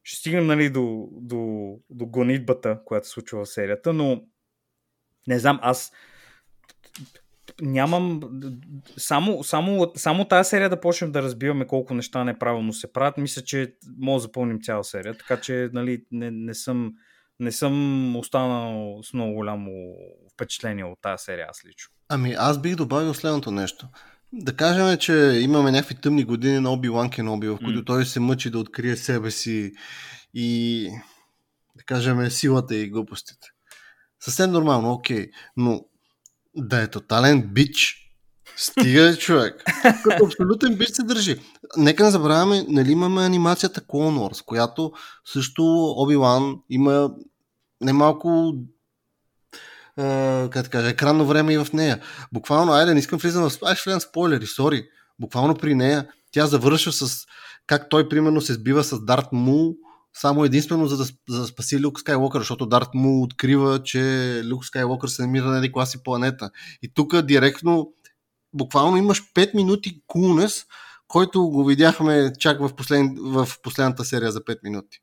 ще 0.03 0.19
стигнем 0.19 0.45
нали, 0.45 0.69
до, 0.69 1.09
до, 1.11 1.69
до 1.89 2.05
гонитбата, 2.05 2.79
която 2.85 3.07
се 3.07 3.13
случва 3.13 3.45
в 3.45 3.49
серията, 3.49 3.93
но 3.93 4.23
не 5.27 5.39
знам, 5.39 5.59
аз 5.61 5.91
нямам 7.61 8.21
само, 8.97 9.43
само, 9.43 9.91
само 9.95 10.25
тази 10.25 10.49
серия 10.49 10.69
да 10.69 10.79
почнем 10.81 11.11
да 11.11 11.21
разбиваме 11.21 11.67
колко 11.67 11.93
неща 11.93 12.23
неправилно 12.23 12.73
се 12.73 12.93
правят, 12.93 13.17
мисля, 13.17 13.41
че 13.41 13.75
мога 13.97 14.15
да 14.15 14.19
запълним 14.19 14.61
цяла 14.61 14.83
серия, 14.83 15.17
така 15.17 15.41
че 15.41 15.69
нали, 15.73 16.05
не, 16.11 16.31
не 16.31 16.53
съм 16.53 16.93
не 17.39 17.51
съм 17.51 18.15
останал 18.15 19.03
с 19.03 19.13
много 19.13 19.33
голямо 19.33 19.71
впечатление 20.33 20.83
от 20.83 20.99
тази 21.01 21.23
серия 21.23 21.47
аз 21.49 21.65
лично. 21.65 21.93
Ами 22.09 22.33
аз 22.33 22.61
бих 22.61 22.75
добавил 22.75 23.13
следното 23.13 23.51
нещо. 23.51 23.87
Да 24.33 24.55
кажем, 24.55 24.97
че 24.97 25.13
имаме 25.41 25.71
някакви 25.71 25.95
тъмни 25.95 26.23
години 26.23 26.59
на 26.59 26.71
Оби 26.71 26.89
Лан 26.89 27.09
Кеноби, 27.09 27.47
в 27.47 27.57
които 27.57 27.81
mm. 27.81 27.85
той 27.85 28.05
се 28.05 28.19
мъчи 28.19 28.49
да 28.49 28.59
открие 28.59 28.95
себе 28.95 29.31
си 29.31 29.71
и 30.33 30.89
да 31.77 31.83
кажем 31.83 32.29
силата 32.29 32.75
и 32.75 32.89
глупостите. 32.89 33.47
Съвсем 34.19 34.51
нормално, 34.51 34.91
окей. 34.91 35.27
Но 35.57 35.81
да 36.55 36.81
е 36.81 36.89
тотален 36.89 37.49
бич, 37.53 38.04
Стига, 38.57 39.17
човек. 39.17 39.63
Като 40.03 40.25
абсолютен 40.25 40.75
бич 40.75 40.89
се 40.89 41.03
държи. 41.03 41.41
Нека 41.77 42.03
не 42.03 42.11
забравяме, 42.11 42.65
нали 42.69 42.91
имаме 42.91 43.25
анимацията 43.25 43.81
Clone 43.81 44.17
Wars, 44.17 44.45
която 44.45 44.91
също 45.25 45.63
Оби-Лан 45.97 46.55
има 46.69 47.11
немалко 47.81 48.53
Uh, 49.99 50.49
как 50.49 50.63
да 50.63 50.69
кажа, 50.69 50.89
екранно 50.89 51.25
време 51.25 51.53
и 51.53 51.57
в 51.57 51.67
нея. 51.73 52.01
Буквално, 52.33 52.71
айде, 52.71 52.93
не 52.93 52.99
искам 52.99 53.19
влизам 53.19 53.49
в... 53.49 53.57
Ай, 53.65 53.75
ще 53.75 53.99
спойлери, 53.99 54.47
сори. 54.47 54.87
Буквално 55.19 55.55
при 55.55 55.75
нея 55.75 56.07
тя 56.31 56.47
завършва 56.47 56.91
с 56.91 57.25
как 57.67 57.89
той, 57.89 58.09
примерно, 58.09 58.41
се 58.41 58.53
сбива 58.53 58.83
с 58.83 59.05
Дарт 59.05 59.27
Мул, 59.31 59.75
само 60.13 60.45
единствено 60.45 60.87
за 60.87 60.97
да, 60.97 61.03
за 61.29 61.41
да 61.41 61.47
спаси 61.47 61.81
Люк 61.81 61.99
Скайлокър, 61.99 62.39
защото 62.39 62.65
Дарт 62.65 62.89
му 62.93 63.23
открива, 63.23 63.83
че 63.83 64.41
Люк 64.45 64.65
Скайлокър 64.65 65.07
се 65.07 65.21
намира 65.21 65.45
на 65.45 65.57
един 65.57 65.71
класи 65.71 66.03
планета. 66.03 66.49
И 66.81 66.91
тук 66.93 67.21
директно 67.21 67.93
буквално 68.55 68.97
имаш 68.97 69.23
5 69.33 69.55
минути 69.55 70.01
кулнес, 70.07 70.65
който 71.07 71.41
го 71.49 71.65
видяхме 71.65 72.33
чак 72.39 72.59
в, 72.59 72.75
послед... 72.75 73.11
в 73.19 73.47
последната 73.63 74.05
серия 74.05 74.31
за 74.31 74.39
5 74.39 74.57
минути. 74.63 74.99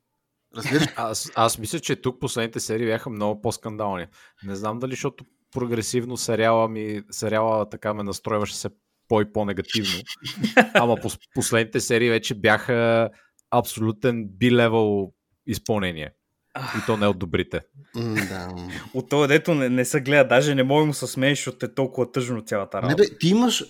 Разбираш? 0.55 0.87
Аз, 0.95 1.31
аз 1.35 1.57
мисля, 1.57 1.79
че 1.79 1.95
тук 1.95 2.19
последните 2.19 2.59
серии 2.59 2.85
бяха 2.85 3.09
много 3.09 3.41
по-скандални. 3.41 4.05
Не 4.43 4.55
знам 4.55 4.79
дали, 4.79 4.91
защото 4.91 5.25
прогресивно 5.51 6.17
сериала 6.17 6.67
ми, 6.69 7.01
сериала 7.11 7.69
така 7.69 7.93
ме 7.93 8.03
настройваше 8.03 8.55
се 8.55 8.69
по- 9.07 9.21
и 9.21 9.33
по-негативно. 9.33 10.03
Ама 10.73 10.97
последните 11.35 11.79
серии 11.79 12.09
вече 12.09 12.35
бяха 12.35 13.09
абсолютен 13.51 14.27
би-левел 14.27 15.11
изпълнение. 15.47 16.11
И 16.59 16.85
то 16.85 16.97
не 16.97 17.07
от 17.07 17.19
добрите. 17.19 17.59
да. 17.95 18.55
От 18.93 19.09
това, 19.09 19.27
дето 19.27 19.53
не, 19.53 19.69
не 19.69 19.85
се 19.85 20.01
гледа, 20.01 20.27
даже 20.27 20.55
не 20.55 20.63
мога 20.63 20.85
му 20.85 20.93
се 20.93 21.07
смееш, 21.07 21.37
защото 21.37 21.65
е 21.65 21.73
толкова 21.73 22.11
тъжно 22.11 22.41
цялата 22.41 22.81
работа. 22.81 22.89
Не, 22.89 22.95
бе, 22.95 23.17
ти 23.17 23.27
имаш, 23.27 23.63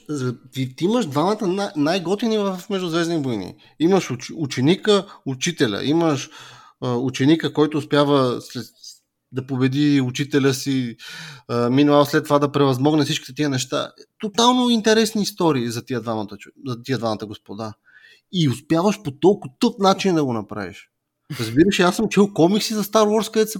ти, 0.52 0.76
ти 0.76 0.86
имаш 0.86 1.06
двамата 1.06 1.48
най- 1.48 1.72
най-готини 1.76 2.38
в 2.38 2.60
Междузвездни 2.70 3.18
войни. 3.18 3.56
Имаш 3.80 4.12
уч, 4.12 4.32
ученика, 4.36 5.06
учителя. 5.26 5.84
Имаш 5.84 6.30
а, 6.82 6.96
ученика, 6.96 7.54
който 7.54 7.78
успява 7.78 8.42
след, 8.42 8.66
да 9.32 9.48
победи 9.48 10.02
учителя 10.02 10.54
си, 10.54 10.96
минал 11.70 12.06
след 12.06 12.24
това 12.24 12.40
да 12.40 12.52
превъзмогне 12.52 13.04
всичките 13.04 13.34
тия 13.34 13.50
неща. 13.50 13.92
Тотално 14.20 14.70
интересни 14.70 15.22
истории 15.22 15.70
за 15.70 15.86
тия 15.86 16.02
двамата, 16.02 16.38
за 16.68 16.84
тия 16.84 16.98
двамата 16.98 17.26
господа. 17.26 17.74
И 18.32 18.50
успяваш 18.50 19.02
по 19.04 19.12
толкова 19.12 19.54
тъп 19.60 19.80
начин 19.80 20.16
да 20.16 20.26
го 20.26 20.34
направиш. 20.34 20.90
Разбираш, 21.40 21.80
аз 21.80 21.96
съм 21.96 22.10
чел 22.10 22.34
комикси 22.34 22.74
за 22.74 22.84
Star 22.84 23.06
Wars, 23.06 23.34
където 23.34 23.52
са 23.52 23.60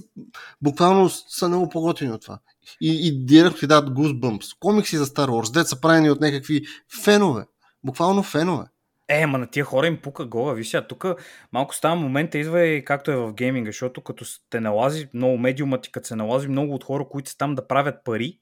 буквално 0.62 1.08
са 1.08 1.48
много 1.48 1.68
по-готини 1.68 2.12
от 2.12 2.22
това. 2.22 2.38
И, 2.80 3.08
и 3.08 3.24
директно 3.24 3.58
ти 3.58 3.66
дадат 3.66 3.94
Goosebumps. 3.94 4.58
Комикси 4.60 4.96
за 4.96 5.06
Star 5.06 5.28
Wars, 5.28 5.52
дете 5.52 5.68
са 5.68 5.80
правени 5.80 6.10
от 6.10 6.20
някакви 6.20 6.62
фенове. 7.04 7.44
Буквално 7.84 8.22
фенове. 8.22 8.64
Е, 9.08 9.26
ма 9.26 9.38
на 9.38 9.46
тия 9.46 9.64
хора 9.64 9.86
им 9.86 10.00
пука 10.02 10.26
гола. 10.26 10.54
Виж 10.54 10.68
сега, 10.68 10.86
тук 10.86 11.06
малко 11.52 11.74
става 11.74 11.96
момента, 11.96 12.38
идва 12.38 12.66
и 12.66 12.84
както 12.84 13.10
е 13.10 13.16
в 13.16 13.32
гейминга, 13.32 13.68
защото 13.68 14.00
като 14.00 14.24
те 14.50 14.60
налази 14.60 15.08
много 15.14 15.38
медиума 15.38 15.80
ти, 15.80 15.92
като 15.92 16.06
се 16.06 16.16
налази 16.16 16.48
много 16.48 16.74
от 16.74 16.84
хора, 16.84 17.06
които 17.10 17.30
са 17.30 17.36
там 17.36 17.54
да 17.54 17.66
правят 17.66 18.04
пари, 18.04 18.38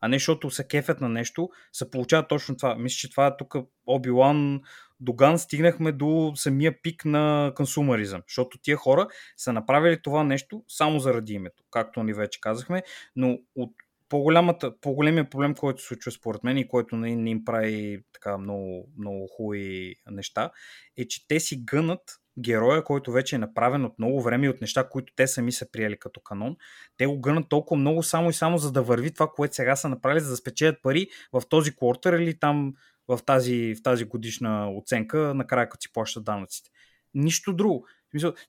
а 0.00 0.08
не 0.08 0.16
защото 0.16 0.50
се 0.50 0.68
кефят 0.68 1.00
на 1.00 1.08
нещо, 1.08 1.48
се 1.72 1.90
получава 1.90 2.28
точно 2.28 2.56
това. 2.56 2.74
Мисля, 2.74 2.96
че 2.96 3.10
това 3.10 3.26
е 3.26 3.36
тук 3.36 3.54
Оби-Лан 3.86 4.60
до 5.02 5.12
Ган 5.12 5.38
стигнахме 5.38 5.92
до 5.92 6.32
самия 6.34 6.82
пик 6.82 7.04
на 7.04 7.52
консумаризъм, 7.56 8.22
защото 8.28 8.58
тия 8.58 8.76
хора 8.76 9.08
са 9.36 9.52
направили 9.52 10.02
това 10.02 10.24
нещо 10.24 10.64
само 10.68 10.98
заради 11.00 11.32
името, 11.32 11.64
както 11.70 12.02
ни 12.02 12.12
вече 12.12 12.40
казахме, 12.40 12.82
но 13.16 13.38
от 13.56 13.72
по-голямата, 14.08 14.80
по-големия 14.80 15.30
проблем, 15.30 15.54
който 15.54 15.82
се 15.82 15.88
случва 15.88 16.12
според 16.12 16.44
мен 16.44 16.58
и 16.58 16.68
който 16.68 16.96
не, 16.96 17.16
не 17.16 17.30
им 17.30 17.44
прави 17.44 18.02
така 18.12 18.38
много, 18.38 18.88
много 18.98 19.26
хубави 19.26 19.96
неща, 20.10 20.50
е, 20.96 21.08
че 21.08 21.28
те 21.28 21.40
си 21.40 21.56
гънат 21.64 22.00
героя, 22.38 22.84
който 22.84 23.12
вече 23.12 23.36
е 23.36 23.38
направен 23.38 23.84
от 23.84 23.98
много 23.98 24.22
време 24.22 24.46
и 24.46 24.48
от 24.48 24.60
неща, 24.60 24.88
които 24.88 25.12
те 25.16 25.26
сами 25.26 25.52
са 25.52 25.70
приели 25.72 25.98
като 25.98 26.20
канон. 26.20 26.56
Те 26.96 27.06
го 27.06 27.20
гънат 27.20 27.48
толкова 27.48 27.80
много 27.80 28.02
само 28.02 28.30
и 28.30 28.32
само 28.32 28.58
за 28.58 28.72
да 28.72 28.82
върви 28.82 29.14
това, 29.14 29.28
което 29.36 29.54
сега 29.54 29.76
са 29.76 29.88
направили, 29.88 30.20
за 30.20 30.30
да 30.30 30.36
спечелят 30.36 30.82
пари 30.82 31.08
в 31.32 31.42
този 31.48 31.76
квартер 31.76 32.12
или 32.12 32.38
там 32.38 32.74
в 33.08 33.20
тази, 33.26 33.74
в 33.74 33.82
тази 33.82 34.04
годишна 34.04 34.72
оценка, 34.76 35.34
накрая 35.34 35.68
като 35.68 35.82
си 35.82 35.92
плащат 35.92 36.24
данъците. 36.24 36.70
Нищо 37.14 37.52
друго. 37.52 37.86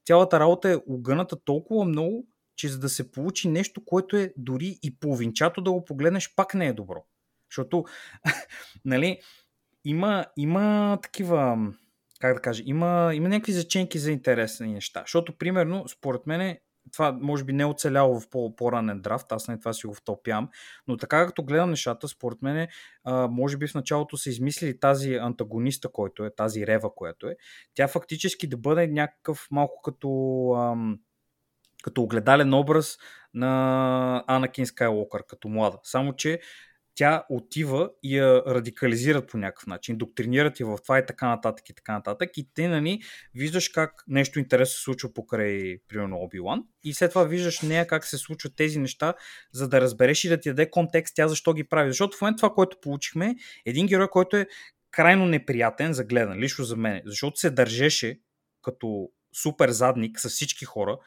Цялата 0.05 0.39
работа 0.39 0.69
е 0.69 0.77
огъната 0.87 1.43
толкова 1.43 1.85
много, 1.85 2.27
че 2.55 2.69
за 2.69 2.79
да 2.79 2.89
се 2.89 3.11
получи 3.11 3.49
нещо, 3.49 3.85
което 3.85 4.17
е 4.17 4.33
дори 4.37 4.79
и 4.83 4.99
половинчато 4.99 5.61
да 5.61 5.71
го 5.71 5.85
погледнеш, 5.85 6.35
пак 6.35 6.53
не 6.53 6.67
е 6.67 6.73
добро. 6.73 7.05
Защото, 7.49 7.85
нали, 8.85 9.19
има, 9.85 10.25
има 10.37 10.97
такива, 11.01 11.57
как 12.19 12.33
да 12.35 12.41
кажа, 12.41 12.63
има, 12.65 13.11
има 13.13 13.29
някакви 13.29 13.51
заченки 13.51 13.99
за 13.99 14.11
интересни 14.11 14.73
неща. 14.73 15.01
Защото, 15.01 15.37
примерно, 15.37 15.87
според 15.87 16.27
мен, 16.27 16.57
това 16.91 17.17
може 17.21 17.43
би 17.43 17.53
не 17.53 17.63
е 17.63 17.65
оцеляло 17.65 18.19
в 18.19 18.29
по-ранен 18.29 19.01
драфт, 19.01 19.31
аз 19.31 19.47
на 19.47 19.59
това 19.59 19.73
си 19.73 19.88
го 19.88 19.93
втопявам, 19.93 20.49
но 20.88 20.97
така 20.97 21.25
като 21.25 21.43
гледам 21.43 21.69
нещата, 21.69 22.07
според 22.07 22.41
мен, 22.41 22.67
може 23.29 23.57
би 23.57 23.67
в 23.67 23.73
началото 23.73 24.17
са 24.17 24.29
измислили 24.29 24.79
тази 24.79 25.15
антагониста, 25.15 25.89
който 25.91 26.25
е, 26.25 26.36
тази 26.36 26.67
рева, 26.67 26.95
която 26.95 27.27
е, 27.27 27.36
тя 27.73 27.88
фактически 27.88 28.47
да 28.47 28.57
бъде 28.57 28.88
някакъв 28.88 29.47
малко 29.51 29.81
като, 29.81 30.09
ам, 30.57 30.99
като 31.84 32.03
огледален 32.03 32.53
образ 32.53 32.97
на 33.34 34.23
Анакин 34.27 34.65
Скайлокър, 34.65 35.23
като 35.27 35.49
млада. 35.49 35.77
Само, 35.84 36.13
че 36.13 36.39
тя 36.95 37.25
отива 37.29 37.89
и 38.03 38.17
я 38.17 38.43
радикализират 38.47 39.27
по 39.27 39.37
някакъв 39.37 39.67
начин, 39.67 39.97
доктринират 39.97 40.59
я 40.59 40.65
в 40.65 40.77
това 40.83 40.99
и 40.99 41.05
така 41.05 41.27
нататък 41.27 41.69
и 41.69 41.73
така 41.73 41.93
нататък. 41.93 42.37
И 42.37 42.49
те, 42.53 42.67
нали, 42.67 43.01
виждаш 43.35 43.69
как 43.69 44.03
нещо 44.07 44.39
интересно 44.39 44.73
се 44.73 44.83
случва 44.83 45.13
покрай, 45.13 45.77
примерно, 45.87 46.17
Оби-Лан 46.17 46.63
и 46.83 46.93
след 46.93 47.09
това 47.09 47.23
виждаш 47.23 47.61
нея 47.61 47.87
как 47.87 48.05
се 48.05 48.17
случват 48.17 48.55
тези 48.55 48.79
неща, 48.79 49.13
за 49.53 49.69
да 49.69 49.81
разбереш 49.81 50.23
и 50.23 50.29
да 50.29 50.39
ти 50.39 50.49
даде 50.49 50.69
контекст 50.69 51.15
тя 51.15 51.27
защо 51.27 51.53
ги 51.53 51.63
прави. 51.63 51.89
Защото 51.89 52.17
в 52.17 52.21
момента 52.21 52.37
това, 52.37 52.53
което 52.53 52.77
получихме, 52.81 53.27
е 53.27 53.35
един 53.65 53.87
герой, 53.87 54.07
който 54.07 54.37
е 54.37 54.47
крайно 54.91 55.25
неприятен 55.25 55.93
за 55.93 56.03
гледан, 56.03 56.37
лично 56.37 56.65
за 56.65 56.75
мен, 56.75 57.01
защото 57.05 57.39
се 57.39 57.49
държеше 57.49 58.19
като 58.61 59.09
супер 59.41 59.69
задник 59.69 60.19
с 60.19 60.29
всички 60.29 60.65
хора, 60.65 60.97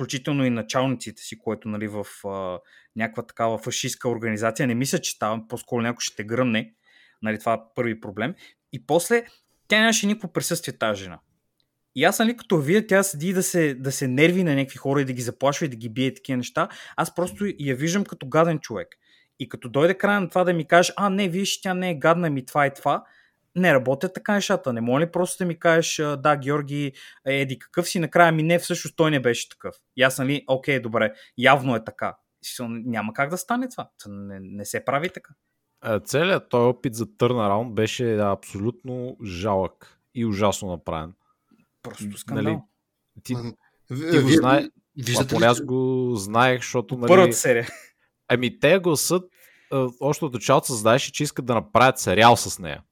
включително 0.00 0.44
и 0.44 0.50
началниците 0.50 1.22
си, 1.22 1.38
което 1.38 1.68
нали, 1.68 1.88
в 1.88 2.06
а, 2.28 2.58
някаква 2.96 3.26
такава 3.26 3.58
фашистска 3.58 4.08
организация. 4.08 4.66
Не 4.66 4.74
мисля, 4.74 4.98
че 4.98 5.10
става, 5.10 5.48
по-скоро 5.48 5.82
някой 5.82 6.00
ще 6.00 6.16
те 6.16 6.24
гръмне. 6.24 6.74
Нали, 7.22 7.38
това 7.38 7.54
е 7.54 7.58
първи 7.74 8.00
проблем. 8.00 8.34
И 8.72 8.86
после 8.86 9.24
тя 9.68 9.80
нямаше 9.80 10.06
никакво 10.06 10.32
присъствие 10.32 10.78
тази 10.78 11.02
жена. 11.02 11.18
И 11.94 12.04
аз, 12.04 12.18
нали, 12.18 12.36
като 12.36 12.58
видя 12.58 12.86
тя 12.86 13.02
седи 13.02 13.32
да 13.32 13.42
се, 13.42 13.74
да 13.74 13.92
се 13.92 14.08
нерви 14.08 14.44
на 14.44 14.54
някакви 14.54 14.76
хора 14.76 15.00
и 15.00 15.04
да 15.04 15.12
ги 15.12 15.22
заплашва 15.22 15.66
и 15.66 15.68
да 15.68 15.76
ги 15.76 15.88
бие 15.88 16.14
такива 16.14 16.36
неща, 16.36 16.68
аз 16.96 17.14
просто 17.14 17.44
я 17.58 17.76
виждам 17.76 18.04
като 18.04 18.26
гаден 18.26 18.58
човек. 18.58 18.88
И 19.38 19.48
като 19.48 19.68
дойде 19.68 19.94
края 19.94 20.20
на 20.20 20.28
това 20.28 20.44
да 20.44 20.52
ми 20.52 20.64
каже, 20.64 20.92
а 20.96 21.10
не, 21.10 21.28
виж, 21.28 21.60
тя 21.60 21.74
не 21.74 21.90
е 21.90 21.98
гадна 21.98 22.30
ми 22.30 22.46
това 22.46 22.66
и 22.66 22.74
това, 22.74 23.04
не 23.56 23.74
работят 23.74 24.14
така 24.14 24.34
нещата. 24.34 24.72
Не 24.72 24.80
може 24.80 25.06
ли 25.06 25.10
просто 25.10 25.44
да 25.44 25.46
ми 25.46 25.58
кажеш, 25.58 25.96
да, 26.18 26.36
Георги, 26.36 26.92
е, 27.26 27.40
еди 27.40 27.58
какъв 27.58 27.88
си, 27.88 27.98
накрая 27.98 28.32
ми 28.32 28.42
не, 28.42 28.58
всъщност 28.58 28.96
той 28.96 29.10
не 29.10 29.20
беше 29.20 29.48
такъв. 29.48 29.74
И 29.96 30.02
аз, 30.02 30.18
нали, 30.18 30.44
окей, 30.48 30.80
добре, 30.80 31.12
явно 31.38 31.76
е 31.76 31.84
така. 31.84 32.16
Няма 32.68 33.12
как 33.12 33.30
да 33.30 33.38
стане 33.38 33.68
това. 33.68 33.90
Не, 34.08 34.40
не 34.40 34.64
се 34.64 34.84
прави 34.84 35.10
така. 35.10 35.34
Целият 36.04 36.48
този 36.48 36.62
опит 36.62 36.94
за 36.94 37.16
търнараунд 37.16 37.74
беше 37.74 38.18
абсолютно 38.18 39.16
жалък 39.24 40.00
и 40.14 40.26
ужасно 40.26 40.70
направен. 40.70 41.12
Просто 41.82 42.18
скандал. 42.18 42.44
Нали, 42.44 42.58
ти, 43.22 43.34
ти 44.10 44.18
го 44.18 44.28
знаеш, 44.28 44.66
поне 45.30 45.46
аз 45.46 45.60
го 45.60 46.12
знаех, 46.16 46.58
защото... 46.60 46.96
Нали, 46.96 47.08
Първата 47.08 47.32
серия. 47.32 47.68
Ами 48.28 48.58
те 48.58 48.78
гласът 48.78 49.30
още 50.00 50.24
от 50.24 50.32
началото 50.32 50.66
създаеше, 50.66 51.12
че 51.12 51.22
искат 51.22 51.44
да 51.44 51.54
направят 51.54 51.98
сериал 51.98 52.36
с 52.36 52.58
нея. 52.58 52.82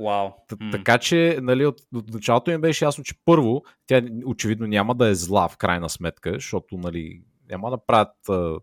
Mm. 0.00 0.72
Така 0.72 0.98
че, 0.98 1.38
нали, 1.42 1.66
от, 1.66 1.80
от 1.94 2.14
началото 2.14 2.50
им 2.50 2.60
беше 2.60 2.84
ясно, 2.84 3.04
че 3.04 3.14
първо, 3.24 3.62
тя 3.86 4.02
очевидно 4.26 4.66
няма 4.66 4.94
да 4.94 5.08
е 5.08 5.14
зла 5.14 5.48
в 5.48 5.56
крайна 5.56 5.88
сметка, 5.88 6.32
защото, 6.32 6.76
нали, 6.76 7.22
няма 7.50 7.70
да 7.70 7.78
правят 7.78 8.28
а, 8.28 8.56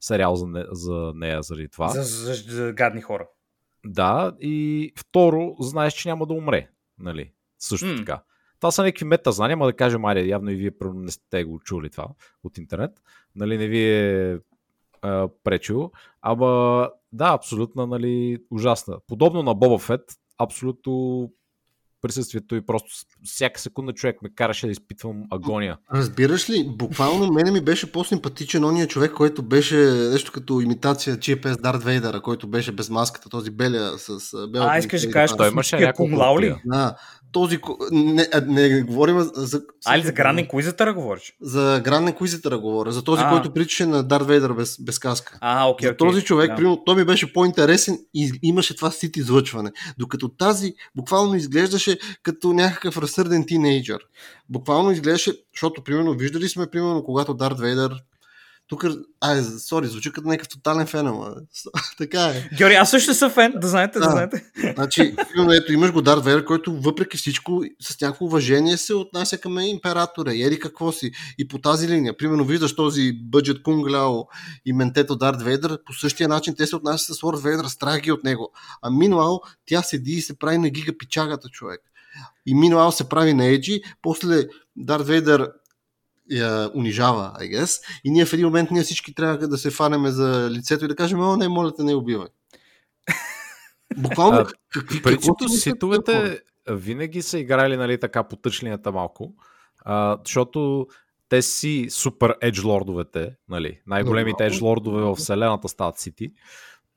сериал 0.00 0.36
за, 0.36 0.46
не, 0.46 0.64
за 0.70 1.12
нея 1.14 1.42
заради 1.42 1.68
това. 1.68 1.88
За, 1.88 2.02
за, 2.02 2.34
за 2.34 2.72
гадни 2.72 3.00
хора. 3.00 3.28
Да, 3.86 4.36
и 4.40 4.92
второ, 4.98 5.56
знаеш, 5.60 5.92
че 5.92 6.08
няма 6.08 6.26
да 6.26 6.34
умре, 6.34 6.68
нали, 6.98 7.32
също 7.58 7.86
mm. 7.86 7.98
така. 7.98 8.22
Това 8.60 8.70
са 8.70 8.82
някакви 8.82 9.04
мета 9.04 9.32
знания, 9.32 9.56
ма 9.56 9.66
да 9.66 9.72
кажем, 9.72 10.04
айде, 10.04 10.26
явно 10.26 10.50
и 10.50 10.56
вие 10.56 10.70
не 10.82 11.10
сте 11.10 11.44
го 11.44 11.60
чули 11.60 11.90
това 11.90 12.08
от 12.44 12.58
интернет. 12.58 12.90
Нали, 13.36 13.58
не 13.58 13.68
ви 13.68 13.84
е 13.84 14.38
пречило. 15.44 15.90
Ама 16.22 16.90
да, 17.12 17.32
абсолютно, 17.32 17.86
нали, 17.86 18.38
ужасна. 18.50 18.98
Подобно 19.06 19.42
на 19.42 19.54
Боба 19.54 19.78
Фет, 19.78 20.19
абсолютно 20.40 21.26
присъствието 22.02 22.54
и 22.54 22.66
просто 22.66 22.90
всяка 23.24 23.60
секунда 23.60 23.92
човек 23.92 24.22
ме 24.22 24.34
караше 24.34 24.66
да 24.66 24.72
изпитвам 24.72 25.24
агония. 25.30 25.78
Разбираш 25.94 26.50
ли, 26.50 26.68
буквално 26.68 27.32
мене 27.32 27.50
ми 27.50 27.60
беше 27.60 27.92
по-симпатичен 27.92 28.64
ония 28.64 28.86
човек, 28.86 29.12
който 29.12 29.42
беше 29.42 29.76
нещо 30.12 30.32
като 30.32 30.60
имитация 30.60 31.16
GPS 31.16 31.60
Дарт 31.60 31.82
Вейдера, 31.82 32.20
който 32.22 32.48
беше 32.48 32.72
без 32.72 32.90
маската, 32.90 33.28
този 33.28 33.50
белия 33.50 33.98
с 33.98 34.36
белата. 34.48 34.72
А, 34.72 34.78
искаш 34.78 35.02
да 35.02 35.10
кажеш, 35.10 35.36
той 35.36 35.48
имаше 35.48 35.78
няколко 35.78 36.16
Да, 36.64 36.96
този... 37.32 37.58
Не, 37.92 38.28
не, 38.46 38.82
говорим 38.82 39.20
за... 39.20 39.62
Али 39.86 40.02
за 40.02 40.12
Гран 40.12 40.38
Инквизитъра 40.38 40.94
говориш? 40.94 41.36
За 41.40 41.80
Гран 41.84 42.08
Инквизитъра 42.08 42.58
говоря. 42.58 42.92
За 42.92 43.04
този, 43.04 43.22
а. 43.24 43.30
който 43.30 43.52
причаше 43.52 43.86
на 43.86 44.02
Дарт 44.02 44.26
Вейдър 44.26 44.52
без, 44.52 44.76
без 44.80 44.98
каска. 44.98 45.38
А, 45.40 45.68
окей, 45.68 45.88
за 45.88 45.96
този 45.96 46.22
човек, 46.22 46.50
да. 46.50 46.56
примерно, 46.56 46.82
той 46.86 46.96
ми 46.96 47.04
беше 47.04 47.32
по-интересен 47.32 47.98
и 48.14 48.32
имаше 48.42 48.76
това 48.76 48.90
сит 48.90 49.16
излъчване. 49.16 49.72
Докато 49.98 50.28
тази 50.28 50.74
буквално 50.96 51.34
изглеждаше 51.34 51.98
като 52.22 52.52
някакъв 52.52 52.98
разсърден 52.98 53.46
тинейджър. 53.46 54.00
Буквално 54.48 54.90
изглеждаше, 54.90 55.32
защото, 55.54 55.84
примерно, 55.84 56.14
виждали 56.14 56.48
сме, 56.48 56.66
примерно, 56.66 57.04
когато 57.04 57.34
Дарт 57.34 57.58
Вейдър 57.58 58.02
тук, 58.70 58.84
ай, 59.20 59.42
сори, 59.42 59.86
звучи 59.86 60.12
като 60.12 60.28
някакъв 60.28 60.48
тотален 60.48 60.86
фен, 60.86 61.06
ама 61.06 61.34
така 61.98 62.22
е. 62.22 62.48
Георги, 62.56 62.74
аз 62.74 62.90
също 62.90 63.14
съм 63.14 63.30
фен, 63.30 63.52
да 63.56 63.68
знаете, 63.68 63.98
да, 63.98 64.04
да 64.04 64.10
знаете. 64.10 64.44
Значи, 64.74 65.14
ето, 65.52 65.72
имаш 65.72 65.92
го 65.92 66.02
Дарт 66.02 66.24
Вейдер, 66.24 66.44
който 66.44 66.80
въпреки 66.80 67.16
всичко 67.16 67.62
с 67.80 68.00
някакво 68.00 68.24
уважение 68.24 68.76
се 68.76 68.94
отнася 68.94 69.38
към 69.38 69.58
императора 69.58 70.32
ери 70.34 70.58
какво 70.58 70.92
си. 70.92 71.10
И 71.38 71.48
по 71.48 71.58
тази 71.58 71.88
линия, 71.88 72.16
примерно 72.16 72.44
виждаш 72.44 72.76
този 72.76 73.12
бъджет 73.22 73.62
Кунгляо 73.62 74.24
и 74.66 74.72
ментето 74.72 75.16
Дарт 75.16 75.42
Вейдер, 75.42 75.78
по 75.86 75.92
същия 75.92 76.28
начин 76.28 76.54
те 76.56 76.66
се 76.66 76.76
отнасят 76.76 77.16
с 77.16 77.22
Лорд 77.22 77.42
Вейдер, 77.42 77.64
страх 77.64 78.00
ги 78.00 78.12
от 78.12 78.24
него. 78.24 78.52
А 78.82 78.90
Минуал, 78.90 79.40
тя 79.66 79.82
седи 79.82 80.12
и 80.12 80.20
се 80.20 80.38
прави 80.38 80.58
на 80.58 80.70
гига 80.70 80.98
пичагата 80.98 81.48
човек. 81.48 81.80
И 82.46 82.54
Минуал 82.54 82.92
се 82.92 83.08
прави 83.08 83.34
на 83.34 83.44
Еджи, 83.44 83.80
после 84.02 84.46
Дарт 84.76 85.06
Вейдер 85.06 85.48
я 86.30 86.70
унижава, 86.74 87.32
I 87.40 87.56
guess. 87.56 87.82
И 88.04 88.10
ние 88.10 88.24
в 88.24 88.32
един 88.32 88.46
момент 88.46 88.70
ние 88.70 88.82
всички 88.82 89.14
трябва 89.14 89.48
да 89.48 89.58
се 89.58 89.70
фанеме 89.70 90.10
за 90.10 90.50
лицето 90.50 90.84
и 90.84 90.88
да 90.88 90.96
кажем, 90.96 91.20
о, 91.20 91.36
не, 91.36 91.48
моля 91.48 91.74
те, 91.74 91.82
не 91.82 91.94
убивай. 91.94 92.28
Буквално. 93.96 94.46
Принципно 95.02 95.48
ситовете 95.48 96.40
винаги 96.70 97.22
са 97.22 97.38
играли 97.38 97.76
нали, 97.76 98.00
така 98.00 98.24
по 98.24 98.36
тъчлинята 98.36 98.92
малко, 98.92 99.34
а, 99.84 100.18
защото 100.24 100.86
те 101.28 101.42
си 101.42 101.86
супер 101.90 102.36
еджлордовете, 102.40 103.36
нали, 103.48 103.80
най-големите 103.86 104.46
еджлордове 104.46 105.02
в 105.02 105.14
вселената 105.14 105.68
стават 105.68 105.98
сити. 105.98 106.32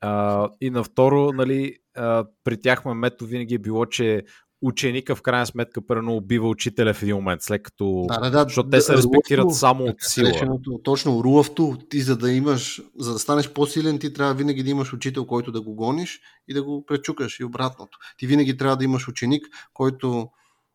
А, 0.00 0.48
и 0.60 0.70
на 0.70 0.84
второ, 0.84 1.32
нали, 1.32 1.76
а, 1.96 2.24
при 2.44 2.60
тях 2.60 2.84
мемето 2.84 3.26
винаги 3.26 3.54
е 3.54 3.58
било, 3.58 3.86
че 3.86 4.22
ученика 4.64 5.16
в 5.16 5.22
крайна 5.22 5.46
сметка 5.46 5.86
прено 5.86 6.16
убива 6.16 6.48
учителя 6.48 6.94
в 6.94 7.02
един 7.02 7.16
момент, 7.16 7.42
след 7.42 7.62
като... 7.62 8.04
Да, 8.08 8.20
да, 8.20 8.30
да, 8.30 8.42
защото 8.42 8.70
те 8.70 8.80
се 8.80 8.96
респектират 8.96 9.42
рулавто, 9.42 9.58
само 9.58 9.84
от 9.84 9.96
сила. 9.98 10.28
Реченото, 10.28 10.80
точно, 10.84 11.24
рулавто, 11.24 11.76
ти 11.90 12.00
за 12.00 12.16
да 12.16 12.32
имаш, 12.32 12.82
за 12.98 13.12
да 13.12 13.18
станеш 13.18 13.50
по-силен, 13.50 13.98
ти 13.98 14.12
трябва 14.12 14.34
винаги 14.34 14.62
да 14.62 14.70
имаш 14.70 14.92
учител, 14.92 15.26
който 15.26 15.52
да 15.52 15.60
го 15.60 15.74
гониш 15.74 16.20
и 16.48 16.54
да 16.54 16.62
го 16.62 16.86
пречукаш 16.86 17.40
и 17.40 17.44
обратното. 17.44 17.98
Ти 18.18 18.26
винаги 18.26 18.56
трябва 18.56 18.76
да 18.76 18.84
имаш 18.84 19.08
ученик, 19.08 19.46
който 19.72 20.28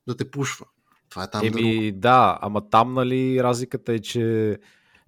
да 0.07 0.17
те 0.17 0.31
пушва. 0.31 0.65
Това 1.09 1.23
е 1.23 1.29
там. 1.29 1.45
Еми, 1.45 1.91
да, 1.91 1.99
да, 1.99 2.39
ама 2.41 2.69
там, 2.69 2.93
нали, 2.93 3.43
разликата 3.43 3.93
е, 3.93 3.99
че 3.99 4.57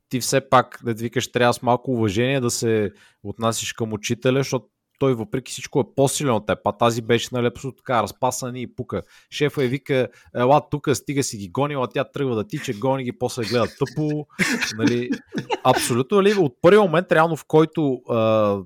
ти 0.09 0.19
все 0.19 0.49
пак, 0.49 0.79
да 0.83 0.93
викаш, 0.93 1.31
трябва 1.31 1.53
с 1.53 1.61
малко 1.61 1.91
уважение 1.91 2.39
да 2.39 2.49
се 2.49 2.91
отнасиш 3.23 3.73
към 3.73 3.93
учителя, 3.93 4.39
защото 4.39 4.65
той 5.01 5.13
въпреки 5.13 5.51
всичко 5.51 5.79
е 5.79 5.95
по-силен 5.95 6.33
от 6.33 6.45
теб, 6.45 6.59
а 6.65 6.71
тази 6.71 7.01
беше 7.01 7.29
нали, 7.31 7.47
абсолютно 7.47 7.77
така 7.77 8.03
разпасана 8.03 8.59
и 8.59 8.75
пука. 8.75 9.01
Шефа 9.31 9.63
е 9.63 9.67
вика, 9.67 10.07
ела 10.35 10.61
тук, 10.71 10.89
стига 10.93 11.23
си 11.23 11.37
ги 11.37 11.49
гонила, 11.49 11.87
тя 11.87 12.03
тръгва 12.03 12.35
да 12.35 12.47
тича, 12.47 12.73
гони 12.73 13.03
ги, 13.03 13.11
после 13.11 13.43
гледа 13.43 13.67
тъпо. 13.79 14.27
Нали, 14.77 15.09
абсолютно, 15.63 16.17
нали, 16.17 16.33
от 16.33 16.53
първия 16.61 16.81
момент, 16.81 17.11
реално 17.11 17.35
в 17.35 17.45
който 17.47 18.01
а, 18.09 18.57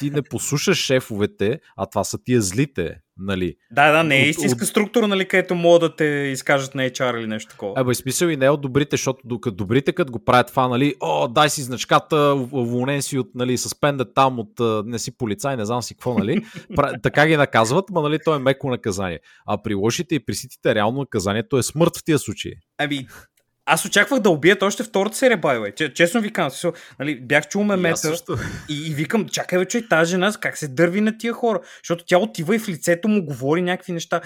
ти 0.00 0.10
не 0.10 0.22
послушаш 0.22 0.78
шефовете, 0.78 1.58
а 1.76 1.86
това 1.86 2.04
са 2.04 2.18
тия 2.24 2.42
злите, 2.42 2.96
нали? 3.16 3.54
Да, 3.70 3.92
да, 3.92 4.04
не 4.04 4.16
е 4.16 4.28
истинска 4.28 4.64
от... 4.64 4.68
структура, 4.68 5.08
нали, 5.08 5.28
където 5.28 5.54
могат 5.54 5.80
да 5.80 5.96
те 5.96 6.04
изкажат 6.04 6.74
на 6.74 6.82
HR 6.82 7.18
или 7.18 7.26
нещо 7.26 7.50
такова. 7.50 7.80
Абе, 7.80 7.94
смисъл 7.94 8.28
и 8.28 8.36
не 8.36 8.46
е 8.46 8.50
от 8.50 8.60
добрите, 8.60 8.96
защото 8.96 9.20
докато 9.24 9.56
добрите, 9.56 9.92
като 9.92 10.12
го 10.12 10.24
правят 10.24 10.46
това, 10.46 10.68
нали, 10.68 10.94
о, 11.00 11.28
дай 11.28 11.50
си 11.50 11.62
значката, 11.62 12.46
уволнен 12.52 13.02
си 13.02 13.18
от, 13.18 13.30
нали, 13.34 13.58
съспендът 13.58 14.14
там 14.14 14.38
от 14.38 14.86
не 14.86 14.98
си 14.98 15.16
полицай, 15.16 15.56
не 15.56 15.64
знам 15.64 15.82
си 15.82 15.94
какво, 15.94 16.18
нали? 16.18 16.44
така 17.02 17.26
ги 17.26 17.36
наказват, 17.36 17.84
ма, 17.90 18.02
нали, 18.02 18.18
то 18.24 18.34
е 18.34 18.38
меко 18.38 18.70
наказание. 18.70 19.20
А 19.46 19.62
при 19.62 19.74
лошите 19.74 20.14
и 20.14 20.24
при 20.24 20.34
ситите 20.34 20.74
реално 20.74 21.00
наказанието 21.00 21.58
е 21.58 21.62
смърт 21.62 21.96
в 21.96 22.04
тия 22.04 22.18
случаи. 22.18 22.52
Ами, 22.78 23.06
аз 23.66 23.84
очаквах 23.84 24.20
да 24.20 24.30
убият 24.30 24.62
още 24.62 24.82
втората 24.82 25.16
серия, 25.16 25.36
байвай. 25.36 25.72
Честно 25.94 26.20
ви 26.20 26.32
казвам, 26.32 26.72
нали, 26.98 27.20
бях 27.20 27.48
чул 27.48 27.64
мемета 27.64 28.14
и, 28.68 28.86
и, 28.86 28.94
викам, 28.94 29.28
чакай 29.28 29.58
бе, 29.58 29.64
че 29.64 29.88
тази 29.88 30.10
жена 30.10 30.32
как 30.40 30.58
се 30.58 30.68
дърви 30.68 31.00
на 31.00 31.18
тия 31.18 31.32
хора, 31.32 31.60
защото 31.84 32.04
тя 32.04 32.18
отива 32.18 32.56
и 32.56 32.58
в 32.58 32.68
лицето 32.68 33.08
му 33.08 33.24
говори 33.24 33.62
някакви 33.62 33.92
неща. 33.92 34.20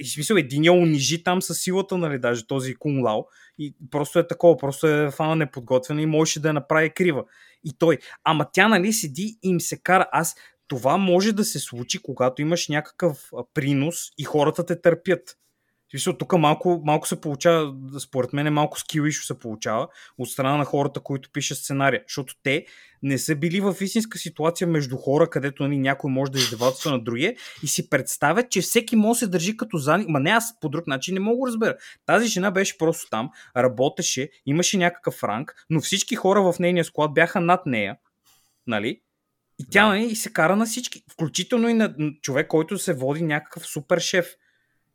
Е, 0.00 0.04
смисъл, 0.04 0.36
един 0.36 0.64
я 0.64 0.72
унижи 0.72 1.22
там 1.22 1.42
с 1.42 1.54
силата, 1.54 1.98
нали, 1.98 2.18
даже 2.18 2.46
този 2.46 2.74
Кун 2.74 3.02
Лао 3.02 3.22
и 3.58 3.74
просто 3.90 4.18
е 4.18 4.26
такова, 4.26 4.56
просто 4.56 4.86
е 4.86 5.10
фана 5.10 5.36
неподготвена 5.36 6.02
и 6.02 6.06
можеше 6.06 6.40
да 6.40 6.48
я 6.48 6.54
направи 6.54 6.90
крива. 6.90 7.24
И 7.64 7.72
той, 7.78 7.98
ама 8.24 8.46
тя 8.52 8.68
нали 8.68 8.92
седи 8.92 9.38
и 9.42 9.48
им 9.48 9.60
се 9.60 9.82
кара, 9.82 10.06
аз 10.12 10.34
това 10.68 10.96
може 10.96 11.32
да 11.32 11.44
се 11.44 11.58
случи, 11.58 11.98
когато 12.02 12.42
имаш 12.42 12.68
някакъв 12.68 13.30
принос 13.54 13.96
и 14.18 14.24
хората 14.24 14.66
те 14.66 14.80
търпят. 14.80 15.36
Смисъл, 15.90 16.12
тук 16.12 16.38
малко, 16.38 16.82
малко 16.84 17.08
се 17.08 17.20
получава, 17.20 17.74
според 18.00 18.32
мен 18.32 18.52
малко 18.52 18.80
скил 18.80 19.12
се 19.12 19.38
получава 19.38 19.88
от 20.18 20.30
страна 20.30 20.56
на 20.56 20.64
хората, 20.64 21.00
които 21.00 21.30
пишат 21.32 21.58
сценария, 21.58 22.02
защото 22.08 22.34
те 22.42 22.66
не 23.02 23.18
са 23.18 23.36
били 23.36 23.60
в 23.60 23.76
истинска 23.80 24.18
ситуация 24.18 24.68
между 24.68 24.96
хора, 24.96 25.30
където 25.30 25.62
нали, 25.62 25.78
някой 25.78 26.10
може 26.10 26.32
да 26.32 26.38
издевателства 26.38 26.90
на 26.90 27.04
другия 27.04 27.36
и 27.62 27.66
си 27.66 27.90
представят, 27.90 28.50
че 28.50 28.60
всеки 28.60 28.96
може 28.96 29.18
да 29.18 29.18
се 29.18 29.26
държи 29.26 29.56
като 29.56 29.76
за... 29.76 29.98
Ма 30.08 30.20
не, 30.20 30.30
аз 30.30 30.60
по 30.60 30.68
друг 30.68 30.86
начин 30.86 31.14
не 31.14 31.20
мога 31.20 31.46
да 31.46 31.52
разбера. 31.52 31.76
Тази 32.06 32.28
жена 32.28 32.50
беше 32.50 32.78
просто 32.78 33.10
там, 33.10 33.30
работеше, 33.56 34.30
имаше 34.46 34.78
някакъв 34.78 35.24
ранг, 35.24 35.66
но 35.70 35.80
всички 35.80 36.16
хора 36.16 36.42
в 36.42 36.58
нейния 36.58 36.84
склад 36.84 37.14
бяха 37.14 37.40
над 37.40 37.66
нея, 37.66 37.96
нали? 38.66 39.00
И 39.58 39.64
тя 39.70 39.82
да. 39.82 39.88
нали, 39.88 40.04
и 40.04 40.16
се 40.16 40.32
кара 40.32 40.56
на 40.56 40.66
всички, 40.66 41.04
включително 41.12 41.68
и 41.68 41.74
на 41.74 41.94
човек, 42.22 42.46
който 42.46 42.78
се 42.78 42.94
води 42.94 43.22
някакъв 43.22 43.66
супер 43.66 43.98
шеф. 43.98 44.26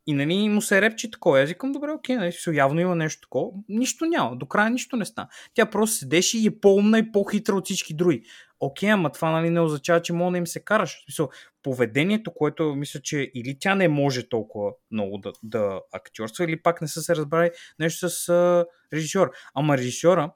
И 0.08 0.14
нали, 0.14 0.50
му 0.50 0.62
се 0.62 0.82
репчи 0.82 1.12
такова. 1.12 1.42
Аз 1.42 1.50
викам, 1.50 1.72
добре, 1.72 1.92
окей, 1.92 2.16
нали, 2.16 2.34
явно 2.54 2.80
има 2.80 2.96
нещо 2.96 3.22
такова. 3.22 3.52
Нищо 3.70 4.06
няма, 4.06 4.36
до 4.36 4.46
края 4.46 4.70
нищо 4.70 4.96
не 4.96 5.06
стана. 5.06 5.28
Тя 5.54 5.66
просто 5.66 5.98
седеше 5.98 6.38
и 6.38 6.48
е 6.48 6.60
по-умна 6.60 7.00
и 7.00 7.12
по-хитра 7.12 7.56
от 7.56 7.66
всички 7.66 7.94
други. 7.94 8.24
Окей, 8.60 8.92
ама 8.92 9.12
това 9.12 9.32
нали, 9.32 9.50
не 9.50 9.60
означава, 9.60 10.02
че 10.02 10.14
мога 10.14 10.32
да 10.32 10.38
им 10.38 10.48
се 10.48 10.64
караш. 10.64 11.04
Смисъл, 11.06 11.30
поведението, 11.64 12.34
което 12.34 12.76
мисля, 12.76 13.00
че 13.00 13.32
или 13.36 13.58
тя 13.60 13.76
не 13.76 13.88
може 13.88 14.30
толкова 14.30 14.72
много 14.92 15.18
да, 15.18 15.32
да 15.44 15.82
актьорства, 15.94 16.44
или 16.46 16.62
пак 16.62 16.82
не 16.82 16.88
са 16.88 17.02
се 17.02 17.16
разбрали 17.16 17.52
нещо 17.80 18.10
с 18.10 18.30
а, 18.30 18.66
режисьор. 18.94 19.32
Ама 19.56 19.78
режисьора, 19.78 20.32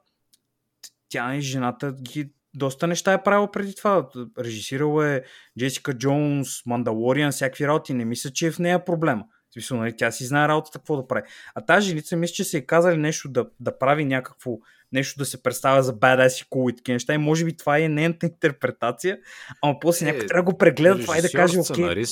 тя 1.08 1.36
и 1.36 1.40
жената 1.40 1.94
ги 2.02 2.30
доста 2.54 2.86
неща 2.86 3.12
е 3.12 3.22
правил 3.22 3.50
преди 3.50 3.74
това. 3.74 4.08
Режисирал 4.38 5.02
е 5.02 5.24
Джесика 5.58 5.94
Джонс, 5.94 6.66
Мандалориан, 6.66 7.32
всякакви 7.32 7.66
работи. 7.66 7.94
Не 7.94 8.04
мисля, 8.04 8.30
че 8.30 8.46
е 8.46 8.50
в 8.50 8.58
нея 8.58 8.84
проблема. 8.84 9.24
В 9.50 9.52
смисъл, 9.52 9.78
нали, 9.78 9.96
тя 9.96 10.10
си 10.10 10.24
знае 10.24 10.48
работата 10.48 10.78
какво 10.78 10.96
да 10.96 11.06
прави. 11.06 11.22
А 11.54 11.60
тази 11.66 11.88
женица 11.88 12.16
мисля, 12.16 12.32
че 12.32 12.44
се 12.44 12.58
е 12.58 12.66
казали 12.66 12.96
нещо 12.96 13.28
да, 13.28 13.46
да 13.60 13.78
прави 13.78 14.04
някакво 14.04 14.58
нещо 14.92 15.18
да 15.18 15.24
се 15.24 15.42
представя 15.42 15.82
за 15.82 15.94
badass 15.94 16.42
и 16.42 16.48
cool 16.48 16.72
и 16.72 16.76
такива 16.76 16.94
неща. 16.94 17.14
И 17.14 17.18
може 17.18 17.44
би 17.44 17.56
това 17.56 17.78
е 17.78 17.88
нейната 17.88 18.26
интерпретация, 18.26 19.18
ама 19.62 19.74
после 19.80 20.08
е, 20.08 20.12
някой 20.12 20.26
трябва 20.26 20.42
да 20.42 20.52
го 20.52 20.58
прегледа 20.58 21.00
това 21.00 21.18
и 21.18 21.22
да 21.22 21.30
каже, 21.30 21.58
окей. 21.58 22.04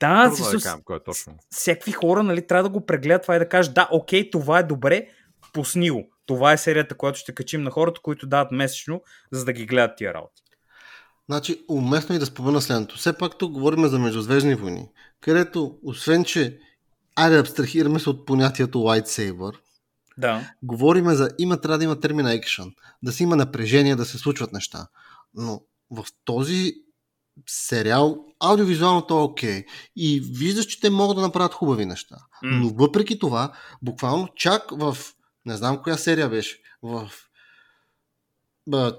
Да, 0.00 0.32
си, 0.34 0.42
да 0.42 0.62
кажем, 0.62 0.80
кой 0.84 0.96
е 0.96 1.00
точно. 1.00 1.34
Всякакви 1.50 1.92
хора 1.92 2.22
нали, 2.22 2.46
трябва 2.46 2.62
да 2.62 2.68
го 2.68 2.86
прегледат 2.86 3.22
това 3.22 3.36
и 3.36 3.38
да 3.38 3.48
кажат, 3.48 3.74
да, 3.74 3.88
окей, 3.90 4.30
това 4.30 4.58
е 4.58 4.62
добре, 4.62 5.08
пусни 5.52 5.90
го. 5.90 6.10
Това 6.26 6.52
е 6.52 6.58
серията, 6.58 6.94
която 6.94 7.18
ще 7.18 7.34
качим 7.34 7.62
на 7.62 7.70
хората, 7.70 8.00
които 8.02 8.26
дават 8.26 8.52
месечно, 8.52 9.02
за 9.32 9.44
да 9.44 9.52
ги 9.52 9.66
гледат 9.66 9.96
тия 9.96 10.14
работи. 10.14 10.42
Значи, 11.28 11.64
уместно 11.68 12.14
и 12.14 12.18
да 12.18 12.26
спомена 12.26 12.60
следното. 12.60 12.96
Все 12.96 13.12
пак 13.12 13.38
тук 13.38 13.52
говорим 13.52 13.88
за 13.88 13.98
междузвездни 13.98 14.54
войни, 14.54 14.88
където, 15.20 15.78
освен 15.82 16.24
че, 16.24 16.58
айде 17.16 17.38
абстрахираме 17.38 18.00
се 18.00 18.10
от 18.10 18.26
понятието 18.26 18.78
lightsaber, 18.78 19.56
да. 20.18 20.50
говориме 20.62 21.14
за, 21.14 21.30
има, 21.38 21.60
трябва 21.60 21.78
да 21.78 21.84
има 21.84 22.00
термина 22.00 22.30
action, 22.30 22.74
да 23.02 23.12
си 23.12 23.22
има 23.22 23.36
напрежение, 23.36 23.96
да 23.96 24.04
се 24.04 24.18
случват 24.18 24.52
неща. 24.52 24.86
Но 25.34 25.60
в 25.90 26.06
този 26.24 26.72
сериал, 27.46 28.24
аудиовизуалното 28.40 29.14
е 29.14 29.22
окей. 29.22 29.64
И 29.96 30.20
виждаш, 30.20 30.66
че 30.66 30.80
те 30.80 30.90
могат 30.90 31.16
да 31.16 31.22
направят 31.22 31.54
хубави 31.54 31.86
неща. 31.86 32.16
Mm. 32.44 32.60
Но 32.60 32.68
въпреки 32.68 33.18
това, 33.18 33.52
буквално 33.82 34.28
чак 34.36 34.62
в, 34.72 34.96
не 35.46 35.56
знам 35.56 35.82
коя 35.82 35.96
серия 35.96 36.28
беше, 36.28 36.58
в 36.82 37.10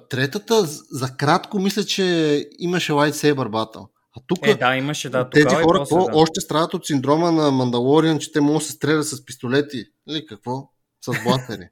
третата, 0.10 0.64
за 0.92 1.18
кратко, 1.18 1.60
мисля, 1.60 1.84
че 1.84 2.46
имаше 2.60 2.92
Lightsaber 2.92 3.50
Battle. 3.50 3.88
А 4.18 4.22
тук 4.28 4.48
е, 4.48 4.56
да, 4.56 4.76
имаше, 4.76 5.10
да, 5.10 5.30
тези 5.30 5.56
хора 5.56 5.86
после, 5.90 5.96
да. 5.96 6.18
още 6.18 6.42
страдат 6.42 6.74
от 6.74 6.86
синдрома 6.86 7.32
на 7.32 7.52
Мандалориан, 7.52 8.20
че 8.20 8.32
те 8.32 8.42
могат 8.42 8.60
да 8.60 8.66
се 8.66 8.72
стрелят 8.72 9.08
с 9.08 9.26
пистолети. 9.26 9.78
Или 9.78 9.88
нали, 10.08 10.26
какво? 10.26 10.70
С 11.06 11.24
блатери. 11.24 11.70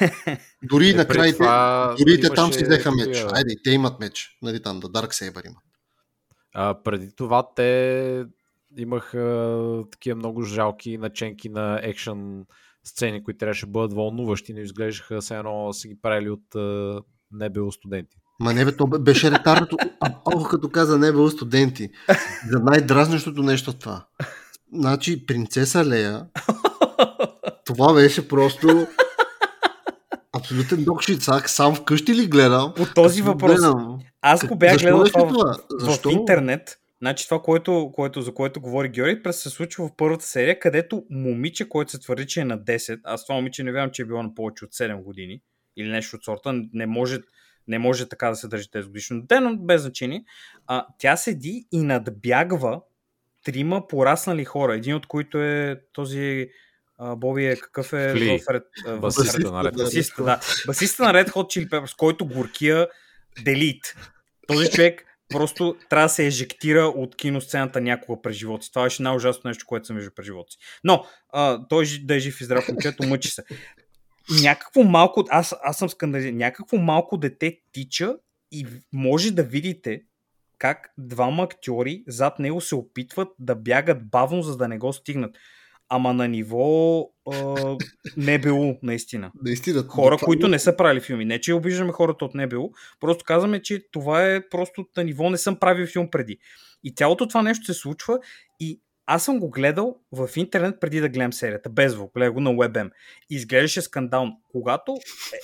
дори 0.62 0.90
е, 0.90 0.94
накрая, 0.94 1.32
това... 1.32 1.94
дори 1.98 2.20
те 2.20 2.30
там 2.30 2.52
си 2.52 2.64
взеха 2.64 2.92
меч. 2.92 3.04
Такива... 3.04 3.30
Айде, 3.34 3.54
те 3.64 3.70
имат 3.70 4.00
меч. 4.00 4.38
Нали, 4.42 4.62
там, 4.62 4.80
да 4.80 4.88
Dark 4.88 5.08
Saber 5.08 5.46
имат. 5.46 5.62
А, 6.54 6.82
преди 6.82 7.14
това 7.16 7.48
те 7.56 8.24
имаха 8.76 9.84
такива 9.90 10.16
много 10.16 10.42
жалки 10.42 10.98
наченки 10.98 11.48
на 11.48 11.80
екшен 11.82 12.46
сцени, 12.84 13.24
които 13.24 13.38
трябваше 13.38 13.66
да 13.66 13.72
бъдат 13.72 13.92
вълнуващи, 13.92 14.54
не 14.54 14.60
изглеждаха 14.60 15.20
все 15.20 15.36
едно 15.36 15.72
са 15.72 15.88
ги 15.88 16.00
правили 16.02 16.30
от 16.30 16.54
не 17.32 17.50
било 17.50 17.72
студенти. 17.72 18.16
Ма 18.40 18.54
не 18.54 18.64
бе, 18.64 18.76
то 18.76 18.86
беше 18.86 19.30
ретарното. 19.30 19.76
Ох, 20.24 20.50
като 20.50 20.68
каза 20.68 20.98
не 20.98 21.12
било 21.12 21.30
студенти. 21.30 21.90
За 22.50 22.58
най-дразнещото 22.58 23.42
нещо 23.42 23.72
това. 23.72 24.06
Значи, 24.74 25.26
принцеса 25.26 25.84
Лея, 25.84 26.26
това 27.64 27.94
беше 27.94 28.28
просто 28.28 28.86
абсолютен 30.32 30.84
докшицак. 30.84 31.48
Сам 31.48 31.74
вкъщи 31.74 32.14
ли 32.14 32.26
гледам? 32.26 32.72
По 32.76 32.86
този 32.94 33.22
въпрос. 33.22 33.54
Гледам. 33.54 33.98
Аз 34.22 34.46
го 34.46 34.56
бях 34.56 34.78
гледал 34.78 35.04
това, 35.04 35.28
това? 35.28 35.56
Защо? 35.80 36.08
в 36.08 36.12
интернет. 36.12 36.78
Значи 37.02 37.24
това, 37.24 37.42
което, 37.42 37.90
което, 37.94 38.22
за 38.22 38.34
което 38.34 38.60
говори 38.60 38.88
Георги, 38.88 39.22
през 39.22 39.42
се 39.42 39.50
случва 39.50 39.88
в 39.88 39.90
първата 39.96 40.24
серия, 40.24 40.58
където 40.58 41.04
момиче, 41.10 41.68
което 41.68 41.90
се 41.90 41.98
твърди, 41.98 42.26
че 42.26 42.40
е 42.40 42.44
на 42.44 42.58
10, 42.58 43.00
аз 43.04 43.26
това 43.26 43.34
момиче 43.34 43.62
не 43.62 43.72
вярвам, 43.72 43.90
че 43.90 44.02
е 44.02 44.04
било 44.04 44.22
на 44.22 44.34
повече 44.34 44.64
от 44.64 44.72
7 44.72 45.02
години, 45.02 45.40
или 45.76 45.88
нещо 45.88 46.16
от 46.16 46.24
сорта, 46.24 46.62
не 46.72 46.86
може, 46.86 47.18
не 47.68 47.78
може 47.78 48.08
така 48.08 48.28
да 48.28 48.36
се 48.36 48.48
държи 48.48 48.70
тези 48.70 48.86
годишно 48.86 49.20
дете, 49.20 49.40
но 49.40 49.56
без 49.56 49.82
значение. 49.82 50.24
А, 50.66 50.86
тя 50.98 51.16
седи 51.16 51.66
и 51.72 51.82
надбягва 51.82 52.80
трима 53.44 53.88
пораснали 53.88 54.44
хора, 54.44 54.74
един 54.74 54.94
от 54.94 55.06
които 55.06 55.38
е 55.38 55.80
този 55.92 56.48
а, 56.98 57.16
Боби 57.16 57.46
е 57.46 57.56
какъв 57.56 57.92
е 57.92 58.12
Фли. 58.12 58.38
в 58.38 58.48
ред, 58.50 58.64
басиста, 59.00 59.52
на 59.52 59.64
Red 59.64 59.76
басиста, 59.76 60.24
да. 60.24 60.40
басиста 60.66 61.02
на 61.02 61.12
Red 61.12 61.28
Hot 61.28 61.44
Chili 61.44 61.68
Peppers, 61.68 61.96
който 61.96 62.26
горкия 62.26 62.88
делит. 63.44 63.96
Този 64.48 64.70
човек 64.70 65.04
просто 65.28 65.76
трябва 65.90 66.04
да 66.04 66.08
се 66.08 66.26
ежектира 66.26 66.82
от 66.82 67.16
киносцената 67.16 67.80
някога 67.80 68.22
през 68.22 68.36
живота 68.36 68.64
си. 68.64 68.70
Това 68.72 68.84
беше 68.84 69.02
най-ужасно 69.02 69.48
нещо, 69.48 69.66
което 69.66 69.86
съм 69.86 69.96
виждал 69.96 70.14
през 70.14 70.26
живота 70.26 70.52
си. 70.52 70.58
Но 70.84 71.06
а, 71.32 71.68
той 71.68 71.86
да 72.02 72.14
е 72.14 72.18
жив 72.18 72.40
и 72.40 72.44
здрав 72.44 72.68
момчето, 72.68 73.02
мъчи 73.02 73.28
се 73.28 73.44
някакво 74.42 74.82
малко, 74.82 75.24
аз, 75.30 75.54
аз 75.62 75.78
съм 75.78 75.88
скандализиран, 75.88 76.36
някакво 76.36 76.76
малко 76.76 77.16
дете 77.16 77.58
тича 77.72 78.16
и 78.52 78.66
може 78.92 79.30
да 79.30 79.42
видите 79.42 80.02
как 80.58 80.92
двама 80.98 81.42
актьори 81.42 82.04
зад 82.08 82.38
него 82.38 82.60
се 82.60 82.74
опитват 82.74 83.28
да 83.38 83.54
бягат 83.54 84.10
бавно, 84.10 84.42
за 84.42 84.56
да 84.56 84.68
не 84.68 84.78
го 84.78 84.92
стигнат. 84.92 85.36
Ама 85.88 86.14
на 86.14 86.28
ниво 86.28 87.00
а, 87.32 87.76
НБУ, 88.16 88.78
наистина. 88.82 89.32
наистина. 89.44 89.82
Хора, 89.88 90.16
това... 90.16 90.26
които 90.26 90.48
не 90.48 90.58
са 90.58 90.76
правили 90.76 91.00
филми. 91.00 91.24
Не, 91.24 91.40
че 91.40 91.54
обиждаме 91.54 91.92
хората 91.92 92.24
от 92.24 92.34
НБУ, 92.34 92.70
просто 93.00 93.24
казваме, 93.24 93.62
че 93.62 93.86
това 93.92 94.26
е 94.26 94.48
просто 94.48 94.86
на 94.96 95.04
ниво 95.04 95.30
не 95.30 95.38
съм 95.38 95.56
правил 95.56 95.86
филм 95.86 96.08
преди. 96.10 96.38
И 96.84 96.94
цялото 96.94 97.28
това 97.28 97.42
нещо 97.42 97.64
се 97.64 97.74
случва 97.74 98.18
и 98.60 98.80
аз 99.06 99.24
съм 99.24 99.38
го 99.38 99.50
гледал 99.50 99.96
в 100.12 100.28
интернет 100.36 100.80
преди 100.80 101.00
да 101.00 101.08
гледам 101.08 101.32
серията, 101.32 101.70
без 101.70 101.92
звук, 101.92 102.14
гледах 102.14 102.32
го 102.32 102.40
на 102.40 102.50
WebM. 102.50 102.90
И 103.30 103.34
изглеждаше 103.34 103.82
скандално. 103.82 104.40
Когато 104.48 104.96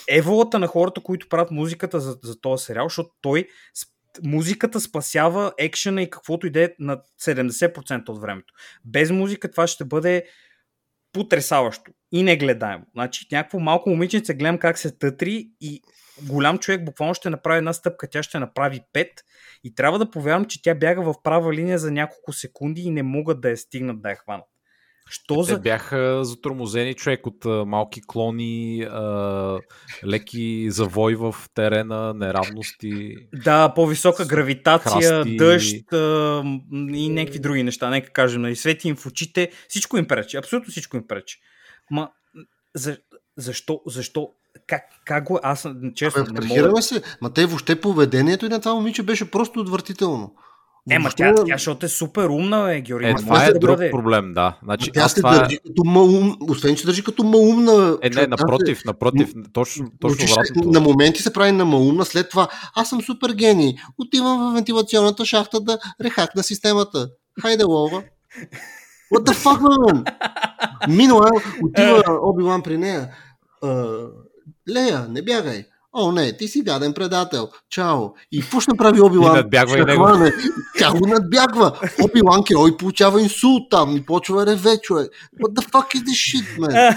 еволата 0.08 0.58
на 0.58 0.66
хората, 0.66 1.00
които 1.00 1.28
правят 1.28 1.50
музиката 1.50 2.00
за, 2.00 2.18
за 2.22 2.40
този 2.40 2.64
сериал, 2.64 2.86
защото 2.88 3.10
той 3.20 3.48
музиката 4.24 4.80
спасява 4.80 5.52
екшена 5.58 6.02
и 6.02 6.10
каквото 6.10 6.46
иде 6.46 6.74
на 6.78 7.00
70% 7.22 8.08
от 8.08 8.20
времето. 8.20 8.54
Без 8.84 9.10
музика 9.10 9.50
това 9.50 9.66
ще 9.66 9.84
бъде 9.84 10.24
потрясаващо 11.12 11.92
и 12.12 12.22
негледаемо. 12.22 12.84
Значи 12.94 13.26
някакво 13.32 13.58
малко 13.58 13.90
момиченце 13.90 14.34
гледам 14.34 14.58
как 14.58 14.78
се 14.78 14.98
тътри 14.98 15.50
и 15.60 15.82
голям 16.22 16.58
човек 16.58 16.84
буквално 16.84 17.14
ще 17.14 17.30
направи 17.30 17.58
една 17.58 17.72
стъпка, 17.72 18.10
тя 18.10 18.22
ще 18.22 18.38
направи 18.38 18.80
пет 18.92 19.24
и 19.64 19.74
трябва 19.74 19.98
да 19.98 20.10
повярвам, 20.10 20.44
че 20.44 20.62
тя 20.62 20.74
бяга 20.74 21.02
в 21.02 21.22
права 21.22 21.52
линия 21.52 21.78
за 21.78 21.90
няколко 21.90 22.32
секунди 22.32 22.80
и 22.80 22.90
не 22.90 23.02
могат 23.02 23.40
да 23.40 23.50
я 23.50 23.56
стигнат 23.56 24.02
да 24.02 24.10
я 24.10 24.16
хванат. 24.16 24.46
Що 25.10 25.36
Те 25.36 25.42
за... 25.42 25.58
бяха 25.58 26.24
затормозени 26.24 26.94
човек 26.94 27.26
от 27.26 27.46
а, 27.46 27.64
малки 27.64 28.00
клони, 28.06 28.82
а, 28.82 29.58
леки 30.06 30.66
завой 30.70 31.14
в 31.14 31.34
терена, 31.54 32.14
неравности. 32.14 33.16
Да, 33.44 33.74
по-висока 33.74 34.26
гравитация, 34.26 35.10
храсти... 35.10 35.36
дъжд 35.36 35.92
а, 35.92 36.42
и 36.72 37.08
някакви 37.08 37.38
други 37.38 37.62
неща. 37.62 37.90
Нека 37.90 38.12
кажем, 38.12 38.42
нали, 38.42 38.56
свети 38.56 38.88
им 38.88 38.96
в 38.96 39.06
очите, 39.06 39.50
всичко 39.68 39.96
им 39.96 40.06
пречи, 40.06 40.36
абсолютно 40.36 40.70
всичко 40.70 40.96
им 40.96 41.06
пречи. 41.06 41.38
Ма, 41.90 42.10
за, 42.74 42.98
защо, 43.36 43.82
защо, 43.86 44.30
как, 44.66 44.82
как 45.04 45.24
го, 45.24 45.40
аз 45.42 45.68
честно 45.94 46.22
Абе, 46.22 46.46
не 46.46 46.62
мога... 46.62 46.82
се, 46.82 47.02
ма 47.22 47.32
те 47.32 47.46
въобще 47.46 47.80
поведението 47.80 48.46
и 48.46 48.48
на 48.48 48.60
това 48.60 48.74
момиче 48.74 49.02
беше 49.02 49.30
просто 49.30 49.60
отвратително. 49.60 50.34
Е, 50.90 50.98
ма 50.98 51.10
тя, 51.16 51.34
тя, 51.34 51.54
защото 51.54 51.86
е 51.86 51.88
супер 51.88 52.28
умна, 52.28 52.74
е, 52.74 52.80
Георги. 52.80 53.06
Е, 53.06 53.14
това 53.14 53.44
е 53.44 53.52
друг 53.52 53.76
бъде. 53.76 53.90
проблем, 53.90 54.32
да. 54.34 54.58
Значи, 54.62 54.90
тя 54.92 55.08
се 55.08 55.20
това 55.20 55.34
е- 55.34 55.38
държи 55.38 55.54
е... 55.54 55.58
като 55.66 55.84
маум, 55.84 56.36
освен 56.48 56.76
че 56.76 56.86
държи 56.86 57.04
като 57.04 57.24
маумна. 57.24 57.98
Е, 58.02 58.10
не, 58.10 58.26
напротив, 58.26 58.84
напротив, 58.84 59.32
точно, 59.52 59.90
точно 60.00 60.34
вратното. 60.34 60.70
На 60.70 60.80
моменти 60.80 61.22
се 61.22 61.32
прави 61.32 61.52
на 61.52 61.64
маумна, 61.64 62.04
след 62.04 62.30
това 62.30 62.48
аз 62.74 62.88
съм 62.88 63.02
супер 63.02 63.30
гений, 63.32 63.74
отивам 63.98 64.50
в 64.50 64.54
вентилационната 64.54 65.24
шахта 65.24 65.60
да 65.60 65.78
рехакна 66.04 66.42
системата. 66.42 67.08
Хайде, 67.42 67.64
лова. 67.64 68.02
What 69.14 69.22
the 69.24 69.32
fuck, 69.32 69.60
man? 69.60 70.12
Минала, 70.88 71.30
отива 71.64 72.02
Оби-Лан 72.22 72.62
при 72.62 72.78
нея. 72.78 73.08
Uh, 73.62 74.08
Лея, 74.70 75.06
не 75.08 75.22
бягай. 75.22 75.64
О, 75.92 76.12
не, 76.12 76.36
ти 76.36 76.48
си 76.48 76.62
гаден 76.62 76.94
предател. 76.94 77.48
Чао. 77.70 78.08
И 78.32 78.42
ще 78.42 78.56
направи 78.68 79.00
Оби-Лан? 79.00 79.32
И 79.32 79.36
надбягва 79.36 79.78
и 79.78 79.84
него. 79.84 80.08
Тя 80.78 80.92
го 80.92 81.06
надбягва. 81.06 81.78
Оби-Лан 82.02 82.44
Керой 82.44 82.76
получава 82.76 83.22
инсулт 83.22 83.70
там 83.70 83.96
и 83.96 84.06
почва 84.06 84.46
реве, 84.46 84.80
човек. 84.82 85.10
What 85.40 85.60
the 85.60 85.70
fuck 85.70 85.94
is 85.94 86.04
this 86.04 86.40
shit, 86.40 86.58
man? 86.58 86.96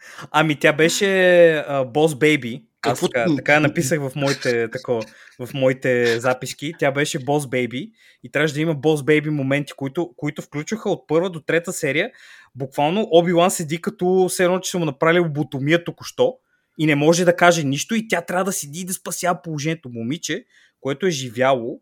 ами 0.30 0.58
тя 0.58 0.72
беше 0.72 1.64
бос 1.86 2.12
uh, 2.12 2.18
бейби. 2.18 2.64
Аз 2.82 3.00
така, 3.00 3.26
така 3.36 3.60
написах 3.60 4.00
в 4.00 4.12
моите, 4.16 4.70
тако, 4.70 5.00
в 5.40 5.54
моите 5.54 6.20
записки. 6.20 6.72
Тя 6.78 6.92
беше 6.92 7.18
бос 7.18 7.46
бейби 7.46 7.90
и 8.24 8.30
трябваше 8.30 8.54
да 8.54 8.60
има 8.60 8.74
бос 8.74 9.02
бейби 9.02 9.30
моменти, 9.30 9.72
които, 9.76 10.10
които 10.16 10.42
включваха 10.42 10.90
от 10.90 11.08
първа 11.08 11.30
до 11.30 11.40
трета 11.40 11.72
серия. 11.72 12.10
Буквално 12.54 13.08
Оби-Лан 13.10 13.50
седи 13.50 13.80
като 13.80 14.26
все 14.28 14.44
едно, 14.44 14.60
че 14.60 14.70
са 14.70 14.78
му 14.78 14.84
направили 14.84 15.28
ботомия 15.28 15.84
току-що 15.84 16.34
и 16.80 16.86
не 16.86 16.94
може 16.94 17.24
да 17.24 17.36
каже 17.36 17.64
нищо 17.64 17.94
и 17.94 18.08
тя 18.08 18.20
трябва 18.20 18.44
да 18.44 18.52
седи 18.52 18.80
и 18.80 18.84
да 18.84 18.92
спася 18.92 19.38
положението. 19.44 19.88
Момиче, 19.88 20.44
което 20.80 21.06
е 21.06 21.10
живяло 21.10 21.80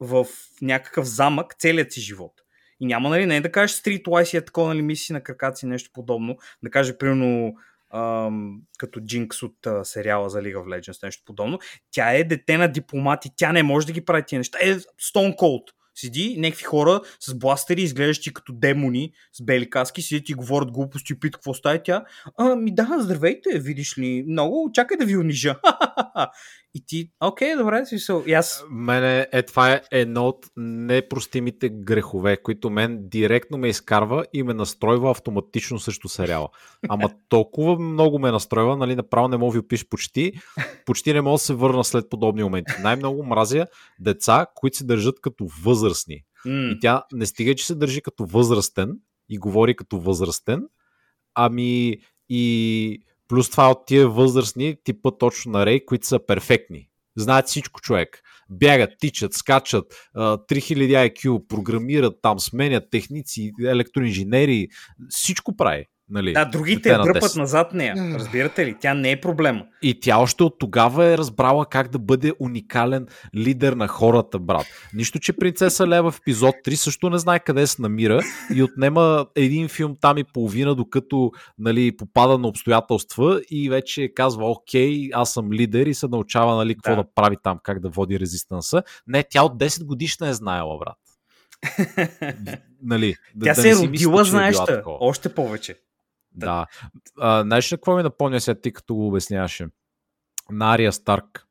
в 0.00 0.26
някакъв 0.62 1.06
замък 1.06 1.54
целият 1.58 1.92
си 1.92 2.00
живот. 2.00 2.32
И 2.80 2.86
няма, 2.86 3.08
нали, 3.08 3.26
не 3.26 3.40
да 3.40 3.52
кажеш 3.52 3.76
Streetwise 3.76 4.34
и 4.34 4.36
е 4.36 4.44
такова, 4.44 4.68
нали, 4.68 4.82
миси 4.82 5.12
на 5.12 5.20
краката 5.20 5.56
си, 5.56 5.66
нещо 5.66 5.90
подобно. 5.92 6.36
Да 6.62 6.70
каже, 6.70 6.98
примерно, 6.98 7.54
ам, 7.94 8.60
като 8.78 9.00
Джинкс 9.00 9.42
от 9.42 9.66
а, 9.66 9.84
сериала 9.84 10.30
за 10.30 10.38
League 10.38 10.56
of 10.56 10.80
Legends, 10.80 11.02
нещо 11.02 11.22
подобно. 11.26 11.58
Тя 11.90 12.12
е 12.12 12.24
дете 12.24 12.58
на 12.58 12.68
дипломати, 12.68 13.30
тя 13.36 13.52
не 13.52 13.62
може 13.62 13.86
да 13.86 13.92
ги 13.92 14.04
прави 14.04 14.22
тия 14.26 14.38
неща. 14.38 14.58
Е 14.62 14.74
Stone 14.74 15.36
Cold. 15.36 15.64
Седи 15.94 16.36
някакви 16.38 16.64
хора 16.64 17.00
с 17.20 17.34
бластери, 17.34 17.82
изглеждащи 17.82 18.34
като 18.34 18.52
демони 18.52 19.12
с 19.32 19.44
бели 19.44 19.70
каски, 19.70 20.02
седят 20.02 20.28
и 20.28 20.34
говорят 20.34 20.72
глупости 20.72 21.20
питат 21.20 21.36
какво 21.36 21.54
става 21.54 21.82
тя. 21.82 22.04
Ами 22.38 22.74
да, 22.74 22.96
здравейте, 23.00 23.58
видиш 23.58 23.98
ли, 23.98 24.24
много, 24.28 24.70
чакай 24.74 24.96
да 24.96 25.04
ви 25.04 25.16
унижа. 25.16 25.56
И 26.74 26.86
ти, 26.86 27.10
окей, 27.20 27.56
добре, 27.56 27.86
смисъл. 27.86 28.24
И 28.26 28.32
аз... 28.32 28.64
Мене 28.70 29.26
е, 29.32 29.42
това 29.42 29.72
е 29.72 29.82
едно 29.90 30.28
от 30.28 30.46
непростимите 30.56 31.68
грехове, 31.68 32.36
които 32.42 32.70
мен 32.70 32.98
директно 33.00 33.58
ме 33.58 33.68
изкарва 33.68 34.24
и 34.32 34.42
ме 34.42 34.54
настройва 34.54 35.10
автоматично 35.10 35.78
също 35.78 36.08
сериала. 36.08 36.48
Ама 36.88 37.10
толкова 37.28 37.78
много 37.78 38.18
ме 38.18 38.30
настройва, 38.30 38.76
нали, 38.76 38.96
направо 38.96 39.28
не 39.28 39.36
мога 39.36 39.52
ви 39.52 39.58
опиш 39.58 39.88
почти. 39.88 40.32
Почти 40.86 41.12
не 41.12 41.20
мога 41.20 41.34
да 41.34 41.38
се 41.38 41.54
върна 41.54 41.84
след 41.84 42.10
подобни 42.10 42.42
моменти. 42.42 42.72
Най-много 42.82 43.24
мразя 43.24 43.66
деца, 44.00 44.46
които 44.54 44.76
се 44.76 44.84
държат 44.84 45.20
като 45.20 45.46
възрастни. 45.64 46.20
Mm. 46.46 46.76
И 46.76 46.80
тя 46.80 47.02
не 47.12 47.26
стига, 47.26 47.54
че 47.54 47.66
се 47.66 47.74
държи 47.74 48.02
като 48.02 48.24
възрастен 48.24 48.98
и 49.28 49.38
говори 49.38 49.76
като 49.76 49.98
възрастен, 49.98 50.62
ами 51.34 51.96
и 52.28 52.98
Плюс 53.32 53.50
това 53.50 53.70
от 53.70 53.86
тия 53.86 54.08
възрастни 54.08 54.76
типа 54.84 55.10
точно 55.10 55.52
на 55.52 55.66
Рей, 55.66 55.84
които 55.84 56.06
са 56.06 56.26
перфектни. 56.26 56.88
Знаят 57.16 57.46
всичко 57.46 57.80
човек. 57.80 58.22
Бягат, 58.50 58.90
тичат, 59.00 59.34
скачат, 59.34 59.84
3000 60.16 61.12
IQ, 61.12 61.46
програмират 61.46 62.14
там, 62.22 62.40
сменят 62.40 62.84
техници, 62.90 63.52
електроинженери, 63.64 64.68
всичко 65.08 65.56
прави. 65.56 65.86
Нали, 66.12 66.32
да, 66.32 66.44
другите 66.44 66.88
дръпат 66.88 67.36
назад 67.36 67.72
нея. 67.72 67.94
Разбирате 68.14 68.66
ли? 68.66 68.76
Тя 68.80 68.94
не 68.94 69.10
е 69.10 69.20
проблема. 69.20 69.66
И 69.82 70.00
тя 70.00 70.18
още 70.18 70.42
от 70.42 70.58
тогава 70.58 71.06
е 71.06 71.18
разбрала 71.18 71.66
как 71.66 71.88
да 71.88 71.98
бъде 71.98 72.32
уникален 72.38 73.06
лидер 73.36 73.72
на 73.72 73.88
хората, 73.88 74.38
брат. 74.38 74.66
Нищо, 74.94 75.18
че 75.18 75.32
принцеса 75.32 75.86
Лева 75.86 76.10
в 76.10 76.18
епизод 76.18 76.54
3 76.66 76.74
също 76.74 77.10
не 77.10 77.18
знае 77.18 77.38
къде 77.38 77.66
се 77.66 77.82
намира 77.82 78.20
и 78.54 78.62
отнема 78.62 79.26
един 79.36 79.68
филм 79.68 79.96
там 80.00 80.18
и 80.18 80.24
половина, 80.24 80.74
докато 80.74 81.32
нали, 81.58 81.96
попада 81.96 82.38
на 82.38 82.48
обстоятелства 82.48 83.42
и 83.50 83.70
вече 83.70 84.14
казва, 84.14 84.50
окей, 84.50 85.10
аз 85.12 85.32
съм 85.32 85.52
лидер 85.52 85.86
и 85.86 85.94
се 85.94 86.08
научава 86.08 86.56
нали, 86.56 86.74
какво 86.74 86.96
да. 86.96 87.02
да 87.02 87.08
прави 87.14 87.36
там, 87.42 87.58
как 87.62 87.80
да 87.80 87.88
води 87.88 88.20
резистанса. 88.20 88.82
Не, 89.06 89.24
тя 89.30 89.42
от 89.42 89.58
10 89.58 89.84
годишна 89.84 90.28
е 90.28 90.32
знаела, 90.32 90.78
брат. 90.78 90.96
нали, 92.82 93.14
Тя 93.44 93.54
да 93.54 93.62
се 93.62 93.70
е 93.70 93.74
родила, 93.74 94.24
знаеш, 94.24 94.56
още 94.86 95.34
повече. 95.34 95.76
Да. 96.34 96.66
А, 97.20 97.42
знаеш 97.42 97.72
ли 97.72 97.76
какво 97.76 97.96
ми 97.96 98.02
напомня 98.02 98.40
сега 98.40 98.60
ти, 98.60 98.72
като 98.72 98.94
го 98.94 99.08
обясняваше? 99.08 99.66
На 100.50 100.74
Ария 100.74 100.92
Старк. 100.92 101.46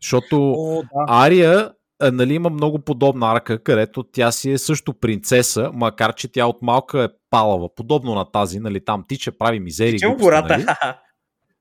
Защото 0.00 0.52
О, 0.52 0.82
да. 0.82 1.04
Ария 1.08 1.72
нали, 2.00 2.34
има 2.34 2.50
много 2.50 2.78
подобна 2.78 3.32
арка, 3.32 3.62
където 3.62 4.02
тя 4.02 4.32
си 4.32 4.50
е 4.50 4.58
също 4.58 4.94
принцеса, 4.94 5.70
макар 5.74 6.14
че 6.14 6.32
тя 6.32 6.46
от 6.46 6.62
малка 6.62 7.02
е 7.02 7.08
палава. 7.30 7.74
Подобно 7.74 8.14
на 8.14 8.24
тази, 8.30 8.60
нали, 8.60 8.84
там 8.84 9.04
тича, 9.08 9.38
прави 9.38 9.60
мизери. 9.60 9.92
Тича 9.92 10.10
гората. 10.10 10.58
Нали? 10.58 10.66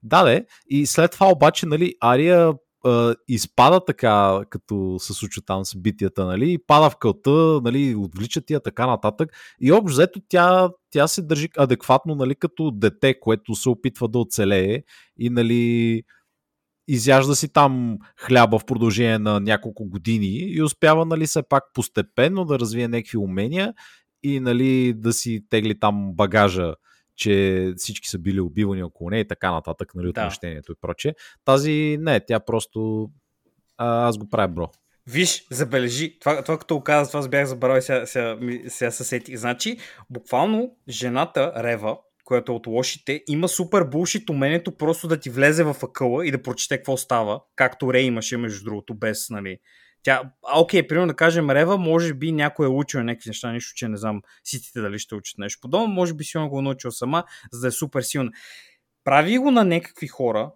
Да, 0.08 0.24
де. 0.24 0.46
И 0.70 0.86
след 0.86 1.12
това 1.12 1.28
обаче, 1.28 1.66
нали, 1.66 1.96
Ария 2.02 2.54
изпада 3.28 3.86
така, 3.86 4.42
като 4.50 4.96
се 5.00 5.14
случва 5.14 5.42
там 5.42 5.66
с 5.66 5.76
битията, 5.76 6.26
нали, 6.26 6.54
и 6.54 6.58
пада 6.58 6.90
в 6.90 6.98
кълта, 6.98 7.62
нали, 7.64 7.96
отвлича 7.96 8.42
тия 8.42 8.60
така 8.60 8.88
нататък. 8.88 9.30
И 9.62 9.72
общо 9.72 9.94
взето 9.96 10.20
тя, 10.28 10.70
тя 10.90 11.08
се 11.08 11.22
държи 11.22 11.50
адекватно, 11.58 12.16
нали, 12.16 12.36
като 12.36 12.72
дете, 12.72 13.20
което 13.20 13.56
се 13.56 13.70
опитва 13.70 14.08
да 14.08 14.20
оцелее 14.20 14.84
и, 15.20 15.30
нали, 15.30 16.04
изяжда 16.88 17.36
си 17.36 17.54
там 17.54 17.98
хляба 18.20 18.60
в 18.60 18.66
продължение 18.66 19.20
на 19.20 19.40
няколко 19.40 19.86
години 19.86 20.28
и 20.28 20.62
успява, 20.64 21.06
нали, 21.06 21.26
все 21.26 21.44
пак 21.50 21.64
постепенно 21.74 22.46
да 22.46 22.60
развие 22.60 22.88
някакви 22.88 23.18
умения 23.18 23.74
и, 24.24 24.40
нали, 24.40 24.94
да 24.94 25.14
си 25.14 25.46
тегли 25.50 25.80
там 25.80 26.12
багажа 26.14 26.74
че 27.16 27.74
всички 27.78 28.08
са 28.08 28.20
били 28.20 28.40
убивани 28.40 28.84
около 28.84 29.10
нея 29.10 29.22
и 29.22 29.28
така 29.28 29.52
нататък, 29.52 29.96
нали, 29.96 30.08
отмъщението 30.08 30.72
да. 30.72 30.76
и 30.78 30.82
прочее. 30.82 31.14
Тази 31.46 31.98
не, 32.00 32.20
тя 32.20 32.40
просто 32.40 33.10
а, 33.78 34.08
аз 34.08 34.18
го 34.18 34.30
правя, 34.30 34.48
бро. 34.48 34.70
Виж, 35.08 35.48
забележи, 35.52 36.20
това, 36.20 36.44
това 36.44 36.58
като 36.58 36.76
го 36.76 36.84
каза, 36.84 37.12
това 37.12 37.28
бях 37.28 37.48
забравил 37.48 37.80
и 37.80 37.82
сега, 37.82 38.06
сега, 38.06 38.38
сега 38.68 38.92
се 38.92 39.04
сетих. 39.04 39.36
Значи, 39.36 39.78
буквално 40.10 40.76
жената 40.90 41.54
Рева, 41.58 41.98
която 42.24 42.52
е 42.52 42.56
от 42.56 42.68
лошите, 42.68 43.24
има 43.28 43.48
супер 43.48 43.84
булшит 43.84 44.30
умението 44.30 44.78
просто 44.78 45.08
да 45.08 45.20
ти 45.20 45.30
влезе 45.30 45.64
в 45.64 45.76
акъла 45.84 46.28
и 46.28 46.32
да 46.32 46.42
прочете 46.42 46.78
какво 46.78 46.98
става, 46.98 47.42
както 47.56 47.94
Рей 47.94 48.04
имаше 48.04 48.38
между 48.38 48.64
другото, 48.64 48.94
без, 48.94 49.30
нали, 49.30 49.58
тя, 50.06 50.22
а, 50.48 50.60
окей, 50.60 50.88
примерно 50.88 51.08
да 51.08 51.16
кажем 51.16 51.50
Рева, 51.50 51.78
може 51.78 52.14
би 52.14 52.32
някой 52.32 52.66
е 52.66 52.70
учил 52.70 53.04
някакви 53.04 53.30
неща, 53.30 53.52
нищо, 53.52 53.74
че 53.76 53.88
не 53.88 53.98
знам 53.98 54.22
ситите 54.44 54.82
дали 54.82 55.00
ще 55.00 55.16
учат 55.16 55.38
нещо 55.38 55.60
подобно, 55.62 55.88
може 55.88 56.14
би 56.14 56.24
си 56.24 56.38
го 56.38 56.60
е 56.60 56.62
научил 56.62 56.92
сама, 56.92 57.24
за 57.52 57.62
да 57.62 57.68
е 57.68 57.72
супер 57.72 58.02
силна. 58.02 58.32
Прави 59.04 59.38
го 59.38 59.52
на 59.52 59.64
някакви 59.64 60.08
хора, 60.08 60.52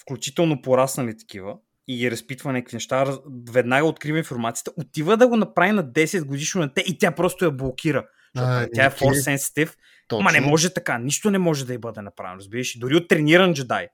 включително 0.00 0.62
пораснали 0.62 1.16
такива, 1.16 1.56
и 1.88 1.96
ги 1.96 2.10
разпитва 2.10 2.52
някакви 2.52 2.76
неща, 2.76 3.18
веднага 3.50 3.86
открива 3.86 4.18
информацията, 4.18 4.70
отива 4.76 5.16
да 5.16 5.28
го 5.28 5.36
направи 5.36 5.72
на 5.72 5.84
10 5.84 6.24
годишно 6.24 6.62
дете 6.62 6.80
и 6.86 6.98
тя 6.98 7.10
просто 7.10 7.44
я 7.44 7.50
блокира. 7.50 8.06
А, 8.36 8.66
тя 8.74 8.84
е 8.84 8.90
force 8.90 9.36
sensitive. 9.36 9.74
Ма 10.22 10.32
не 10.32 10.40
може 10.40 10.74
така, 10.74 10.98
нищо 10.98 11.30
не 11.30 11.38
може 11.38 11.66
да 11.66 11.74
й 11.74 11.78
бъде 11.78 12.02
направено, 12.02 12.38
разбираш. 12.38 12.78
Дори 12.78 12.96
от 12.96 13.08
трениран 13.08 13.54
джедай 13.54 13.88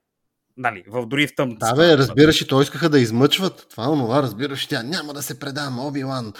нали, 0.57 0.83
в 0.87 1.05
дори 1.05 1.27
в 1.27 1.35
тъмната. 1.35 1.65
Да, 1.65 1.75
бе, 1.75 1.97
разбираш 1.97 2.41
и 2.41 2.47
той 2.47 2.63
искаха 2.63 2.89
да 2.89 2.99
измъчват. 2.99 3.67
Това, 3.69 3.89
онова, 3.89 4.21
разбираш, 4.21 4.67
тя 4.67 4.83
няма 4.83 5.13
да 5.13 5.21
се 5.21 5.39
предам, 5.39 5.79
Оби-Лан, 5.79 6.33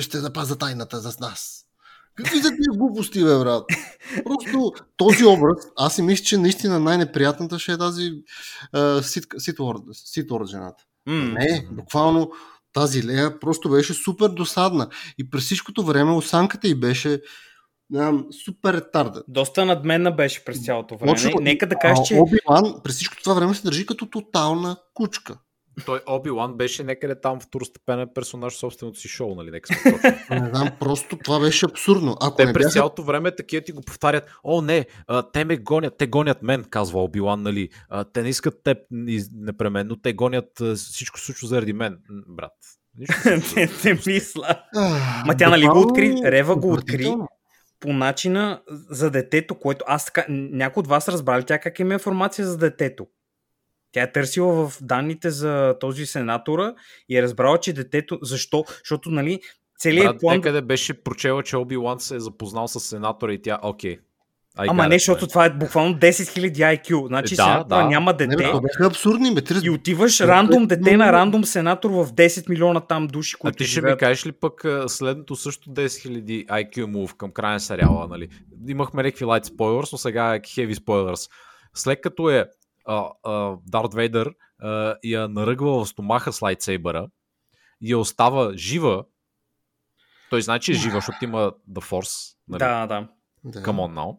ще 0.00 0.18
запаза 0.18 0.58
тайната 0.58 1.00
за 1.00 1.12
нас. 1.20 1.62
Какви 2.14 2.38
за 2.38 2.48
тия 2.48 2.78
глупости, 2.78 3.24
бе, 3.24 3.38
брат? 3.38 3.64
Просто 4.24 4.72
този 4.96 5.24
образ, 5.24 5.56
аз 5.76 5.94
си 5.94 6.02
мисля, 6.02 6.24
че 6.24 6.38
наистина 6.38 6.80
най-неприятната 6.80 7.58
ще 7.58 7.72
е 7.72 7.78
тази 7.78 8.10
Ситворд 10.04 10.48
жената. 10.48 10.84
Mm. 11.08 11.32
Не, 11.32 11.68
буквално 11.72 12.30
тази 12.72 13.06
Лея 13.06 13.40
просто 13.40 13.70
беше 13.70 13.94
супер 13.94 14.28
досадна. 14.28 14.88
И 15.18 15.30
през 15.30 15.44
всичкото 15.44 15.84
време 15.84 16.12
осанката 16.12 16.68
й 16.68 16.74
беше 16.74 17.20
Супер 18.44 18.74
ретарда. 18.74 19.22
Доста 19.28 19.64
надменна 19.64 20.12
беше 20.12 20.44
през 20.44 20.64
цялото 20.64 20.96
време. 20.96 21.12
Точно, 21.12 21.40
Нека 21.40 21.66
да 21.66 21.76
кажеш, 21.76 22.08
че... 22.08 22.14
Оби-Лан 22.14 22.82
през 22.84 22.94
всичко 22.94 23.16
това 23.22 23.34
време 23.34 23.54
се 23.54 23.62
държи 23.62 23.86
като 23.86 24.06
тотална 24.06 24.76
кучка. 24.94 25.38
той 25.86 26.00
Оби-Лан 26.06 26.56
беше 26.56 26.84
някъде 26.84 27.20
там 27.20 27.40
второстепенен 27.40 28.08
персонаж 28.14 28.52
в 28.52 28.58
собственото 28.58 28.98
си 28.98 29.08
шоу, 29.08 29.34
нали? 29.34 29.50
Нека 29.50 29.74
не 30.30 30.48
знам, 30.48 30.70
просто 30.80 31.18
това 31.24 31.40
беше 31.40 31.66
абсурдно. 31.66 32.16
Ако 32.20 32.36
те 32.36 32.46
не 32.46 32.52
през 32.52 32.64
бяха... 32.64 32.72
цялото 32.72 33.02
време 33.02 33.36
такива 33.36 33.64
ти 33.64 33.72
го 33.72 33.82
повтарят. 33.82 34.30
О, 34.44 34.62
не, 34.62 34.86
а, 35.06 35.30
те 35.30 35.44
ме 35.44 35.56
гонят, 35.56 35.94
те 35.98 36.06
гонят 36.06 36.42
мен, 36.42 36.64
казва 36.70 37.00
Оби-Лан, 37.00 37.42
нали? 37.42 37.68
А, 37.88 38.04
те 38.04 38.22
не 38.22 38.28
искат 38.28 38.62
теб 38.64 38.78
непременно, 39.32 39.96
те 39.96 40.12
гонят 40.12 40.50
всичко 40.76 41.20
случва 41.20 41.48
заради 41.48 41.72
мен, 41.72 41.98
брат. 42.28 42.52
не, 43.56 43.68
не 43.84 43.98
мисля. 44.06 44.62
Ма 45.26 45.36
тя 45.38 45.48
нали 45.50 45.66
го 45.66 45.80
откри, 45.80 46.16
Рева 46.24 46.56
го 46.56 46.72
откри 46.72 47.14
по 47.86 47.92
начина 47.92 48.62
за 48.68 49.10
детето, 49.10 49.54
което 49.54 49.84
аз 49.88 50.04
така... 50.04 50.24
Някой 50.28 50.80
от 50.80 50.86
вас 50.86 51.08
разбрали 51.08 51.44
тя 51.44 51.58
как 51.58 51.78
има 51.78 51.92
информация 51.92 52.46
за 52.46 52.58
детето? 52.58 53.06
Тя 53.92 54.02
е 54.02 54.12
търсила 54.12 54.68
в 54.68 54.82
данните 54.82 55.30
за 55.30 55.76
този 55.80 56.06
сенатора 56.06 56.74
и 57.08 57.18
е 57.18 57.22
разбрала, 57.22 57.58
че 57.58 57.72
детето... 57.72 58.18
Защо? 58.22 58.64
Защото, 58.78 59.10
нали, 59.10 59.40
целият 59.78 60.06
Брат, 60.06 60.20
план... 60.20 60.36
Някъде 60.36 60.62
беше 60.62 61.02
прочела, 61.02 61.42
че 61.42 61.56
Оби 61.56 61.76
Лан 61.76 62.00
се 62.00 62.16
е 62.16 62.20
запознал 62.20 62.68
с 62.68 62.80
сенатора 62.80 63.32
и 63.32 63.42
тя, 63.42 63.58
окей, 63.62 63.96
okay, 63.96 64.00
I 64.58 64.66
Ама 64.70 64.88
не, 64.88 64.98
защото 64.98 65.26
това 65.26 65.44
е 65.44 65.50
буквално 65.50 65.94
10 65.94 66.10
000 66.10 66.80
IQ. 66.80 67.06
Значи 67.06 67.36
да, 67.36 67.64
да. 67.64 67.84
няма 67.84 68.14
дете. 68.14 68.36
Не, 68.36 68.36
бе, 68.36 68.42
това 68.42 68.86
абсурдни, 68.86 69.34
бе. 69.34 69.42
И 69.62 69.70
отиваш 69.70 70.20
рандом 70.20 70.66
дете 70.66 70.96
на 70.96 71.12
рандом 71.12 71.44
сенатор 71.44 71.90
в 71.90 72.06
10 72.06 72.48
милиона 72.48 72.80
там 72.80 73.06
души, 73.06 73.36
които 73.36 73.54
А 73.54 73.58
ти 73.58 73.64
ще 73.64 73.72
живеят. 73.72 74.00
ми 74.00 74.06
кажеш 74.06 74.26
ли 74.26 74.32
пък 74.32 74.64
следното 74.86 75.36
също 75.36 75.70
10 75.70 75.86
000 75.86 76.46
IQ 76.46 76.84
мув 76.84 77.14
към 77.14 77.32
края 77.32 77.52
на 77.52 77.60
сериала, 77.60 78.08
нали? 78.08 78.28
Имахме 78.68 79.02
някакви 79.02 79.24
light 79.24 79.46
spoilers, 79.46 79.92
но 79.92 79.98
сега 79.98 80.34
е 80.34 80.40
heavy 80.40 80.74
spoilers. 80.74 81.30
След 81.74 82.00
като 82.00 82.30
е 82.30 82.44
Дарт 83.66 83.94
Вейдър 83.94 84.30
я 85.04 85.28
наръгва 85.28 85.84
в 85.84 85.88
стомаха 85.88 86.32
с 86.32 86.42
лайтсейбъра 86.42 87.06
и 87.80 87.90
я 87.92 87.98
остава 87.98 88.52
жива, 88.56 89.04
той 90.30 90.42
значи 90.42 90.72
е 90.72 90.74
жива, 90.74 90.94
защото 90.94 91.18
има 91.22 91.52
The 91.72 91.90
Force. 91.90 92.34
Нали? 92.48 92.58
Да, 92.58 92.86
да. 92.86 93.08
Come 93.46 93.76
on 93.76 93.94
now. 93.94 94.16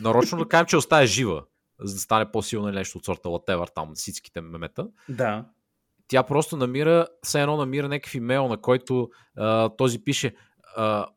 Нарочно 0.00 0.38
да 0.38 0.48
кажем, 0.48 0.66
че 0.66 0.76
остава 0.76 1.06
жива, 1.06 1.44
за 1.80 1.94
да 1.94 2.00
стане 2.00 2.30
по-силно 2.30 2.68
нещо 2.70 2.98
от 2.98 3.04
сорта 3.04 3.28
whatever, 3.28 3.74
там 3.74 3.92
всичките 3.94 4.40
мемета. 4.40 4.88
Да. 5.08 5.44
Тя 6.08 6.22
просто 6.22 6.56
намира, 6.56 7.06
все 7.22 7.42
едно 7.42 7.56
намира 7.56 7.88
някакъв 7.88 8.14
имейл, 8.14 8.48
на 8.48 8.56
който 8.56 9.10
а, 9.36 9.68
този 9.68 10.04
пише 10.04 10.34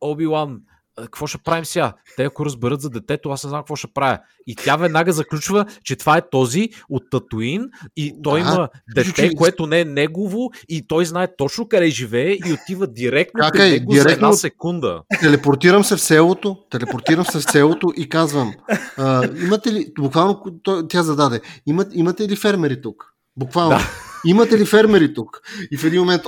Оби-Лан, 0.01 0.61
какво 1.03 1.27
ще 1.27 1.37
правим 1.37 1.65
сега? 1.65 1.93
Те 2.17 2.23
ако 2.23 2.45
разберат 2.45 2.81
за 2.81 2.89
детето, 2.89 3.29
аз 3.29 3.43
не 3.43 3.49
знам 3.49 3.61
какво 3.61 3.75
ще 3.75 3.87
правя. 3.93 4.19
И 4.47 4.55
тя 4.55 4.75
веднага 4.75 5.13
заключва, 5.13 5.65
че 5.83 5.95
това 5.95 6.17
е 6.17 6.29
този 6.29 6.69
от 6.89 7.03
Татуин 7.11 7.69
и 7.95 8.15
той 8.23 8.41
да, 8.41 8.47
има 8.47 8.69
дете, 8.95 9.35
което 9.35 9.67
не 9.67 9.79
е 9.79 9.85
негово 9.85 10.51
и 10.69 10.87
той 10.87 11.05
знае 11.05 11.35
точно 11.37 11.67
къде 11.67 11.89
живее 11.89 12.31
и 12.31 12.53
отива 12.53 12.87
директно 12.87 13.39
как 13.41 13.55
е, 13.55 13.69
него 13.69 13.91
директно, 13.91 14.09
за 14.09 14.15
една 14.15 14.33
секунда. 14.33 15.01
Телепортирам 15.19 15.83
се 15.83 15.95
в 15.95 16.01
селото, 16.01 16.57
телепортирам 16.69 17.25
се 17.25 17.39
в 17.39 17.43
селото 17.43 17.93
и 17.97 18.09
казвам, 18.09 18.53
а, 18.97 19.29
имате 19.43 19.73
ли, 19.73 19.93
буквално 19.99 20.43
тя 20.89 21.03
зададе, 21.03 21.41
имат, 21.65 21.87
имате 21.93 22.27
ли 22.27 22.35
фермери 22.35 22.81
тук? 22.81 23.13
Буквално. 23.37 23.77
Да. 23.77 23.89
Имате 24.25 24.57
ли 24.57 24.65
фермери 24.65 25.13
тук? 25.13 25.41
И 25.71 25.77
в 25.77 25.83
един 25.83 25.99
момент, 25.99 26.23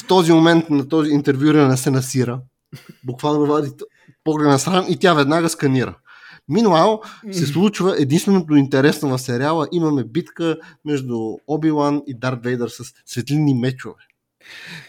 в 0.00 0.06
този 0.08 0.32
момент 0.32 0.70
на 0.70 0.88
този 0.88 1.10
интервюиране 1.10 1.76
се 1.76 1.90
насира 1.90 2.40
буквално 3.04 3.46
вади 3.46 3.70
поглед 4.28 4.48
на 4.48 4.58
страна 4.58 4.86
и 4.88 4.96
тя 4.96 5.14
веднага 5.14 5.48
сканира. 5.48 5.94
Минуал 6.48 7.02
се 7.32 7.46
случва 7.46 7.94
единственото 7.98 8.54
интересно 8.54 9.08
в 9.08 9.18
сериала. 9.18 9.68
Имаме 9.72 10.04
битка 10.04 10.56
между 10.84 11.16
Оби-Лан 11.46 12.02
и 12.06 12.18
Дарт 12.18 12.42
Вейдър 12.42 12.68
с 12.68 12.84
светлинни 13.06 13.54
мечове. 13.54 13.94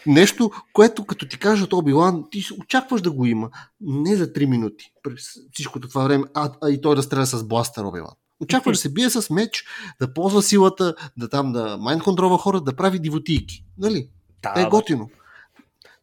Нещо, 0.06 0.50
което 0.72 1.06
като 1.06 1.28
ти 1.28 1.38
кажат 1.38 1.72
Оби-Лан, 1.72 2.24
ти 2.30 2.44
очакваш 2.60 3.00
да 3.00 3.10
го 3.10 3.26
има. 3.26 3.50
Не 3.80 4.16
за 4.16 4.32
3 4.32 4.46
минути. 4.46 4.92
През 5.02 5.22
всичкото 5.52 5.88
това 5.88 6.04
време, 6.04 6.24
а, 6.34 6.50
а 6.62 6.70
и 6.70 6.80
той 6.80 6.96
да 6.96 7.02
стреля 7.02 7.26
с 7.26 7.44
бластер 7.44 7.82
Оби-Лан. 7.82 8.14
Очакваш 8.40 8.76
да 8.76 8.80
се 8.80 8.92
бие 8.92 9.10
с 9.10 9.30
меч, 9.30 9.64
да 10.00 10.14
ползва 10.14 10.42
силата, 10.42 10.94
да 11.16 11.28
там 11.28 11.52
да 11.52 11.76
майн 11.80 12.00
контролва 12.00 12.38
хора, 12.38 12.60
да 12.60 12.76
прави 12.76 12.98
дивотийки. 12.98 13.64
Нали? 13.78 14.08
Да, 14.42 14.54
е 14.56 14.64
готино. 14.64 15.08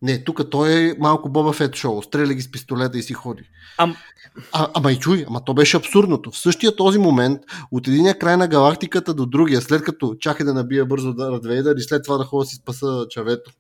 Не, 0.02 0.24
тук 0.24 0.50
той 0.50 0.74
е 0.74 0.96
малко 1.00 1.30
Боба 1.30 1.54
Фет 1.54 1.76
шоу. 1.76 2.02
Стреля 2.02 2.34
ги 2.34 2.42
с 2.42 2.52
пистолета 2.52 2.98
и 2.98 3.04
си 3.04 3.14
ходи. 3.14 3.44
Ам... 3.78 3.96
А, 4.52 4.68
ама 4.74 4.92
и 4.92 5.00
чуй, 5.00 5.26
ама 5.28 5.46
то 5.46 5.54
беше 5.54 5.78
абсурдното. 5.78 6.32
В 6.32 6.38
същия 6.38 6.76
този 6.76 7.00
момент, 7.00 7.42
от 7.72 7.88
единия 7.88 8.20
край 8.20 8.38
на 8.38 8.48
галактиката 8.48 9.14
до 9.14 9.26
другия, 9.26 9.62
след 9.62 9.84
като 9.84 10.16
чака 10.20 10.46
да 10.46 10.54
набия 10.54 10.86
бързо 10.86 11.14
да 11.14 11.40
Вейдър 11.44 11.76
и 11.76 11.82
след 11.82 12.04
това 12.04 12.18
да 12.18 12.24
ходя 12.24 12.44
да 12.44 12.50
си 12.50 12.56
спаса 12.56 13.06
чавето. 13.10 13.52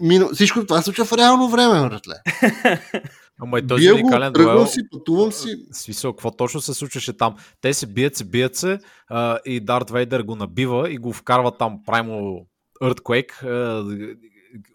Мино... 0.00 0.28
Всичко 0.28 0.66
това 0.66 0.78
се 0.78 0.84
случва 0.84 1.04
в 1.04 1.12
реално 1.12 1.48
време, 1.48 1.88
братле. 1.88 2.14
Ама 3.40 3.58
и 3.58 3.66
този 3.66 3.92
уникален 3.92 4.32
дуел... 4.32 4.66
си, 4.66 4.80
пътувам 4.90 5.32
си. 5.32 5.48
Смисъл, 5.72 6.12
какво 6.12 6.30
точно 6.30 6.60
се 6.60 6.74
случваше 6.74 7.16
там? 7.16 7.34
Те 7.60 7.74
се 7.74 7.86
бият 7.86 8.16
се, 8.16 8.24
бият 8.24 8.56
се 8.56 8.78
а, 9.08 9.38
и 9.44 9.60
Дарт 9.60 9.90
Вейдър 9.90 10.22
го 10.22 10.36
набива 10.36 10.90
и 10.90 10.98
го 10.98 11.12
вкарва 11.12 11.56
там 11.56 11.78
Primal 11.88 12.44
Earthquake 12.82 13.44
а, 13.44 13.84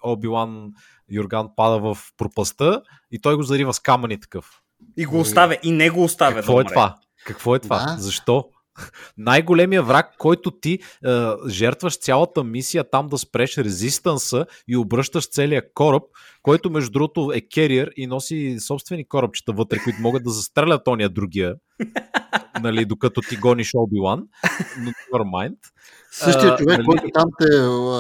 Оби-Лан 0.04 0.72
Юрган 1.12 1.50
пада 1.56 1.80
в 1.80 1.98
пропаста 2.18 2.82
и 3.12 3.22
той 3.22 3.36
го 3.36 3.44
зарива 3.44 3.74
с 3.74 3.80
камъни 3.80 4.20
такъв. 4.20 4.62
И 4.98 5.06
го 5.06 5.20
оставя, 5.20 5.58
и 5.64 5.72
не 5.72 5.90
го 5.90 6.04
оставя. 6.04 6.36
Какво 6.36 6.56
да 6.56 6.62
е 6.62 6.64
това? 6.64 6.96
Какво 7.26 7.56
е 7.56 7.60
това? 7.60 7.86
Да. 7.86 8.02
Защо? 8.02 8.46
Най-големия 9.18 9.84
враг, 9.84 10.16
който 10.18 10.52
ти 10.52 10.74
е, 10.74 10.80
жертваш 11.48 12.00
цялата 12.00 12.44
мисия 12.44 12.90
там 12.90 13.08
да 13.08 13.18
спреш 13.18 13.58
резистанса 13.58 14.46
и 14.68 14.78
обръщаш 14.78 15.30
целия 15.30 15.74
кораб, 15.74 16.04
който 16.42 16.70
между 16.70 16.92
другото 16.92 17.32
е 17.36 17.42
кериер 17.42 17.92
и 17.96 18.08
носи 18.08 18.58
собствени 18.60 19.08
корабчета 19.08 19.54
вътре, 19.54 19.80
които 19.84 20.02
могат 20.02 20.24
да 20.24 20.30
застрелят 20.30 20.88
ония 20.88 21.10
другия, 21.10 21.56
нали, 22.62 22.86
докато 22.86 23.22
ти 23.22 23.36
гониш 23.36 23.72
Оби-Лан, 23.74 24.24
но 24.80 24.92
never 24.92 25.24
mind. 25.24 25.56
Същия 26.12 26.56
човек, 26.56 26.78
нали... 26.78 26.86
който 26.86 27.06
там 27.14 27.30
те 27.40 27.46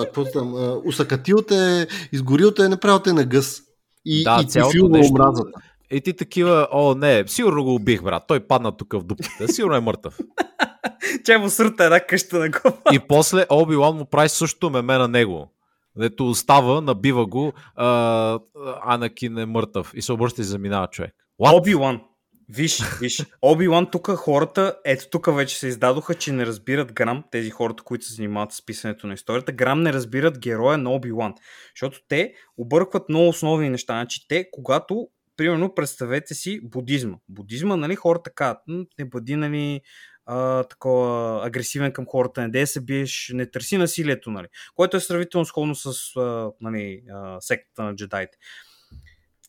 какво 0.05 0.25
там, 0.25 0.81
усъкатил 0.85 1.37
те, 1.37 1.87
изгорил 2.11 2.51
те, 2.51 2.69
направил 2.69 2.99
те 2.99 3.13
на 3.13 3.23
гъс. 3.23 3.61
И, 4.05 4.23
да, 4.23 4.39
и 4.41 4.59
нещо, 4.59 4.85
омразата. 4.85 5.59
И 5.91 6.01
ти 6.01 6.13
такива, 6.13 6.67
о, 6.71 6.95
не, 6.95 7.23
сигурно 7.27 7.63
го 7.63 7.75
убих, 7.75 8.03
брат. 8.03 8.23
Той 8.27 8.39
падна 8.39 8.77
тук 8.77 8.93
в 8.93 9.03
дупката. 9.03 9.47
Сигурно 9.47 9.75
е 9.75 9.79
мъртъв. 9.79 10.19
Тя 11.23 11.39
му 11.39 11.49
сърта 11.49 11.83
една 11.83 11.99
къща 11.99 12.39
на 12.39 12.49
глава. 12.49 12.77
И 12.93 12.99
после 12.99 13.45
Оби 13.49 13.75
Лан 13.75 13.95
му 13.95 14.05
прави 14.05 14.29
същото 14.29 14.69
меме 14.69 14.97
на 14.97 15.07
него. 15.07 15.51
Дето 15.97 16.29
остава, 16.29 16.81
набива 16.81 17.25
го, 17.25 17.53
а, 17.75 18.39
Анакин 18.81 19.37
е 19.37 19.45
мъртъв 19.45 19.91
и 19.95 20.01
се 20.01 20.13
обръща 20.13 20.41
и 20.41 20.45
заминава 20.45 20.87
човек. 20.87 21.13
Оби 21.39 21.75
Лан. 21.75 22.01
Виж, 22.49 22.99
виж, 22.99 23.25
Оби-Лан 23.41 23.91
тук 23.91 24.07
хората, 24.07 24.79
ето 24.85 25.09
тук 25.09 25.35
вече 25.35 25.57
се 25.59 25.67
издадоха, 25.67 26.15
че 26.15 26.31
не 26.31 26.45
разбират 26.45 26.93
грам, 26.93 27.23
тези 27.31 27.49
хората, 27.49 27.83
които 27.83 28.05
се 28.05 28.13
занимават 28.13 28.51
с 28.51 28.65
писането 28.65 29.07
на 29.07 29.13
историята, 29.13 29.51
грам 29.51 29.81
не 29.81 29.93
разбират 29.93 30.39
героя 30.39 30.77
на 30.77 30.89
Оби-Лан. 30.89 31.33
Защото 31.75 31.99
те 32.07 32.33
объркват 32.57 33.09
много 33.09 33.29
основни 33.29 33.69
неща. 33.69 33.93
Значи 33.93 34.27
те, 34.27 34.49
когато, 34.51 35.07
примерно, 35.37 35.75
представете 35.75 36.33
си 36.33 36.59
будизма. 36.63 37.17
Будизма, 37.29 37.75
нали, 37.75 37.95
хората 37.95 38.29
казват, 38.29 38.61
не 38.99 39.05
бъди, 39.05 39.35
нали, 39.35 39.81
а, 40.25 40.63
такова 40.63 41.41
агресивен 41.47 41.91
към 41.91 42.05
хората, 42.05 42.41
не 42.41 42.49
да 42.49 42.67
се 42.67 42.81
биеш, 42.81 43.31
не 43.33 43.51
търси 43.51 43.77
насилието, 43.77 44.31
нали, 44.31 44.47
което 44.75 44.97
е 44.97 44.99
сравнително 44.99 45.45
сходно 45.45 45.75
с 45.75 46.15
а, 46.15 46.51
нали, 46.61 47.03
а, 47.13 47.41
сектата 47.41 47.83
на 47.83 47.95
джедайте. 47.95 48.37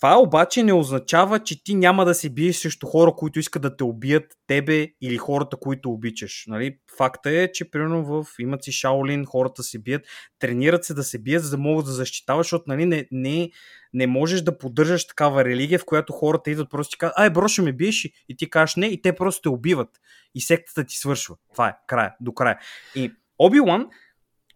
Това 0.01 0.19
обаче 0.19 0.63
не 0.63 0.73
означава, 0.73 1.41
че 1.41 1.65
ти 1.65 1.75
няма 1.75 2.05
да 2.05 2.15
се 2.15 2.31
биеш 2.31 2.57
срещу 2.57 2.87
хора, 2.87 3.13
които 3.17 3.39
искат 3.39 3.63
да 3.63 3.77
те 3.77 3.85
убият 3.85 4.25
тебе 4.47 4.89
или 5.01 5.17
хората, 5.17 5.57
които 5.57 5.91
обичаш. 5.91 6.45
Нали? 6.47 6.79
Факта 6.97 7.31
е, 7.31 7.53
че 7.53 7.71
примерно 7.71 8.05
в 8.05 8.27
имат 8.39 8.65
си 8.65 8.73
Шаолин, 8.73 9.25
хората 9.25 9.63
се 9.63 9.79
бият, 9.79 10.03
тренират 10.39 10.85
се 10.85 10.95
да 10.95 11.03
се 11.03 11.19
бият, 11.19 11.45
за 11.45 11.51
да 11.51 11.59
могат 11.59 11.87
да 11.87 11.93
защитават, 11.93 12.45
защото 12.45 12.65
нали, 12.67 12.87
не, 12.87 13.09
не, 13.13 13.51
не 13.93 14.07
можеш 14.07 14.43
да 14.43 14.59
поддържаш 14.59 15.07
такава 15.07 15.45
религия, 15.45 15.79
в 15.79 15.85
която 15.85 16.13
хората 16.13 16.51
идват 16.51 16.71
просто 16.71 16.95
и 16.95 16.99
казват, 16.99 17.19
ай, 17.19 17.31
бро, 17.31 17.49
ще 17.49 17.63
ме 17.63 17.73
биеш 17.73 18.05
и 18.29 18.37
ти 18.37 18.51
кажеш 18.51 18.77
не, 18.77 18.87
и 18.87 19.03
те 19.03 19.13
просто 19.13 19.43
те 19.43 19.49
убиват. 19.49 19.91
И 20.35 20.41
сектата 20.41 20.85
ти 20.85 20.97
свършва. 20.97 21.37
Това 21.53 21.69
е, 21.69 21.75
края, 21.87 22.15
до 22.21 22.35
края. 22.35 22.59
И 22.95 23.13
Оби-Лан 23.39 23.87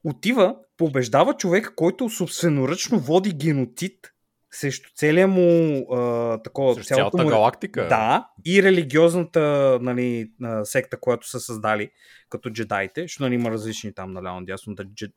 отива, 0.05 0.57
побеждава 0.77 1.35
човек, 1.35 1.73
който 1.77 2.11
собственоръчно 2.11 2.99
води 2.99 3.33
геноцид 3.33 4.12
срещу 4.53 4.91
целия 4.97 5.29
му 5.29 5.87
а, 5.93 6.39
такова... 6.43 6.75
Срещу 6.75 6.95
цялата 6.95 7.23
му, 7.23 7.29
галактика? 7.29 7.89
Да, 7.89 8.29
и 8.45 8.63
религиозната 8.63 9.79
нали, 9.83 10.31
секта, 10.65 11.01
която 11.01 11.29
са 11.29 11.41
създали 11.41 11.91
като 12.29 12.51
джедаите, 12.51 13.03
защото 13.03 13.23
нали, 13.23 13.35
има 13.35 13.51
различни 13.51 13.95
там 13.95 14.13
наляво 14.13 14.41
надясно 14.41 14.75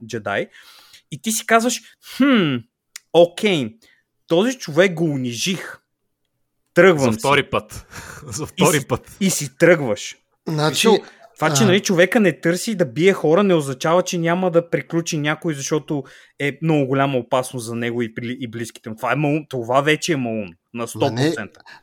джедай. 0.07 0.47
И 1.11 1.21
ти 1.21 1.31
си 1.31 1.45
казваш, 1.45 1.81
хм, 2.17 2.55
окей, 3.13 3.75
този 4.27 4.57
човек 4.57 4.93
го 4.93 5.05
унижих. 5.05 5.77
Тръгвам 6.73 7.11
За 7.11 7.19
втори 7.19 7.41
си. 7.41 7.49
път. 7.49 7.85
За 8.27 8.45
втори 8.45 8.77
и 8.77 8.87
път. 8.87 9.09
Си, 9.09 9.17
и 9.19 9.29
си 9.29 9.57
тръгваш. 9.57 10.15
Значи, 10.47 10.89
Това, 11.35 11.53
че 11.53 11.65
нали, 11.65 11.79
човека 11.79 12.19
не 12.19 12.39
търси 12.39 12.75
да 12.75 12.85
бие 12.85 13.13
хора, 13.13 13.43
не 13.43 13.53
означава, 13.53 14.01
че 14.01 14.17
няма 14.17 14.51
да 14.51 14.69
приключи 14.69 15.17
някой, 15.17 15.53
защото 15.53 16.03
е 16.39 16.57
много 16.61 16.87
голяма 16.87 17.17
опасност 17.17 17.65
за 17.65 17.75
него 17.75 18.01
и, 18.01 18.13
и 18.23 18.47
близките 18.47 18.89
му. 18.89 18.95
Това, 18.95 19.11
е 19.11 19.15
малум, 19.15 19.45
това 19.49 19.81
вече 19.81 20.13
е 20.13 20.17
малум. 20.17 20.49
На 20.73 20.87
100%. 20.87 21.11
Не, 21.11 21.33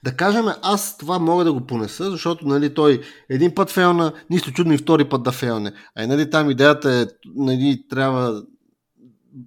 да 0.05 0.17
кажем, 0.17 0.45
аз 0.63 0.99
това 0.99 1.19
мога 1.19 1.45
да 1.45 1.53
го 1.53 1.67
понеса, 1.67 2.11
защото 2.11 2.47
нали, 2.47 2.75
той 2.75 3.01
един 3.31 3.55
път 3.55 3.71
фейлна, 3.71 4.13
нищо 4.31 4.53
чудно 4.53 4.73
и 4.73 4.79
втори 4.79 5.05
път 5.05 5.23
да 5.23 5.33
фейлне. 5.33 5.73
А 5.97 6.07
нали, 6.07 6.31
там 6.31 6.51
идеята 6.51 6.93
е, 6.93 7.07
нали, 7.35 7.83
трябва 7.91 8.43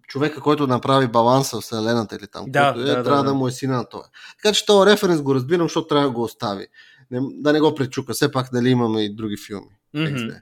човека, 0.07 0.41
който 0.41 0.67
направи 0.67 1.07
баланса 1.07 1.57
в 1.57 1.61
Вселената 1.61 2.15
или 2.15 2.27
там, 2.27 2.45
да, 2.47 2.73
който 2.73 2.91
е, 2.91 2.95
да, 2.95 3.03
трябва 3.03 3.23
да, 3.23 3.29
да, 3.29 3.33
му 3.33 3.47
е 3.47 3.51
сина 3.51 3.77
на 3.77 3.89
това. 3.89 4.03
Така 4.43 4.53
че 4.53 4.65
този 4.65 4.91
референс 4.91 5.21
го 5.21 5.35
разбирам, 5.35 5.65
защото 5.65 5.87
трябва 5.87 6.07
да 6.07 6.13
го 6.13 6.23
остави. 6.23 6.67
Не, 7.11 7.19
да 7.33 7.53
не 7.53 7.59
го 7.59 7.75
пречука. 7.75 8.13
Все 8.13 8.31
пак 8.31 8.49
дали 8.53 8.69
имаме 8.69 9.01
и 9.01 9.15
други 9.15 9.37
филми. 9.47 9.69
Mm-hmm. 9.95 10.41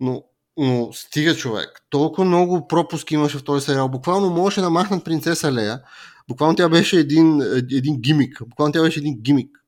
Но, 0.00 0.24
но 0.58 0.92
стига 0.92 1.36
човек. 1.36 1.82
Толкова 1.90 2.24
много 2.24 2.68
пропуски 2.68 3.14
имаше 3.14 3.38
в 3.38 3.44
този 3.44 3.64
сериал. 3.64 3.88
Буквално 3.88 4.30
можеше 4.30 4.60
да 4.60 4.70
махнат 4.70 5.04
принцеса 5.04 5.52
Лея. 5.52 5.80
Буквално 6.28 6.56
тя 6.56 6.68
беше 6.68 6.98
един, 6.98 7.42
един 7.56 8.00
гимик. 8.00 8.42
Буквално 8.48 8.72
тя 8.72 8.82
беше 8.82 9.00
един 9.00 9.20
гимик. 9.22 9.58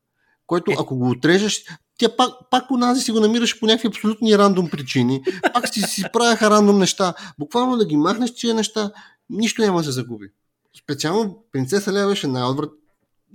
Който 0.47 0.71
е. 0.71 0.75
ако 0.79 0.97
го 0.97 1.09
отрежеш, 1.09 1.63
тя 1.97 2.15
пак, 2.17 2.29
пак 2.51 2.71
онази 2.71 3.01
си 3.01 3.11
го 3.11 3.19
намираш 3.19 3.59
по 3.59 3.65
някакви 3.65 3.87
абсолютни 3.87 4.37
рандом 4.37 4.69
причини. 4.69 5.23
Пак 5.53 5.73
си, 5.73 5.81
си 5.81 6.03
правяха 6.13 6.49
рандом 6.49 6.79
неща. 6.79 7.13
Буквално 7.39 7.77
да 7.77 7.85
ги 7.85 7.97
махнеш 7.97 8.35
тия 8.35 8.53
неща, 8.53 8.91
нищо 9.29 9.61
няма 9.61 9.77
да 9.79 9.83
се 9.83 9.91
загуби. 9.91 10.27
Специално 10.83 11.43
принцеса 11.51 11.93
Лея 11.93 12.07
беше 12.07 12.27
най-отврат, 12.27 12.71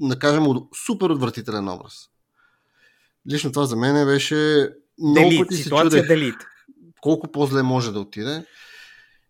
да 0.00 0.18
кажем, 0.18 0.44
супер 0.86 1.10
отвратителен 1.10 1.68
образ. 1.68 1.94
Лично 3.30 3.52
това 3.52 3.66
за 3.66 3.76
мен 3.76 4.06
беше 4.06 4.68
много 5.01 5.28
делит, 5.28 5.48
пъти 5.48 5.57
се 5.57 5.70
чудех 5.70 6.07
делит. 6.07 6.36
колко 7.01 7.32
по-зле 7.32 7.62
може 7.62 7.92
да 7.92 8.01
отиде. 8.01 8.44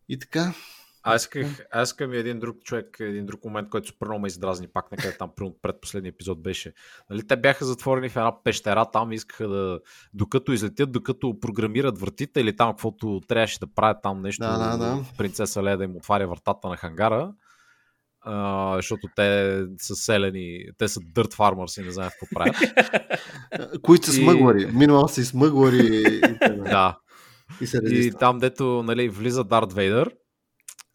И 0.08 0.18
така. 0.18 0.54
Аз 1.02 1.22
исках, 1.22 1.66
аз 1.72 1.88
искам 1.88 2.14
и 2.14 2.16
един 2.16 2.40
друг 2.40 2.62
човек, 2.64 2.96
един 3.00 3.26
друг 3.26 3.44
момент, 3.44 3.68
който 3.68 3.88
супер 3.88 4.06
много 4.06 4.20
ме 4.20 4.28
издразни 4.28 4.68
пак, 4.68 4.92
накъде 4.92 5.16
там 5.16 5.30
пред 5.62 5.80
последния 5.80 6.10
епизод 6.10 6.42
беше. 6.42 6.72
Нали, 7.10 7.26
те 7.26 7.36
бяха 7.36 7.64
затворени 7.64 8.08
в 8.08 8.16
една 8.16 8.42
пещера, 8.42 8.86
там 8.92 9.12
искаха 9.12 9.48
да, 9.48 9.80
докато 10.14 10.52
излетят, 10.52 10.92
докато 10.92 11.40
програмират 11.40 11.98
вратите 11.98 12.40
или 12.40 12.56
там 12.56 12.72
каквото 12.72 13.20
трябваше 13.28 13.60
да 13.60 13.66
правят 13.66 13.98
там 14.02 14.22
нещо, 14.22 14.42
да, 14.42 14.58
да, 14.58 14.76
да. 14.76 15.04
принцеса 15.18 15.62
Лея 15.62 15.76
да 15.78 15.84
им 15.84 15.96
отваря 15.96 16.28
вратата 16.28 16.68
на 16.68 16.76
хангара 16.76 17.32
а, 18.20 18.76
защото 18.76 19.08
те 19.16 19.60
са 19.78 19.94
селени, 19.94 20.64
те 20.78 20.88
са 20.88 21.00
дърт 21.14 21.34
фармърс 21.34 21.76
и 21.76 21.82
не 21.82 21.90
знаят 21.90 22.12
какво 22.12 22.34
правят. 22.34 22.56
Които 23.82 24.06
са 24.06 24.12
смъглари, 24.12 24.66
минимал 24.66 25.08
си 25.08 25.24
смъглари. 25.24 26.20
да. 26.48 26.98
И, 27.60 27.66
се 27.66 27.80
и 27.84 28.12
там, 28.12 28.38
дето 28.38 28.82
нали, 28.82 29.08
влиза 29.08 29.44
Дарт 29.44 29.72
Вейдър, 29.72 30.14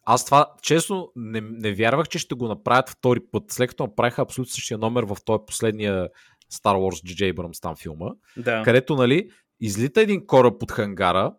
аз 0.08 0.24
това, 0.24 0.52
честно, 0.62 1.12
не, 1.16 1.40
не 1.40 1.72
вярвах, 1.72 2.08
че 2.08 2.18
ще 2.18 2.34
го 2.34 2.48
направят 2.48 2.90
втори 2.90 3.20
път, 3.32 3.42
след 3.48 3.68
като 3.68 3.82
направиха 3.82 4.22
абсолютно 4.22 4.50
същия 4.50 4.78
номер 4.78 5.04
в 5.04 5.16
този 5.24 5.38
последния 5.46 6.08
Star 6.52 6.74
Wars 6.74 7.14
J.J. 7.14 7.34
Abrams 7.34 7.62
там 7.62 7.76
филма, 7.76 8.06
да. 8.36 8.62
където, 8.62 8.96
нали, 8.96 9.30
излита 9.60 10.00
един 10.00 10.26
кораб 10.26 10.62
от 10.62 10.72
хангара, 10.72 11.34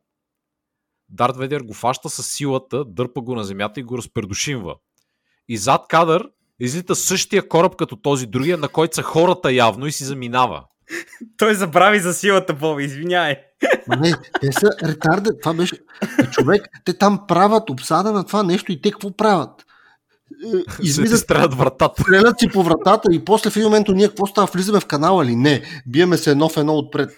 Дарт 1.10 1.38
Вейдър 1.38 1.62
го 1.62 1.74
фаща 1.74 2.10
с 2.10 2.24
силата, 2.24 2.86
дърпа 2.86 3.22
го 3.22 3.36
на 3.36 3.44
земята 3.44 3.80
и 3.80 3.84
го 3.84 3.98
разпредушимва 3.98 4.76
и 5.50 5.58
зад 5.58 5.82
кадър 5.90 6.30
излита 6.60 6.96
същия 6.96 7.48
кораб 7.48 7.76
като 7.76 7.96
този 7.96 8.26
другия, 8.26 8.58
на 8.58 8.68
който 8.68 8.96
са 8.96 9.04
хората 9.04 9.54
явно 9.54 9.88
и 9.88 9.92
си 9.92 10.04
заминава. 10.04 10.64
Той 11.38 11.56
забрави 11.56 12.00
за 12.00 12.14
силата, 12.14 12.54
Боби, 12.54 12.84
извиняй. 12.84 13.36
Не, 14.00 14.14
те 14.42 14.52
са 14.52 14.70
ретарде. 14.84 15.30
Това 15.42 15.54
беше... 15.54 15.80
Човек, 16.32 16.68
те 16.86 16.94
там 16.94 17.20
правят 17.28 17.70
обсада 17.70 18.12
на 18.12 18.24
това 18.24 18.44
нещо 18.44 18.72
и 18.72 18.82
те 18.82 18.92
какво 18.92 19.18
правят? 19.18 19.66
Е, 20.54 20.58
излизат, 20.84 21.20
стрелят 21.20 21.54
вратата. 21.54 22.02
Стрелят 22.02 22.40
си 22.40 22.48
по 22.48 22.64
вратата 22.64 23.14
и 23.14 23.26
после 23.26 23.50
в 23.50 23.56
един 23.56 23.68
момент 23.68 23.88
ние 23.88 24.08
какво 24.08 24.26
става? 24.26 24.48
Влизаме 24.54 24.80
в 24.80 24.86
канала 24.86 25.26
ли? 25.26 25.36
Не. 25.36 25.64
Биеме 25.88 26.18
се 26.18 26.32
едно 26.32 26.50
в 26.50 26.58
едно 26.58 26.74
отпред. 26.74 27.12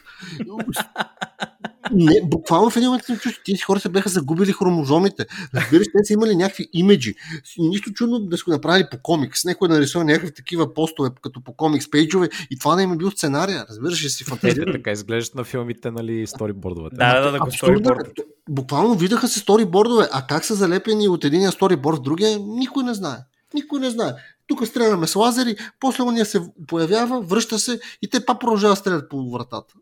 Не, 1.92 2.22
буквално 2.24 2.70
в 2.70 2.78
един 2.78 2.90
момент 2.90 3.06
съм 3.06 3.18
чувствал, 3.18 3.44
тези 3.46 3.62
хора 3.62 3.80
се 3.80 3.90
бяха 3.90 4.10
загубили 4.10 4.52
хромозомите. 4.52 5.26
Разбираш, 5.56 5.88
те 5.98 6.04
са 6.04 6.14
имали 6.14 6.36
някакви 6.36 6.70
имиджи. 6.74 7.16
Нищо 7.58 7.94
чудно 7.94 8.20
да 8.20 8.38
са 8.38 8.44
го 8.44 8.52
направили 8.52 8.88
по 8.92 8.98
комикс. 8.98 9.46
Некой 9.46 9.68
е 9.68 9.72
нарисува 9.72 10.04
някакви 10.04 10.34
такива 10.34 10.74
постове, 10.74 11.10
като 11.22 11.44
по 11.44 11.54
комикс 11.54 11.92
пейджове 11.92 12.30
и 12.52 12.60
това 12.60 12.76
не 12.76 12.84
им 12.84 12.94
е 12.94 12.98
бил 12.98 13.12
сценария. 13.12 13.66
Разбираш 13.70 14.06
ли 14.06 14.10
си 14.10 14.24
фантазия. 14.24 14.66
така 14.72 14.92
изглеждат 14.92 15.36
на 15.36 15.44
филмите, 15.44 15.92
нали, 15.92 16.28
сторибордовете. 16.28 16.96
Да, 16.96 17.22
да, 17.22 17.32
да, 17.32 17.40
го 17.40 17.52
сториборд. 17.52 18.20
Буквално 18.50 18.96
видяха 18.96 19.28
се 19.28 19.40
сторибордове, 19.40 20.08
а 20.12 20.28
как 20.28 20.46
са 20.46 20.56
залепени 20.56 21.08
от 21.08 21.26
единия 21.26 21.52
сториборд 21.52 21.98
в 21.98 22.02
другия, 22.02 22.40
никой 22.40 22.84
не 22.84 22.94
знае. 22.94 23.18
Никой 23.54 23.80
не 23.80 23.90
знае. 23.90 24.14
Тук 24.48 24.68
стреляме 24.68 25.08
с 25.08 25.16
лазери, 25.16 25.56
после 25.80 26.04
уния 26.04 26.26
се 26.26 26.42
появява, 26.68 27.22
връща 27.22 27.60
се 27.60 27.80
и 28.02 28.10
те 28.10 28.26
па 28.26 28.40
продължават 28.40 28.76
да 28.76 28.80
стрелят 28.80 29.10
по 29.10 29.32
вратата. 29.32 29.74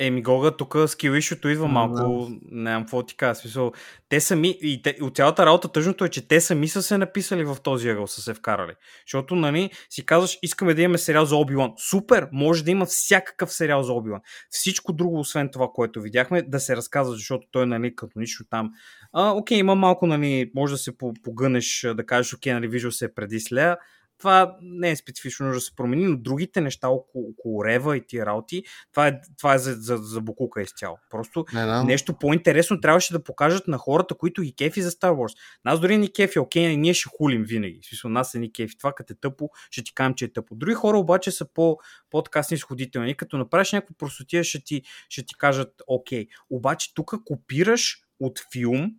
Еми, 0.00 0.22
Гога, 0.22 0.56
тук 0.56 0.76
скилишото 0.86 1.48
идва 1.48 1.68
малко, 1.68 2.28
не 2.50 2.70
знам 2.70 2.82
какво 2.82 3.02
ти 3.02 3.16
кажа. 3.16 3.34
Смисъл, 3.34 3.72
те 4.08 4.20
сами, 4.20 4.58
и 4.60 4.82
те, 4.82 4.96
от 5.00 5.16
цялата 5.16 5.46
работа 5.46 5.68
тъжното 5.68 6.04
е, 6.04 6.08
че 6.08 6.28
те 6.28 6.40
сами 6.40 6.68
са 6.68 6.82
се 6.82 6.98
написали 6.98 7.44
в 7.44 7.56
този 7.62 7.88
ъгъл, 7.88 8.06
са 8.06 8.22
се 8.22 8.34
вкарали. 8.34 8.72
Защото, 9.06 9.34
нали, 9.34 9.70
си 9.90 10.06
казваш, 10.06 10.38
искаме 10.42 10.74
да 10.74 10.82
имаме 10.82 10.98
сериал 10.98 11.24
за 11.24 11.34
Оби-Лан. 11.34 11.72
Супер, 11.90 12.28
може 12.32 12.64
да 12.64 12.70
има 12.70 12.86
всякакъв 12.86 13.52
сериал 13.52 13.82
за 13.82 13.92
Оби-Лан. 13.92 14.20
Всичко 14.50 14.92
друго, 14.92 15.18
освен 15.18 15.48
това, 15.52 15.68
което 15.74 16.00
видяхме, 16.00 16.42
да 16.42 16.60
се 16.60 16.76
разказва, 16.76 17.14
защото 17.14 17.46
той, 17.50 17.66
нали, 17.66 17.96
като 17.96 18.18
нищо 18.18 18.44
там. 18.50 18.70
А, 19.12 19.30
окей, 19.30 19.58
има 19.58 19.74
малко, 19.74 20.06
нали, 20.06 20.50
може 20.54 20.74
да 20.74 20.78
се 20.78 20.92
погънеш, 21.24 21.86
да 21.94 22.06
кажеш, 22.06 22.34
окей, 22.34 22.52
нали, 22.52 22.68
виждал 22.68 22.90
се 22.90 23.14
преди 23.14 23.40
слея 23.40 23.76
това 24.18 24.56
не 24.62 24.90
е 24.90 24.96
специфично 24.96 25.46
нужда 25.46 25.56
да 25.56 25.60
се 25.60 25.76
промени, 25.76 26.04
но 26.04 26.16
другите 26.16 26.60
неща 26.60 26.88
около, 26.88 27.28
около 27.30 27.64
Рева 27.64 27.96
и 27.96 28.06
тия 28.06 28.26
работи, 28.26 28.62
това 28.92 29.08
е, 29.08 29.20
това 29.38 29.54
е 29.54 29.58
за, 29.58 29.72
за, 29.74 29.96
за 29.96 30.20
Букука 30.20 30.62
изцяло. 30.62 30.98
Просто 31.10 31.44
не, 31.54 31.66
да. 31.66 31.84
нещо 31.84 32.14
по-интересно 32.18 32.80
трябваше 32.80 33.12
да 33.12 33.24
покажат 33.24 33.68
на 33.68 33.78
хората, 33.78 34.14
които 34.14 34.42
ги 34.42 34.54
кефи 34.54 34.82
за 34.82 34.90
Star 34.90 35.10
Wars. 35.10 35.38
Нас 35.64 35.80
дори 35.80 35.96
ни 35.96 36.12
кефи, 36.12 36.38
окей, 36.38 36.76
ние 36.76 36.94
ще 36.94 37.08
хулим 37.16 37.44
винаги. 37.44 37.80
В 37.82 37.86
смисъл, 37.86 38.10
нас 38.10 38.34
е 38.34 38.38
ни 38.38 38.52
кефи. 38.52 38.78
Това 38.78 38.92
като 38.92 39.12
е 39.12 39.16
тъпо, 39.20 39.50
ще 39.70 39.84
ти 39.84 39.94
кажем, 39.94 40.14
че 40.14 40.24
е 40.24 40.32
тъпо. 40.32 40.54
Други 40.54 40.74
хора 40.74 40.98
обаче 40.98 41.30
са 41.30 41.52
по, 41.54 41.78
по-така 42.10 42.42
снисходителни. 42.42 43.16
Като 43.16 43.38
направиш 43.38 43.72
някакво 43.72 43.94
простотия, 43.94 44.44
ще 44.44 44.64
ти, 44.64 44.82
ще 45.08 45.22
ти 45.22 45.34
кажат 45.38 45.82
окей. 45.86 46.26
Обаче 46.50 46.94
тук 46.94 47.14
копираш 47.24 48.02
от 48.20 48.40
филм, 48.52 48.90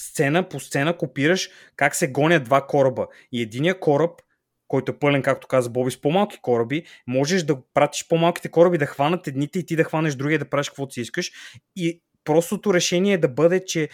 сцена 0.00 0.48
по 0.48 0.60
сцена 0.60 0.96
копираш 0.96 1.50
как 1.76 1.94
се 1.94 2.10
гонят 2.10 2.44
два 2.44 2.66
кораба. 2.66 3.06
И 3.32 3.42
единия 3.42 3.80
кораб, 3.80 4.20
който 4.68 4.92
е 4.92 4.98
пълен, 4.98 5.22
както 5.22 5.46
каза 5.46 5.70
Боби, 5.70 5.90
с 5.90 6.00
по-малки 6.00 6.38
кораби, 6.42 6.84
можеш 7.06 7.42
да 7.42 7.58
пратиш 7.74 8.08
по-малките 8.08 8.48
кораби 8.48 8.78
да 8.78 8.86
хванат 8.86 9.26
едните 9.26 9.58
и 9.58 9.66
ти 9.66 9.76
да 9.76 9.84
хванеш 9.84 10.14
другия 10.14 10.38
да 10.38 10.50
правиш 10.50 10.68
каквото 10.68 10.92
си 10.92 11.00
искаш. 11.00 11.32
И 11.76 12.02
простото 12.24 12.74
решение 12.74 13.14
е 13.14 13.18
да 13.18 13.28
бъде, 13.28 13.64
че 13.64 13.88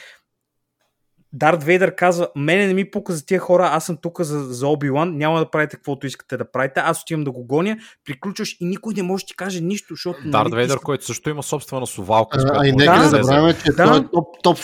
Дарт 1.35 1.62
Вейдър 1.64 1.95
казва, 1.95 2.28
мене 2.37 2.66
не 2.66 2.74
ми 2.74 2.91
пука 2.91 3.12
за 3.12 3.26
тия 3.26 3.41
хора, 3.41 3.68
аз 3.72 3.87
съм 3.87 3.97
тук 4.03 4.20
за, 4.20 4.39
за 4.41 4.66
Оби-Лан, 4.66 5.16
няма 5.16 5.39
да 5.39 5.51
правите 5.51 5.76
каквото 5.76 6.07
искате 6.07 6.37
да 6.37 6.51
правите, 6.51 6.80
аз 6.80 7.03
отивам 7.03 7.24
да 7.24 7.30
го 7.30 7.45
гоня, 7.45 7.76
приключваш 8.05 8.57
и 8.61 8.64
никой 8.64 8.95
не 8.95 9.03
може 9.03 9.24
да 9.24 9.26
ти 9.26 9.37
каже 9.37 9.61
нищо, 9.61 9.95
защото... 9.95 10.18
Дарт 10.24 10.45
нали, 10.45 10.57
Вейдър, 10.57 10.78
който 10.80 11.05
също 11.05 11.30
има 11.30 11.43
собствена 11.43 11.87
сувалка. 11.87 12.39
А, 12.39 12.61
а 12.62 12.66
и 12.66 12.72
нека 12.72 12.99
да 12.99 13.09
забравяме, 13.09 13.55
че 13.64 13.72
да. 13.72 13.85
той 13.85 13.99
е 13.99 14.03
топ, 14.43 14.43
топ, 14.43 14.59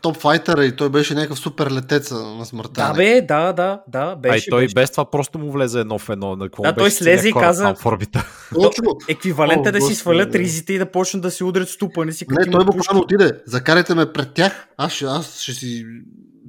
топ 0.00 0.16
файтър 0.16 0.62
и 0.62 0.76
той 0.76 0.90
беше 0.90 1.14
някакъв 1.14 1.38
супер 1.38 1.70
летец 1.70 2.10
на 2.10 2.44
смъртта. 2.46 2.86
Да, 2.86 2.92
бе, 2.92 3.20
да, 3.20 3.52
да, 3.52 3.80
да. 3.88 4.16
Беше, 4.16 4.34
а 4.34 4.36
и 4.36 4.50
той 4.50 4.62
беше. 4.62 4.74
без 4.74 4.90
това 4.90 5.10
просто 5.10 5.38
му 5.38 5.52
влезе 5.52 5.80
едно 5.80 5.98
в 5.98 6.08
едно. 6.08 6.36
На 6.36 6.48
да, 6.58 6.74
той 6.74 6.90
слезе 6.90 7.28
и 7.28 7.32
каза... 7.32 7.74
Еквивалент 9.08 9.66
е 9.66 9.72
да 9.72 9.80
си 9.80 9.94
свалят 9.94 10.34
ризите 10.34 10.72
и 10.72 10.78
да 10.78 10.90
почнат 10.90 11.22
да 11.22 11.30
си 11.30 11.44
удрят 11.44 11.68
ступани 11.68 12.12
си. 12.12 12.26
Не, 12.30 12.50
той 12.50 12.64
буквално 12.64 13.00
отиде. 13.00 13.32
Закарайте 13.46 13.94
ме 13.94 14.12
пред 14.12 14.34
тях, 14.34 14.66
аз, 14.76 15.02
аз 15.02 15.40
ще 15.40 15.52
си 15.52 15.86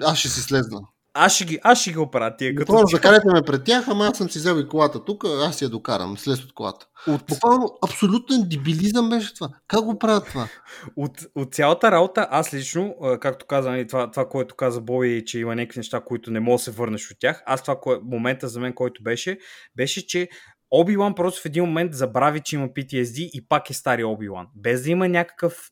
аз 0.01 0.17
ще 0.17 0.29
си 0.29 0.41
слезна. 0.41 0.81
Аз 1.15 1.35
ще 1.35 1.45
ги, 1.45 1.59
аз 1.63 1.81
ще 1.81 1.91
ги 1.91 1.97
оправя 1.97 2.35
тия. 2.37 2.55
Като 2.55 2.65
Буквално 2.65 2.87
закарайте 2.87 3.27
ме 3.33 3.41
пред 3.41 3.63
тях, 3.63 3.87
ама 3.87 4.05
аз 4.05 4.17
съм 4.17 4.29
си 4.29 4.39
взел 4.39 4.59
и 4.59 4.67
колата 4.67 5.05
тук, 5.05 5.25
аз 5.25 5.57
си 5.57 5.63
я 5.63 5.69
докарам, 5.69 6.17
слез 6.17 6.43
от 6.43 6.53
колата. 6.53 6.87
От... 7.07 7.21
Буквално 7.29 7.69
абсолютен 7.83 8.49
дебилизъм 8.49 9.09
беше 9.09 9.33
това. 9.33 9.49
Как 9.67 9.81
го 9.81 9.99
правят 9.99 10.25
това? 10.25 10.47
От, 10.95 11.25
от 11.35 11.53
цялата 11.53 11.91
работа, 11.91 12.27
аз 12.31 12.53
лично, 12.53 12.95
както 13.21 13.45
каза, 13.45 13.69
нали, 13.69 13.87
това, 13.87 14.11
това, 14.11 14.29
което 14.29 14.55
каза 14.55 14.81
Боби, 14.81 15.23
че 15.25 15.39
има 15.39 15.55
някакви 15.55 15.79
неща, 15.79 16.01
които 16.05 16.31
не 16.31 16.39
мога 16.39 16.55
да 16.55 16.63
се 16.63 16.71
върнеш 16.71 17.11
от 17.11 17.17
тях, 17.19 17.43
аз 17.45 17.61
това 17.61 17.79
кое, 17.79 17.99
момента 18.03 18.47
за 18.47 18.59
мен, 18.59 18.73
който 18.73 19.03
беше, 19.03 19.37
беше, 19.75 20.07
че 20.07 20.29
Оби-Лан 20.71 21.15
просто 21.15 21.41
в 21.41 21.45
един 21.45 21.63
момент 21.63 21.93
забрави, 21.93 22.41
че 22.45 22.55
има 22.55 22.67
PTSD 22.67 23.29
и 23.33 23.47
пак 23.47 23.69
е 23.69 23.73
стари 23.73 24.03
Оби-Лан. 24.03 24.47
Без 24.55 24.83
да 24.83 24.89
има 24.89 25.09
някакъв 25.09 25.69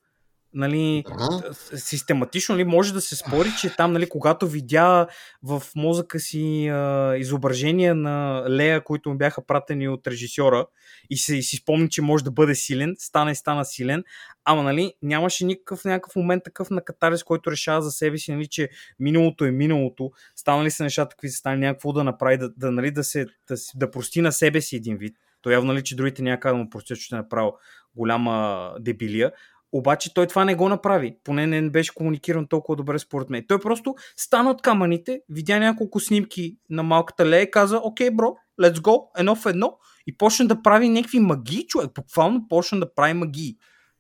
Нали, 0.53 1.03
ага. 1.11 1.53
систематично 1.75 2.57
ли 2.57 2.63
може 2.63 2.93
да 2.93 3.01
се 3.01 3.15
спори, 3.15 3.49
че 3.61 3.75
там, 3.75 3.93
нали, 3.93 4.09
когато 4.09 4.47
видя 4.47 5.07
в 5.43 5.63
мозъка 5.75 6.19
си 6.19 6.67
а, 6.67 7.15
изображения 7.17 7.95
на 7.95 8.45
Лея, 8.49 8.83
които 8.83 9.09
му 9.09 9.17
бяха 9.17 9.45
пратени 9.45 9.89
от 9.89 10.07
режисьора 10.07 10.65
и 11.09 11.17
се, 11.17 11.35
и 11.35 11.43
си 11.43 11.57
спомни, 11.57 11.89
че 11.89 12.01
може 12.01 12.23
да 12.23 12.31
бъде 12.31 12.55
силен, 12.55 12.95
стана 12.99 13.31
и 13.31 13.35
стана 13.35 13.65
силен, 13.65 14.03
ама 14.45 14.63
нали, 14.63 14.93
нямаше 15.01 15.45
никакъв 15.45 15.85
някакъв 15.85 16.15
момент 16.15 16.43
такъв 16.43 16.69
на 16.69 16.83
катарис, 16.83 17.23
който 17.23 17.51
решава 17.51 17.81
за 17.81 17.91
себе 17.91 18.17
си, 18.17 18.31
нали, 18.31 18.47
че 18.47 18.69
миналото 18.99 19.45
е 19.45 19.51
миналото, 19.51 20.11
станали 20.35 20.71
се 20.71 20.83
нещата, 20.83 21.09
какви 21.09 21.29
се 21.29 21.37
стане, 21.37 21.57
някакво 21.57 21.91
да 21.91 22.03
направи, 22.03 22.37
да, 22.37 22.49
да, 22.57 22.71
нали, 22.71 22.91
да, 22.91 23.03
се, 23.03 23.25
да, 23.25 23.55
да 23.75 23.91
прости 23.91 24.21
на 24.21 24.31
себе 24.31 24.61
си 24.61 24.75
един 24.75 24.97
вид. 24.97 25.15
То 25.41 25.49
явно, 25.49 25.73
нали, 25.73 25.83
че 25.83 25.95
другите 25.95 26.21
някак 26.21 26.51
да 26.51 26.57
му 26.57 26.69
простят, 26.69 26.99
че 26.99 27.15
е 27.15 27.17
направил 27.17 27.53
голяма 27.95 28.71
дебилия. 28.79 29.31
Обаче 29.71 30.13
той 30.13 30.27
това 30.27 30.45
не 30.45 30.55
го 30.55 30.69
направи. 30.69 31.15
Поне 31.23 31.47
не 31.47 31.69
беше 31.69 31.93
комуникиран 31.93 32.47
толкова 32.47 32.75
добре 32.75 32.99
според 32.99 33.29
мен. 33.29 33.45
Той 33.47 33.59
просто 33.59 33.95
стана 34.17 34.49
от 34.49 34.61
камъните, 34.61 35.21
видя 35.29 35.59
няколко 35.59 35.99
снимки 35.99 36.57
на 36.69 36.83
малката 36.83 37.25
Лея 37.25 37.41
и 37.41 37.51
каза, 37.51 37.79
окей, 37.83 38.11
бро, 38.11 38.35
let's 38.61 38.77
go, 38.77 39.03
едно 39.17 39.35
в 39.35 39.45
едно. 39.45 39.77
И 40.07 40.17
почна 40.17 40.47
да 40.47 40.61
прави 40.61 40.89
някакви 40.89 41.19
магии, 41.19 41.67
човек. 41.67 41.89
Буквално 41.95 42.47
почна 42.49 42.79
да 42.79 42.93
прави 42.93 43.13
магии. 43.13 43.55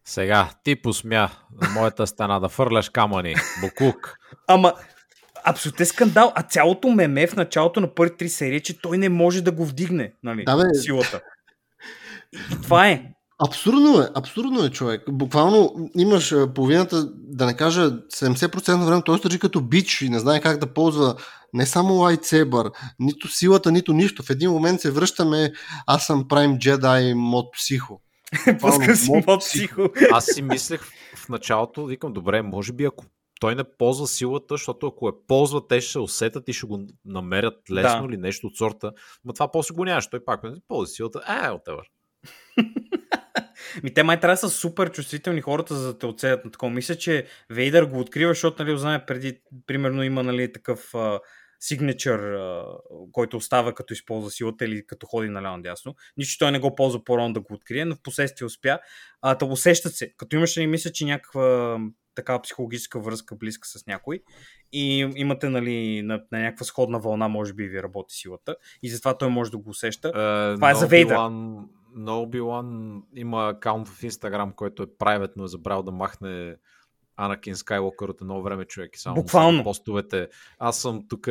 Сега, 0.05 0.49
ти 0.63 0.81
посмя 0.81 1.29
моята 1.73 2.07
стена 2.07 2.39
да 2.39 2.49
фърляш 2.49 2.89
камъни. 2.89 3.35
Букук. 3.61 4.17
Ама, 4.47 4.73
абсолютен 5.43 5.85
скандал. 5.85 6.31
А 6.35 6.43
цялото 6.43 6.89
меме 6.89 7.27
в 7.27 7.35
началото 7.35 7.79
на 7.79 7.93
първи 7.95 8.17
три 8.17 8.29
серии, 8.29 8.59
че 8.59 8.81
той 8.81 8.97
не 8.97 9.09
може 9.09 9.41
да 9.41 9.51
го 9.51 9.65
вдигне, 9.65 10.13
нали, 10.23 10.43
да, 10.43 10.57
бе. 10.57 10.73
силата. 10.73 11.21
И 12.51 12.61
това 12.63 12.87
е. 12.87 13.03
Абсурдно 13.45 14.01
е, 14.01 14.09
абсурдно 14.15 14.65
е 14.65 14.69
човек. 14.69 15.03
Буквално 15.09 15.89
имаш 15.97 16.35
половината, 16.55 17.09
да 17.13 17.45
не 17.45 17.57
кажа 17.57 17.91
70% 17.91 18.77
на 18.77 18.85
време, 18.85 19.01
той 19.05 19.19
държи 19.19 19.39
като 19.39 19.61
бич 19.61 20.01
и 20.01 20.09
не 20.09 20.19
знае 20.19 20.41
как 20.41 20.57
да 20.57 20.73
ползва 20.73 21.15
не 21.53 21.65
само 21.65 21.93
lightsaber, 21.93 22.71
нито 22.99 23.27
силата, 23.27 23.71
нито 23.71 23.93
нищо. 23.93 24.23
В 24.23 24.29
един 24.29 24.51
момент 24.51 24.81
се 24.81 24.91
връщаме, 24.91 25.51
аз 25.87 26.05
съм 26.05 26.25
Prime 26.25 26.57
Jedi 26.57 27.13
мод 27.13 27.53
психо. 27.53 28.01
Пуска 28.59 28.95
си 28.95 29.11
мод 29.27 29.39
психо. 29.39 29.89
Аз 30.11 30.25
си 30.25 30.41
мислех 30.41 30.81
в 31.15 31.29
началото, 31.29 31.85
викам, 31.85 32.13
добре, 32.13 32.41
може 32.41 32.73
би 32.73 32.85
ако 32.85 33.05
той 33.39 33.55
не 33.55 33.63
ползва 33.77 34.07
силата, 34.07 34.53
защото 34.53 34.87
ако 34.87 35.09
е 35.09 35.11
ползва, 35.27 35.67
те 35.67 35.81
ще 35.81 35.91
се 35.91 35.99
усетят 35.99 36.49
и 36.49 36.53
ще 36.53 36.67
го 36.67 36.79
намерят 37.05 37.71
лесно 37.71 38.07
да. 38.07 38.13
или 38.13 38.17
нещо 38.17 38.47
от 38.47 38.57
сорта. 38.57 38.91
Но 39.25 39.33
това 39.33 39.51
после 39.51 39.75
го 39.75 39.85
нямаш. 39.85 40.09
Той 40.09 40.25
пак 40.25 40.43
не 40.43 40.51
ползва 40.67 40.87
силата. 40.87 41.21
Е, 41.27 41.31
whatever. 41.31 41.81
Ми 43.83 43.93
те 43.93 44.03
май 44.03 44.19
трябва 44.19 44.33
да 44.33 44.37
са 44.37 44.49
супер 44.49 44.91
чувствителни 44.91 45.41
хората, 45.41 45.75
за 45.75 45.93
да 45.93 45.99
те 45.99 46.05
оценят 46.05 46.45
на 46.45 46.51
такова. 46.51 46.71
Мисля, 46.71 46.95
че 46.95 47.25
Вейдър 47.49 47.85
го 47.85 47.99
открива, 47.99 48.31
защото 48.31 48.63
нали, 48.63 48.77
знае 48.77 49.05
преди, 49.05 49.41
примерно 49.67 50.03
има 50.03 50.23
нали, 50.23 50.53
такъв 50.53 50.93
сигничър, 51.61 52.19
uh, 52.19 53.11
който 53.11 53.37
остава 53.37 53.73
като 53.73 53.93
използва 53.93 54.31
силата 54.31 54.65
или 54.65 54.87
като 54.87 55.05
ходи 55.05 55.29
наляво 55.29 55.61
дясно. 55.61 55.95
Нищо 56.17 56.45
той 56.45 56.51
не 56.51 56.59
го 56.59 56.75
ползва 56.75 57.03
по-рано 57.03 57.33
да 57.33 57.39
го 57.39 57.53
открие, 57.53 57.85
но 57.85 57.95
в 57.95 58.01
последствие 58.03 58.45
успя. 58.45 58.79
А, 59.21 59.35
да 59.35 59.45
усещат 59.45 59.95
се. 59.95 60.13
Като 60.17 60.35
имаш, 60.35 60.57
ли, 60.57 60.67
мисля, 60.67 60.91
че 60.91 61.05
някаква 61.05 61.77
такава 62.15 62.41
психологическа 62.41 62.99
връзка 62.99 63.35
близка 63.35 63.67
с 63.67 63.87
някой 63.87 64.23
и 64.71 64.97
имате 65.15 65.49
нали, 65.49 66.01
на, 66.01 66.21
на 66.31 66.39
някаква 66.39 66.65
сходна 66.65 66.99
вълна, 66.99 67.27
може 67.27 67.53
би 67.53 67.67
ви 67.67 67.83
работи 67.83 68.15
силата 68.15 68.55
и 68.83 68.89
затова 68.89 69.17
той 69.17 69.29
може 69.29 69.51
да 69.51 69.57
го 69.57 69.69
усеща. 69.69 70.11
Uh, 70.11 70.55
Това 70.55 70.71
е 70.71 70.75
за 70.75 70.87
Вейдър 70.87 71.17
на 71.95 72.11
Obi-Wan 72.11 73.01
има 73.15 73.49
акаунт 73.49 73.87
в 73.87 74.01
Instagram, 74.01 74.55
който 74.55 74.83
е 74.83 74.87
private, 74.87 75.31
но 75.35 75.43
е 75.43 75.47
забрал 75.47 75.83
да 75.83 75.91
махне 75.91 76.55
Анакин 77.17 77.55
Скайлокър 77.55 78.09
от 78.09 78.21
едно 78.21 78.41
време 78.41 78.65
човек. 78.65 78.91
Само 78.93 79.15
Буквално. 79.15 79.63
Постовете. 79.63 80.27
Аз 80.59 80.77
съм 80.77 81.07
тук 81.09 81.27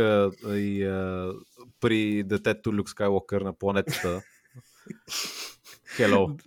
и 0.47 0.85
а, 0.85 1.33
при 1.81 2.23
детето 2.23 2.75
Люк 2.75 2.89
Скайлокър 2.89 3.41
на 3.43 3.53
планетата. 3.53 4.23
Hello. 5.99 6.41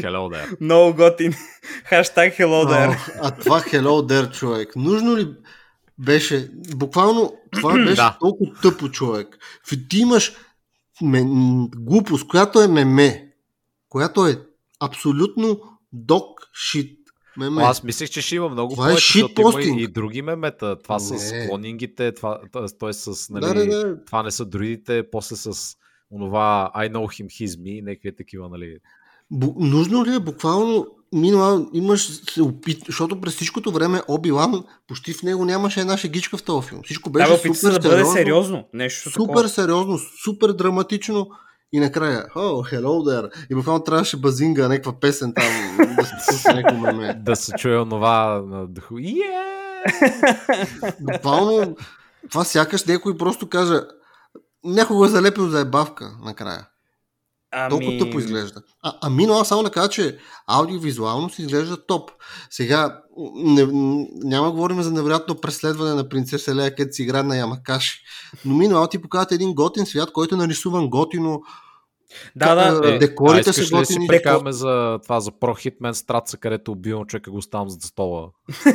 Hello 0.00 0.28
there. 0.34 0.60
Много 0.60 0.96
готин. 0.96 1.32
Хаштаг 1.84 2.34
Hello 2.34 2.64
there. 2.64 3.12
А, 3.22 3.28
а 3.28 3.30
това 3.30 3.60
Hello 3.60 4.12
there, 4.12 4.32
човек. 4.32 4.76
Нужно 4.76 5.16
ли 5.16 5.34
беше? 5.98 6.50
Буквално 6.76 7.32
това 7.52 7.72
беше 7.84 7.96
да. 7.96 8.16
толкова 8.20 8.52
тъпо, 8.62 8.88
човек. 8.88 9.38
Ти 9.88 9.98
имаш 9.98 10.36
глупост, 11.76 12.28
която 12.28 12.60
е 12.60 12.68
меме 12.68 13.27
която 13.88 14.26
е 14.26 14.42
абсолютно 14.80 15.60
док 15.92 16.40
шит. 16.54 16.98
Меме. 17.36 17.62
Аз 17.62 17.82
мислех, 17.82 18.10
че 18.10 18.22
ще 18.22 18.36
има 18.36 18.48
много 18.48 18.74
това 18.74 18.86
е 18.86 18.90
повече, 18.90 19.18
е 19.18 19.22
защото 19.22 19.40
има 19.40 19.80
и, 19.80 19.82
и 19.82 19.86
други 19.86 20.22
мемета. 20.22 20.76
Това 20.82 20.94
не. 20.94 21.00
с 21.00 21.48
клонингите, 21.48 22.14
това, 22.14 22.40
т.е. 22.52 22.92
с, 22.92 23.30
нали, 23.30 23.44
да, 23.44 23.54
да, 23.54 23.66
да. 23.66 24.04
това 24.04 24.22
не 24.22 24.30
са 24.30 24.44
другите, 24.44 25.10
после 25.10 25.36
с 25.36 25.76
онова 26.10 26.70
I 26.76 26.92
know 26.92 27.22
him, 27.22 27.26
he's 27.26 27.60
me, 27.60 27.84
някакви 27.84 28.16
такива, 28.16 28.48
нали. 28.48 28.76
Бу, 29.30 29.54
нужно 29.58 30.04
ли 30.04 30.14
е 30.14 30.20
буквално 30.20 30.86
минала, 31.14 31.66
имаш 31.72 32.06
се 32.06 32.42
опит, 32.42 32.82
защото 32.86 33.20
през 33.20 33.34
всичкото 33.34 33.72
време 33.72 34.02
Оби 34.08 34.30
Лан, 34.30 34.64
почти 34.88 35.12
в 35.12 35.22
него 35.22 35.44
нямаше 35.44 35.80
една 35.80 35.96
шегичка 35.96 36.36
в 36.36 36.42
този 36.42 36.68
филм. 36.68 36.80
Всичко 36.84 37.10
беше 37.10 37.30
да, 37.30 37.54
супер 37.54 37.78
да 37.78 37.88
бъде 37.88 38.04
сериозно. 38.04 38.64
Нещо 38.74 39.10
супер 39.10 39.26
такова. 39.26 39.48
сериозно, 39.48 39.98
супер 40.24 40.52
драматично 40.52 41.28
и 41.72 41.80
накрая, 41.80 42.26
о, 42.34 42.40
oh, 42.40 42.74
hello 42.74 42.86
there. 42.86 43.46
И 43.50 43.54
буквално 43.54 43.84
трябваше 43.84 44.20
базинга, 44.20 44.68
някаква 44.68 45.00
песен 45.00 45.34
там, 45.34 45.76
да 45.96 46.04
се 46.04 46.14
пусне 46.28 46.54
някакво 46.62 46.80
меме. 46.80 47.14
Да 47.14 47.36
се 47.36 47.52
чуе 47.52 47.78
онова 47.78 48.42
на 48.46 48.66
дъху. 48.66 48.94
Yeah! 48.94 49.58
Буквално, 51.12 51.76
това 52.30 52.44
сякаш 52.44 52.84
някой 52.84 53.18
просто 53.18 53.48
каже, 53.48 53.80
някой 54.64 54.96
го 54.96 55.04
е 55.04 55.08
залепил 55.08 55.48
за 55.48 55.60
ебавка 55.60 56.16
накрая. 56.24 56.66
Ами... 57.50 57.70
Толкова 57.70 57.98
тъпо 57.98 58.18
изглежда. 58.18 58.62
А, 58.82 58.92
ами, 59.00 59.26
но 59.26 59.34
аз 59.34 59.48
само 59.48 59.62
да 59.62 59.70
кажа, 59.70 59.88
че 59.88 60.18
аудиовизуално 60.46 61.30
се 61.30 61.42
изглежда 61.42 61.86
топ. 61.86 62.10
Сега 62.50 63.00
не, 63.34 63.66
няма 64.24 64.46
да 64.46 64.52
говорим 64.52 64.82
за 64.82 64.92
невероятно 64.92 65.34
преследване 65.34 65.94
на 65.94 66.08
принцеса 66.08 66.54
Лея, 66.54 66.74
където 66.74 66.94
си 66.94 67.02
игра 67.02 67.22
на 67.22 67.36
Ямакаши. 67.36 68.00
Но 68.44 68.54
минало 68.54 68.86
ти 68.86 69.02
показват 69.02 69.32
един 69.32 69.54
готин 69.54 69.86
свят, 69.86 70.12
който 70.12 70.34
е 70.34 70.38
нарисуван 70.38 70.88
готино. 70.88 71.42
Да, 72.36 72.54
да. 72.54 72.94
Е, 72.94 72.98
декорите 72.98 73.52
са 73.52 73.76
готини. 73.76 74.04
Си 74.04 74.08
прекаваме 74.08 74.52
за 74.52 74.98
това 75.02 75.20
за 75.20 75.30
Pro 75.30 75.80
Hitman 75.80 75.92
Стратса, 75.92 76.36
където 76.36 76.72
убивам 76.72 77.06
човека 77.06 77.30
го 77.30 77.42
ставам 77.42 77.68
за 77.68 77.78
стола. 77.80 78.28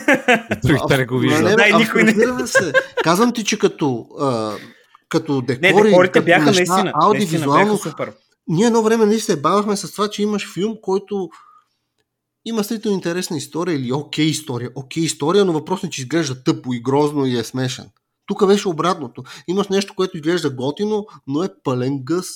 Другите 0.63 0.97
не 0.97 1.05
го 1.05 1.17
виждат. 1.17 1.57
Не, 1.57 1.77
никой 1.77 2.03
не. 2.03 2.47
Се. 2.47 2.73
Казвам 3.03 3.33
ти, 3.33 3.43
че 3.43 3.59
като, 3.59 4.07
а, 4.19 4.51
като 5.09 5.41
декори, 5.41 5.73
не, 5.73 5.89
декорите 5.89 6.11
като 6.11 6.25
бяха 6.25 6.45
неща, 6.45 6.73
наистина, 6.73 6.91
аудиовизуално, 6.95 7.55
наистина 7.55 7.65
бяха 7.65 7.77
супер 7.77 8.22
ние 8.47 8.65
едно 8.65 8.83
време 8.83 9.05
не 9.05 9.19
се 9.19 9.41
бавахме 9.41 9.77
с 9.77 9.91
това, 9.91 10.09
че 10.09 10.21
имаш 10.21 10.53
филм, 10.53 10.77
който 10.81 11.29
има 12.45 12.63
след 12.63 12.85
интересна 12.85 13.37
история 13.37 13.75
или 13.75 13.93
окей 13.93 14.25
история. 14.25 14.71
Окей 14.75 15.03
история, 15.03 15.45
но 15.45 15.53
въпросът 15.53 15.83
е, 15.83 15.89
че 15.89 16.01
изглежда 16.01 16.43
тъпо 16.43 16.73
и 16.73 16.81
грозно 16.81 17.25
и 17.25 17.37
е 17.37 17.43
смешен. 17.43 17.89
Тук 18.25 18.47
беше 18.47 18.67
обратното. 18.67 19.23
Имаш 19.47 19.67
нещо, 19.67 19.93
което 19.95 20.17
изглежда 20.17 20.49
готино, 20.49 21.05
но 21.27 21.43
е 21.43 21.49
пълен 21.63 22.03
гъс. 22.03 22.27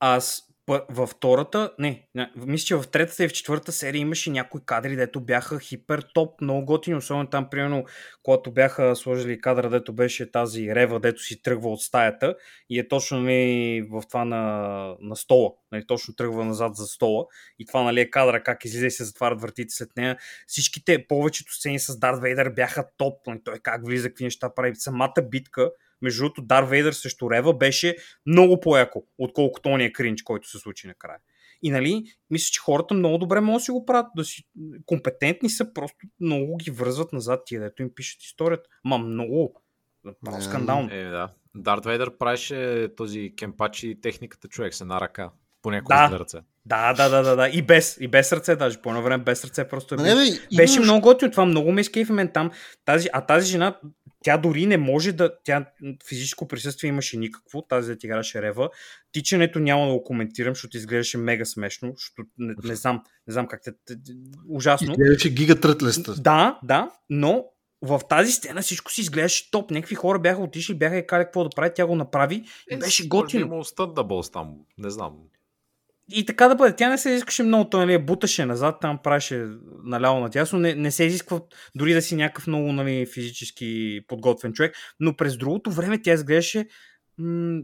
Аз 0.00 0.42
във 0.68 1.10
втората, 1.10 1.72
не, 1.78 2.06
не, 2.14 2.30
мисля, 2.36 2.64
че 2.64 2.76
в 2.76 2.84
третата 2.92 3.24
и 3.24 3.28
в 3.28 3.32
четвъртата 3.32 3.72
серия 3.72 4.00
имаше 4.00 4.30
някои 4.30 4.60
кадри, 4.66 4.96
дето 4.96 5.20
бяха 5.20 5.60
хипер 5.60 6.04
топ, 6.14 6.40
много 6.40 6.64
готини, 6.64 6.96
особено 6.96 7.30
там, 7.30 7.50
примерно, 7.50 7.84
когато 8.22 8.50
бяха 8.50 8.96
сложили 8.96 9.40
кадра, 9.40 9.70
дето 9.70 9.92
беше 9.92 10.30
тази 10.30 10.74
рева, 10.74 11.00
дето 11.00 11.22
си 11.22 11.42
тръгва 11.42 11.68
от 11.68 11.80
стаята 11.80 12.36
и 12.70 12.78
е 12.78 12.88
точно 12.88 13.20
нали, 13.20 13.86
в 13.90 14.02
това 14.08 14.24
на, 14.24 14.40
на 15.00 15.16
стола, 15.16 15.52
нали, 15.72 15.86
точно 15.86 16.14
тръгва 16.14 16.44
назад 16.44 16.76
за 16.76 16.86
стола 16.86 17.26
и 17.58 17.66
това 17.66 17.82
нали, 17.82 18.00
е 18.00 18.10
кадра, 18.10 18.42
как 18.42 18.64
излиза 18.64 18.86
и 18.86 18.90
се 18.90 19.04
затварят 19.04 19.40
вратите 19.40 19.74
след 19.74 19.96
нея. 19.96 20.16
Всичките, 20.46 21.06
повечето 21.08 21.54
сцени 21.54 21.78
с 21.78 21.98
Дарт 21.98 22.20
Вейдър 22.20 22.50
бяха 22.50 22.88
топ, 22.96 23.26
нали, 23.26 23.40
той 23.44 23.58
как 23.58 23.86
влиза, 23.86 24.08
какви 24.08 24.24
неща 24.24 24.54
прави. 24.54 24.74
Самата 24.74 25.22
битка, 25.30 25.70
между 26.02 26.22
другото, 26.22 26.42
Дар 26.42 26.62
Вейдър 26.62 26.92
срещу 26.92 27.30
Рева 27.30 27.54
беше 27.54 27.96
много 28.26 28.60
по-яко, 28.60 29.04
отколкото 29.18 29.68
ония 29.68 29.92
кринч, 29.92 30.22
който 30.22 30.50
се 30.50 30.58
случи 30.58 30.86
накрая. 30.86 31.18
И 31.62 31.70
нали, 31.70 32.04
мисля, 32.30 32.50
че 32.52 32.60
хората 32.60 32.94
много 32.94 33.18
добре 33.18 33.40
могат 33.40 33.60
да 33.60 33.64
си 33.64 33.70
го 33.70 33.86
правят, 33.86 34.06
да 34.16 34.24
си 34.24 34.44
компетентни 34.86 35.50
са, 35.50 35.72
просто 35.72 35.96
много 36.20 36.56
ги 36.56 36.70
връзват 36.70 37.12
назад 37.12 37.42
тия, 37.46 37.60
дето 37.60 37.82
им 37.82 37.90
пишат 37.94 38.22
историята. 38.22 38.68
Ма 38.84 38.98
много, 38.98 39.62
Право 40.24 40.42
скандално. 40.42 40.88
Е, 40.92 41.04
да. 41.04 41.28
Дарт 41.54 41.84
Вейдър 41.84 42.18
правеше 42.18 42.88
този 42.96 43.32
кемпачи 43.38 43.98
техниката 44.02 44.48
човек 44.48 44.74
с 44.74 44.80
една 44.80 45.00
ръка. 45.00 45.30
Понякога 45.62 46.08
да. 46.10 46.18
ръце. 46.18 46.38
Да, 46.66 46.92
да, 46.94 47.08
да, 47.08 47.22
да, 47.22 47.36
да. 47.36 47.48
И 47.48 47.62
без, 47.62 47.96
и 48.00 48.08
без 48.08 48.32
ръце, 48.32 48.56
даже 48.56 48.82
по 48.82 48.88
едно 48.88 49.02
време 49.02 49.24
без 49.24 49.44
ръце 49.44 49.68
просто 49.68 49.94
е. 49.94 49.98
Не, 49.98 50.14
бе, 50.14 50.56
Беше 50.56 50.76
имаш... 50.76 50.86
много 50.86 51.00
готино, 51.00 51.30
това 51.30 51.44
много 51.44 51.72
ме 51.72 51.80
изкейфи 51.80 52.12
мен 52.12 52.32
там. 52.32 52.50
Тази, 52.84 53.08
а 53.12 53.20
тази 53.20 53.50
жена, 53.50 53.78
тя 54.24 54.38
дори 54.38 54.66
не 54.66 54.76
може 54.76 55.12
да. 55.12 55.36
Тя 55.44 55.66
физическо 56.08 56.48
присъствие 56.48 56.88
имаше 56.88 57.16
никакво, 57.16 57.62
тази 57.62 57.92
да 57.92 57.98
ти 57.98 58.06
играше 58.06 58.42
Рева. 58.42 58.70
Тичането 59.12 59.58
няма 59.58 59.86
да 59.86 59.92
го 59.92 60.04
коментирам, 60.04 60.54
защото 60.54 60.76
изглеждаше 60.76 61.18
мега 61.18 61.44
смешно, 61.44 61.92
защото 61.96 62.28
не, 62.38 62.54
не 62.64 62.74
знам, 62.74 63.02
не 63.26 63.32
знам 63.32 63.46
как 63.46 63.62
те. 63.62 63.72
Ужасно. 64.48 64.92
Изглеждаше 64.92 65.34
гига 65.34 65.60
трътлеста. 65.60 66.14
Да, 66.14 66.58
да, 66.62 66.90
но 67.10 67.44
в 67.82 68.00
тази 68.08 68.32
сцена 68.32 68.62
всичко 68.62 68.92
си 68.92 69.00
изглеждаше 69.00 69.50
топ. 69.50 69.70
Някакви 69.70 69.94
хора 69.94 70.18
бяха 70.18 70.42
отишли, 70.42 70.74
бяха 70.74 70.98
и 70.98 71.06
кали 71.06 71.24
какво 71.24 71.44
да 71.44 71.50
прави, 71.56 71.70
тя 71.74 71.86
го 71.86 71.94
направи 71.94 72.44
и 72.70 72.74
е, 72.74 72.78
беше 72.78 73.08
готино. 73.08 73.46
Може 73.46 73.70
да 73.78 74.04
има 74.08 74.22
там, 74.32 74.54
не 74.78 74.90
знам. 74.90 75.16
И 76.12 76.26
така 76.26 76.48
да 76.48 76.54
бъде. 76.54 76.76
Тя 76.76 76.90
не 76.90 76.98
се 76.98 77.10
изискаше 77.10 77.42
много, 77.42 77.70
той 77.70 77.86
нали, 77.86 77.98
буташе 77.98 78.46
назад, 78.46 78.76
там 78.80 78.98
правеше 79.02 79.46
наляво 79.84 80.20
надясно. 80.20 80.58
Не, 80.58 80.74
не 80.74 80.90
се 80.90 81.04
изисква 81.04 81.40
дори 81.74 81.94
да 81.94 82.02
си 82.02 82.16
някакъв 82.16 82.46
много 82.46 82.72
нали, 82.72 83.06
физически 83.06 84.00
подготвен 84.08 84.52
човек. 84.52 84.76
Но 85.00 85.16
през 85.16 85.36
другото 85.36 85.70
време 85.70 86.02
тя 86.02 86.12
изглеждаше 86.12 86.66
м- 87.18 87.62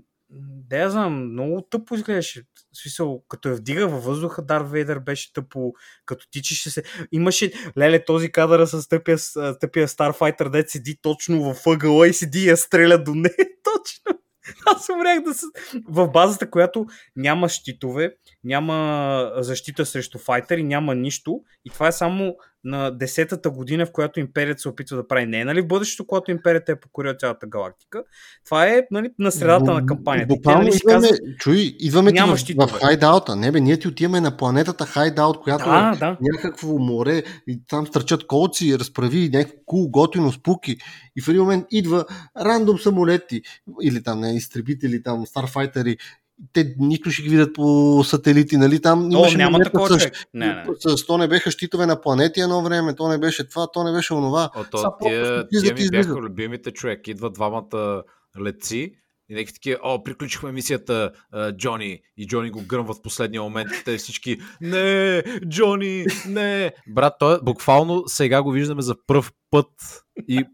да 0.69 0.79
я 0.79 0.91
знам, 0.91 1.33
много 1.33 1.63
тъпо 1.71 1.95
изглеждаше. 1.95 2.43
В 2.73 2.83
смисъл, 2.83 3.23
като 3.29 3.49
я 3.49 3.55
вдига 3.55 3.89
във 3.89 4.05
въздуха, 4.05 4.43
Дар 4.43 4.63
Вейдър 4.63 4.99
беше 4.99 5.33
тъпо, 5.33 5.73
като 6.07 6.27
тичеше 6.31 6.71
се. 6.71 6.83
Имаше, 7.13 7.53
леле, 7.79 8.05
този 8.05 8.33
кадър 8.33 8.67
с 8.67 8.89
тъпия, 8.89 9.19
тъпия 9.61 9.89
Starfighter, 9.89 10.51
дет 10.51 10.71
седи 10.71 10.97
точно 11.03 11.55
в 11.55 11.67
ъгъла 11.67 12.09
и 12.09 12.13
седи 12.13 12.39
и 12.39 12.49
я 12.49 12.57
стреля 12.57 12.99
до 12.99 13.15
нея. 13.15 13.35
точно. 13.65 14.19
Аз 14.67 14.89
умрях 14.89 15.23
да 15.23 15.35
се... 15.35 15.47
В 15.89 16.09
базата, 16.09 16.51
която 16.51 16.87
няма 17.17 17.49
щитове, 17.49 18.15
няма 18.45 19.33
защита 19.37 19.87
срещу 19.87 20.19
файтери, 20.19 20.63
няма 20.63 20.95
нищо. 20.95 21.41
И 21.65 21.71
това 21.71 21.89
е 21.89 21.93
само 21.93 22.37
на 22.65 22.91
десетата 22.91 23.51
година, 23.51 23.87
в 23.87 23.93
която 23.93 24.21
империята 24.21 24.61
се 24.61 24.69
опитва 24.69 24.97
да 24.97 25.09
прави. 25.09 25.27
Не 25.27 25.41
е 25.41 25.45
нали 25.45 25.61
в 25.61 25.67
бъдещето, 25.67 26.07
когато 26.07 26.31
империята 26.31 26.73
е 26.73 26.81
покорила 26.81 27.15
цялата 27.15 27.47
галактика. 27.47 28.03
Това 28.45 28.67
е 28.67 28.83
нали, 28.91 29.11
на 29.19 29.33
средата 29.33 29.75
на 29.75 29.87
кампанията. 29.87 30.35
Буквално 30.35 30.63
нали, 30.63 30.77
идваме, 30.77 31.01
казват, 31.01 31.21
чуй, 31.39 31.77
идваме 31.79 32.13
ти 32.13 32.55
в, 32.55 32.67
в 32.67 32.73
хайдаута. 32.73 33.37
Не 33.37 33.53
бе, 33.53 33.61
ние 33.61 33.79
ти 33.79 33.89
отиваме 33.89 34.21
на 34.21 34.37
планетата 34.37 34.87
хайдаут, 34.87 35.41
която 35.41 35.65
да, 35.65 35.93
е 35.95 35.99
да. 35.99 36.17
някакво 36.21 36.79
море 36.79 37.23
и 37.47 37.61
там 37.69 37.87
стърчат 37.87 38.27
колци, 38.27 38.79
разправи 38.79 39.31
някакво 39.33 39.57
кул, 39.67 39.89
готино, 39.89 40.33
спуки. 40.33 40.77
И 41.17 41.23
в 41.23 41.29
един 41.29 41.41
момент 41.41 41.67
идва 41.71 42.05
рандом 42.41 42.79
самолети 42.79 43.43
или 43.83 44.03
там 44.03 44.21
не, 44.21 44.37
изтребители, 44.37 45.03
там 45.03 45.27
старфайтери 45.27 45.97
те 46.53 46.75
нито 46.79 47.11
ще 47.11 47.23
ги 47.23 47.29
видят 47.29 47.55
по 47.55 48.03
сателити, 48.05 48.57
нали? 48.57 48.83
Там 48.83 49.05
О, 49.05 49.19
имаше 49.19 49.37
няма 49.37 49.61
такова 49.61 49.89
с, 49.89 49.99
човек. 49.99 50.15
Не, 50.35 50.47
не. 50.47 50.65
С, 50.79 51.07
то 51.07 51.19
не 51.19 51.29
беха 51.29 51.51
щитове 51.51 51.87
на 51.87 52.01
планети 52.01 52.41
едно 52.41 52.63
време, 52.63 52.95
то 52.95 53.09
не 53.09 53.19
беше 53.19 53.49
това, 53.49 53.67
то 53.73 53.85
не 53.85 53.93
беше 53.93 54.15
онова. 54.15 54.51
О, 54.57 54.65
то, 54.71 54.95
тия, 55.03 55.49
тия 55.49 55.75
ми 55.75 55.89
бяха 55.91 56.15
любимите 56.15 56.71
човек. 56.71 57.09
Идват 57.09 57.33
двамата 57.33 58.03
леци 58.41 58.93
и 59.33 59.35
някакви 59.35 59.55
такива, 59.55 59.79
о, 59.83 60.03
приключихме 60.03 60.53
мисията, 60.53 61.11
Джони. 61.57 62.01
И 62.17 62.27
Джони 62.27 62.51
го 62.51 62.63
гръмват 62.63 62.97
в 62.97 63.03
последния 63.03 63.43
момент. 63.43 63.71
И 63.81 63.85
те 63.85 63.97
всички, 63.97 64.39
не, 64.61 65.23
Джони, 65.49 66.07
не. 66.29 66.73
Брат, 66.89 67.15
той 67.19 67.39
буквално 67.43 68.03
сега 68.07 68.43
го 68.43 68.51
виждаме 68.51 68.83
за 68.83 68.95
пръв 69.07 69.33
път 69.51 69.69
и 70.29 70.45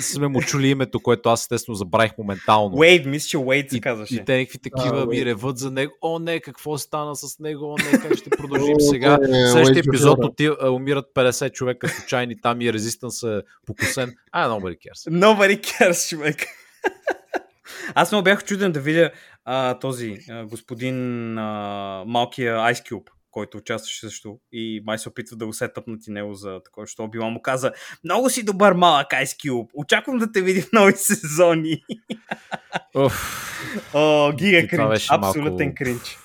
сме 0.00 0.28
му 0.28 0.42
чули 0.42 0.68
името, 0.68 1.00
което 1.00 1.28
аз 1.28 1.42
естествено 1.42 1.76
забравих 1.76 2.18
моментално. 2.18 2.76
Уейд, 2.76 3.06
мисля, 3.06 3.28
че 3.28 3.38
Уейд 3.38 3.70
се 3.70 3.80
казваше. 3.80 4.14
И 4.14 4.24
те 4.24 4.36
някакви 4.36 4.58
такива 4.58 5.02
а, 5.02 5.06
ми 5.06 5.24
реват 5.24 5.58
за 5.58 5.70
него. 5.70 5.92
О, 6.02 6.18
не, 6.18 6.40
какво 6.40 6.78
стана 6.78 7.16
с 7.16 7.38
него? 7.38 7.64
О, 7.64 7.76
не, 7.78 7.98
как 7.98 8.16
ще 8.18 8.30
продължим 8.30 8.80
сега? 8.80 9.18
В 9.20 9.50
следващия 9.50 9.82
епизод 9.88 10.18
оти, 10.24 10.50
умират 10.70 11.06
50 11.14 11.52
човека 11.52 11.88
случайни 11.88 12.40
там 12.40 12.60
и 12.60 12.72
резистенс 12.72 13.22
е 13.22 13.42
покусен. 13.66 14.14
А, 14.32 14.48
nobody 14.48 14.76
cares. 14.76 15.10
Nobody 15.10 15.60
cares, 15.60 16.08
човек. 16.08 16.46
Аз 17.94 18.12
много 18.12 18.24
бях 18.24 18.44
чуден 18.44 18.72
да 18.72 18.80
видя 18.80 19.10
а, 19.44 19.78
този 19.78 20.18
а, 20.30 20.44
господин 20.44 21.38
а, 21.38 22.04
малкия 22.06 22.56
Ice 22.56 22.90
Cube 22.90 23.10
който 23.34 23.58
участваше 23.58 24.00
също 24.00 24.38
и 24.52 24.82
май 24.86 24.98
се 24.98 25.08
опитва 25.08 25.36
да 25.36 25.46
го 25.46 25.52
се 25.52 25.68
тъпнат 25.68 26.06
и 26.06 26.10
него 26.10 26.34
за 26.34 26.60
такова, 26.64 26.84
защото 26.84 27.10
Била 27.10 27.30
му 27.30 27.42
каза 27.42 27.72
много 28.04 28.30
си 28.30 28.44
добър 28.44 28.72
малък 28.72 29.10
Ice 29.10 29.24
Cube, 29.24 29.70
очаквам 29.74 30.18
да 30.18 30.32
те 30.32 30.42
види 30.42 30.62
в 30.62 30.72
нови 30.72 30.92
сезони. 30.92 31.82
О, 33.94 34.32
гига 34.32 34.68
кринч, 34.68 35.06
абсолютен 35.10 35.66
малко... 35.66 35.74
кринч. 35.74 36.18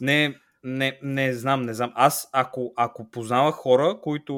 Не, 0.00 0.36
не, 0.64 0.98
не 1.02 1.32
знам, 1.32 1.62
не 1.62 1.74
знам. 1.74 1.92
Аз, 1.94 2.28
ако, 2.32 2.72
ако 2.76 3.10
познавах 3.10 3.54
хора, 3.54 3.98
които 4.02 4.34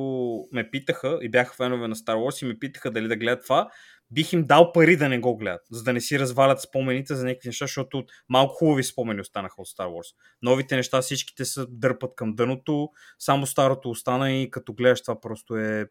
ме 0.53 0.71
питаха 0.71 1.19
и 1.23 1.31
бяха 1.31 1.55
фенове 1.55 1.89
на 1.89 1.95
Star 1.95 2.15
Wars 2.15 2.45
и 2.45 2.49
ме 2.49 2.59
питаха 2.59 2.91
дали 2.91 3.09
да 3.09 3.17
гледат 3.17 3.43
това, 3.43 3.69
бих 4.15 4.33
им 4.33 4.47
дал 4.47 4.73
пари 4.73 4.97
да 4.97 5.09
не 5.09 5.19
го 5.19 5.37
гледат, 5.37 5.61
за 5.71 5.83
да 5.83 5.93
не 5.93 6.01
си 6.01 6.19
развалят 6.19 6.61
спомените 6.61 7.15
за 7.15 7.27
някакви 7.27 7.49
неща, 7.49 7.65
защото 7.65 8.05
малко 8.29 8.55
хубави 8.55 8.85
спомени 8.85 9.21
останаха 9.21 9.55
от 9.59 9.69
Star 9.69 9.87
Wars. 9.87 10.15
Новите 10.43 10.77
неща 10.77 11.03
всичките 11.03 11.45
се 11.45 11.65
дърпат 11.69 12.15
към 12.17 12.35
дъното, 12.35 12.89
само 13.19 13.47
старото 13.47 13.91
остана 13.91 14.33
и 14.33 14.51
като 14.51 14.73
гледаш 14.73 15.03
това 15.03 15.21
просто 15.21 15.57
е 15.57 15.87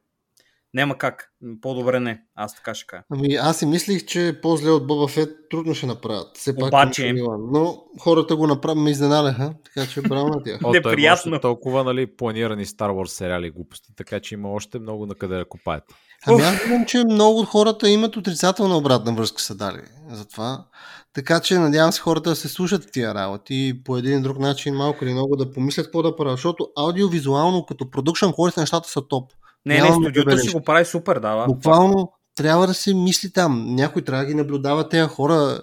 няма 0.74 0.98
как. 0.98 1.32
По-добре 1.62 2.00
не. 2.00 2.22
Аз 2.36 2.56
така 2.56 2.74
ще 2.74 2.88
кажа. 2.88 3.04
Ами 3.10 3.36
аз 3.36 3.60
си 3.60 3.66
мислих, 3.66 4.06
че 4.06 4.40
по-зле 4.42 4.72
от 4.72 4.88
Боба 4.88 5.08
Фет 5.08 5.30
трудно 5.50 5.76
ще 5.76 5.86
направят. 5.86 6.38
Все 6.38 6.56
пак 6.56 6.68
Обаче... 6.68 7.14
Но 7.52 7.84
хората 8.00 8.36
го 8.36 8.48
направят, 8.48 8.78
ме 8.78 8.92
изненадаха, 8.92 9.54
така 9.66 9.88
че 9.88 10.02
браво 10.02 10.28
на 10.28 10.44
тях. 10.44 10.60
О, 10.64 10.72
Неприятно. 10.72 11.40
толкова 11.40 11.84
нали, 11.84 12.16
планирани 12.16 12.66
Star 12.66 12.90
Wars 12.90 13.06
сериали 13.06 13.52
глупости, 13.52 13.96
така 13.96 14.20
че 14.20 14.36
има 14.36 14.52
още 14.52 14.80
много 14.80 15.06
на 15.06 15.16
къде 15.16 15.38
да 15.38 15.46
копаят. 15.46 15.84
Ами 16.28 16.42
аз 16.42 16.64
думам, 16.64 16.86
че 16.86 17.04
много 17.04 17.40
от 17.40 17.48
хората 17.48 17.90
имат 17.90 18.18
отрицателна 18.18 18.78
обратна 18.78 19.14
връзка 19.14 19.42
са 19.42 19.56
дали 19.56 19.82
за 20.12 20.26
това. 20.28 20.66
Така 21.14 21.40
че 21.40 21.60
надявам 21.60 21.92
се 21.92 22.02
хората 22.02 22.30
да 22.30 22.36
се 22.36 22.48
слушат 22.48 22.92
тия 22.92 23.14
работи 23.14 23.68
и 23.68 23.84
по 23.84 23.98
един 23.98 24.22
друг 24.22 24.40
начин 24.40 24.76
малко 24.76 25.06
или 25.06 25.14
много 25.14 25.36
да 25.36 25.52
помислят 25.52 25.86
какво 25.86 26.02
да 26.02 26.16
правят, 26.16 26.38
защото 26.38 26.70
аудиовизуално 26.78 27.66
като 27.66 27.92
продукшн 27.92 28.30
хората 28.30 28.60
нещата 28.60 28.90
са 28.90 29.08
топ. 29.08 29.32
Не, 29.66 29.78
Нямам 29.78 30.02
не, 30.02 30.06
студиото 30.06 30.38
си 30.38 30.50
го 30.50 30.62
прави 30.62 30.86
супер, 30.86 31.20
да. 31.20 31.36
да. 31.36 31.46
Буквално 31.46 32.12
трябва 32.36 32.68
да 32.68 32.74
се 32.74 32.94
мисли 32.94 33.32
там. 33.32 33.76
Някой 33.76 34.02
трябва 34.02 34.24
да 34.24 34.30
ги 34.30 34.36
наблюдава 34.36 34.90
тези 34.90 35.08
хора. 35.08 35.60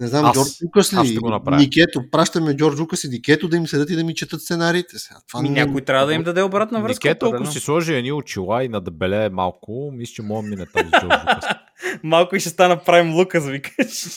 Не 0.00 0.08
знам, 0.08 0.24
аз, 0.24 0.34
Джордж 0.34 0.62
Лукас 0.64 0.92
ли? 0.92 1.18
Никето. 1.56 2.02
Пращаме 2.10 2.56
Джордж 2.56 2.80
Лукас 2.80 3.04
и 3.04 3.08
Никето 3.08 3.48
да 3.48 3.56
им 3.56 3.66
седат 3.66 3.90
и 3.90 3.96
да 3.96 4.04
ми 4.04 4.14
четат 4.14 4.42
сценариите. 4.42 4.98
Сега, 4.98 5.20
това 5.28 5.42
ми, 5.42 5.48
не... 5.48 5.64
някой 5.64 5.80
трябва 5.80 6.06
да 6.06 6.14
им 6.14 6.22
даде 6.22 6.42
обратна 6.42 6.80
връзка. 6.80 7.08
Никето, 7.08 7.26
ако 7.26 7.46
си 7.46 7.60
сложи 7.60 7.94
едни 7.94 8.12
очила 8.12 8.64
и 8.64 8.68
надебелее 8.68 9.28
малко, 9.28 9.90
мисля, 9.92 10.12
че 10.12 10.22
мога 10.22 10.48
мине 10.48 10.66
този 10.66 10.84
Джордж 10.84 11.04
Лукас. 11.04 11.44
малко 12.02 12.36
и 12.36 12.40
ще 12.40 12.48
стана 12.48 12.84
правим 12.84 13.14
Лукас, 13.14 13.46
викаш. 13.46 14.04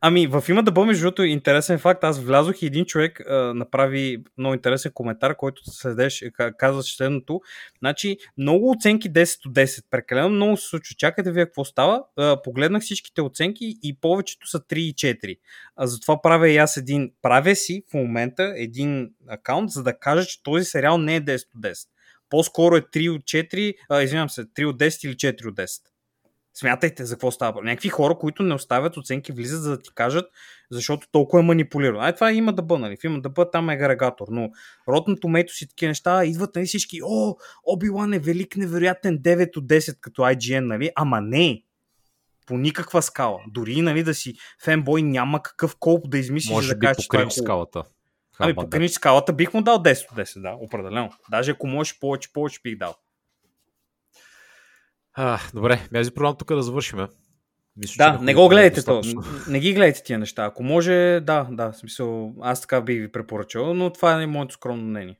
Ами, 0.00 0.26
в 0.26 0.44
има 0.48 0.62
да 0.62 0.72
бъде, 0.72 0.86
между 0.86 1.02
другото, 1.02 1.22
интересен 1.22 1.78
факт. 1.78 2.04
Аз 2.04 2.20
влязох 2.20 2.62
и 2.62 2.66
един 2.66 2.84
човек 2.84 3.20
а, 3.20 3.54
направи 3.54 4.24
много 4.38 4.54
интересен 4.54 4.92
коментар, 4.94 5.36
който 5.36 5.62
следеш, 5.64 6.24
казва 6.58 6.82
следното. 6.82 7.40
Значи, 7.78 8.16
много 8.38 8.70
оценки 8.70 9.12
10 9.12 9.46
от 9.46 9.54
10. 9.54 9.84
Прекалено 9.90 10.28
много 10.28 10.56
се 10.56 10.68
случва. 10.68 10.94
Чакайте 10.98 11.32
вие 11.32 11.44
какво 11.44 11.64
става. 11.64 12.04
А, 12.16 12.42
погледнах 12.42 12.82
всичките 12.82 13.22
оценки 13.22 13.78
и 13.82 13.96
повечето 14.00 14.48
са 14.48 14.60
3 14.60 14.76
и 14.76 14.94
4. 14.94 15.38
А, 15.76 15.86
затова 15.86 16.22
правя 16.22 16.48
и 16.48 16.56
аз 16.56 16.76
един. 16.76 17.10
Правя 17.22 17.56
си 17.56 17.82
в 17.90 17.94
момента 17.94 18.52
един 18.56 19.10
акаунт, 19.28 19.70
за 19.70 19.82
да 19.82 19.98
кажа, 19.98 20.26
че 20.26 20.42
този 20.42 20.64
сериал 20.64 20.98
не 20.98 21.16
е 21.16 21.20
10 21.20 21.44
от 21.56 21.62
10. 21.62 21.88
По-скоро 22.30 22.76
е 22.76 22.80
3 22.80 23.14
от 23.14 23.22
4, 23.22 23.74
а, 23.88 24.02
извинявам 24.02 24.30
се, 24.30 24.44
3 24.44 24.64
от 24.64 24.78
10 24.78 25.04
или 25.04 25.14
4 25.14 25.48
от 25.48 25.56
10. 25.56 25.89
Смятайте 26.60 27.04
за 27.04 27.14
какво 27.14 27.30
става. 27.30 27.62
Някакви 27.62 27.88
хора, 27.88 28.14
които 28.14 28.42
не 28.42 28.54
оставят 28.54 28.96
оценки, 28.96 29.32
влизат 29.32 29.62
за 29.62 29.70
да 29.70 29.82
ти 29.82 29.90
кажат, 29.94 30.30
защото 30.70 31.06
толкова 31.12 31.40
е 31.40 31.46
манипулирано. 31.46 32.00
Ай, 32.00 32.14
това 32.14 32.32
има 32.32 32.52
да 32.52 32.62
бъде, 32.62 32.80
нали? 32.80 32.96
В 32.96 33.04
има 33.04 33.20
да 33.20 33.28
бъде 33.28 33.50
там 33.50 33.70
е 33.70 33.74
агрегатор, 33.74 34.26
но 34.30 34.50
Rotten 34.88 35.20
Tomatoes 35.20 35.64
и 35.64 35.68
такива 35.68 35.90
неща 35.90 36.24
идват 36.24 36.56
нали, 36.56 36.66
всички, 36.66 37.00
о, 37.04 37.34
Оби-Лан 37.66 38.16
е 38.16 38.18
велик, 38.18 38.56
невероятен 38.56 39.18
9 39.18 39.56
от 39.56 39.66
10 39.66 40.00
като 40.00 40.22
IGN, 40.22 40.60
нали? 40.60 40.90
Ама 40.96 41.20
не, 41.20 41.62
по 42.46 42.58
никаква 42.58 43.02
скала. 43.02 43.38
Дори 43.48 43.82
нали, 43.82 44.02
да 44.02 44.14
си 44.14 44.34
фенбой 44.64 45.02
няма 45.02 45.42
какъв 45.42 45.76
колп 45.78 46.10
да 46.10 46.18
измислиш 46.18 46.50
Може 46.50 46.68
да 46.68 46.76
би 46.76 46.86
кажеш, 46.86 47.08
по 47.08 47.20
е 47.20 47.30
скалата. 47.30 47.84
Ами 48.38 48.54
по 48.54 48.88
скалата 48.88 49.32
бих 49.32 49.54
му 49.54 49.62
дал 49.62 49.78
10 49.78 50.12
от 50.12 50.18
10, 50.18 50.42
да, 50.42 50.56
определено. 50.60 51.10
Даже 51.30 51.50
ако 51.50 51.66
можеш 51.66 51.98
повече, 51.98 52.32
повече 52.32 52.60
бих 52.62 52.78
дал. 52.78 52.94
А, 55.14 55.40
добре, 55.54 55.88
мязи 55.92 56.10
програм 56.10 56.36
тук 56.38 56.54
да 56.54 56.62
завършим. 56.62 57.06
Мисля, 57.76 58.04
да, 58.04 58.18
не 58.24 58.34
го 58.34 58.48
гледайте 58.48 58.82
то. 58.82 59.02
Не 59.48 59.60
ги 59.60 59.74
гледайте 59.74 60.02
тия 60.02 60.18
неща. 60.18 60.44
Ако 60.44 60.62
може, 60.62 61.20
да, 61.22 61.48
да, 61.50 61.72
смисъл, 61.72 62.34
аз 62.40 62.60
така 62.60 62.80
би 62.80 62.94
ви 62.94 63.12
препоръчал, 63.12 63.74
но 63.74 63.92
това 63.92 64.22
е 64.22 64.26
моето 64.26 64.54
скромно 64.54 64.84
мнение. 64.84 65.18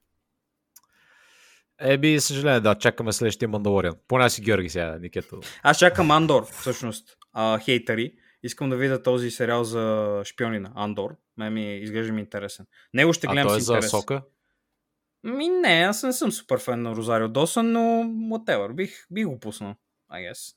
Еби, 1.80 2.20
съжаление, 2.20 2.60
да, 2.60 2.74
чакаме 2.74 3.12
следващия 3.12 3.48
Мандалориан. 3.48 3.94
Поне 4.08 4.30
си 4.30 4.42
Георги 4.42 4.68
сега, 4.68 4.98
Никето. 5.00 5.40
Аз 5.62 5.78
чакам 5.78 6.10
Андор, 6.10 6.46
всъщност, 6.50 7.16
а, 7.32 7.58
хейтери. 7.58 8.12
Искам 8.42 8.70
да 8.70 8.76
видя 8.76 9.02
този 9.02 9.30
сериал 9.30 9.64
за 9.64 10.22
шпионина, 10.24 10.72
Андор. 10.74 11.16
Ме 11.36 11.50
ми 11.50 11.76
изглежда 11.76 12.12
ми 12.12 12.20
интересен. 12.20 12.66
Него 12.94 13.12
ще 13.12 13.26
гледам 13.26 13.46
а 13.46 13.48
той 13.48 13.56
е 13.56 13.60
с 13.60 13.68
интерес. 13.68 13.84
за 13.84 13.88
Сока? 13.90 14.22
Ми 15.24 15.48
не, 15.48 15.84
аз 15.88 16.02
не 16.02 16.12
съм 16.12 16.32
супер 16.32 16.58
фен 16.58 16.82
на 16.82 16.96
Розарио 16.96 17.28
Досън, 17.28 17.72
но 17.72 17.80
whatever, 18.04 18.72
бих, 18.72 19.06
бих 19.10 19.26
го 19.26 19.40
пуснал, 19.40 19.74
I 20.12 20.32
guess. 20.32 20.56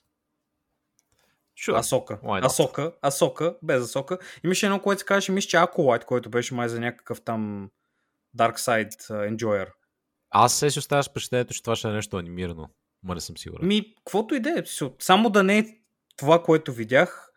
Sure. 1.60 1.80
Асока. 1.80 2.20
Асока. 2.24 2.94
Асока. 3.02 3.58
Без 3.64 3.84
Асока. 3.84 4.18
Имаше 4.44 4.66
едно, 4.66 4.80
което 4.80 5.00
се 5.00 5.06
казваше, 5.06 5.32
мисля, 5.32 5.48
че 5.48 5.58
Аколайт, 5.58 6.06
който 6.06 6.30
беше 6.30 6.54
май 6.54 6.70
за 6.70 6.80
някакъв 6.80 7.22
там 7.22 7.70
Dark 8.38 8.58
Side 8.58 8.94
uh, 8.94 9.36
Enjoyer. 9.36 9.68
Аз 10.30 10.54
се 10.54 10.72
си 10.72 10.80
оставя 10.80 11.04
с 11.04 11.10
впечатлението, 11.10 11.54
че 11.54 11.64
това 11.64 11.76
ще 11.76 11.88
е 11.88 11.92
нещо 11.92 12.18
анимирано. 12.18 12.70
Ма 13.04 13.16
не 13.16 13.22
съм 13.22 13.38
сигурен. 13.38 13.68
Ми, 13.68 13.96
каквото 13.96 14.36
и 14.36 14.40
да 14.40 14.50
е. 14.50 14.64
Само 15.00 15.30
да 15.30 15.44
не 15.44 15.58
е 15.58 15.66
това, 16.16 16.44
което 16.44 16.74
видях, 16.74 17.32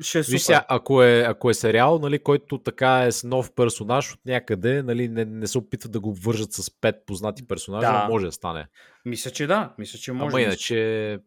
ще 0.00 0.18
е. 0.18 0.22
Виж 0.22 0.46
ако 0.68 1.02
е, 1.02 1.20
ако 1.20 1.50
е 1.50 1.54
сериал, 1.54 1.98
нали, 1.98 2.18
който 2.18 2.58
така 2.58 3.04
е 3.04 3.12
с 3.12 3.24
нов 3.24 3.52
персонаж 3.54 4.12
от 4.12 4.20
някъде, 4.26 4.82
нали, 4.82 5.08
не, 5.08 5.24
не 5.24 5.46
се 5.46 5.58
опитват 5.58 5.92
да 5.92 6.00
го 6.00 6.14
вържат 6.14 6.52
с 6.52 6.80
пет 6.80 6.96
познати 7.06 7.46
персонажа, 7.46 7.92
да. 7.92 8.08
може 8.08 8.26
да 8.26 8.32
стане. 8.32 8.66
Мисля, 9.04 9.30
че 9.30 9.46
да. 9.46 9.74
Мисля, 9.78 9.98
че 9.98 10.12
може. 10.12 10.34
Ама 10.34 10.42
иначе... 10.42 11.18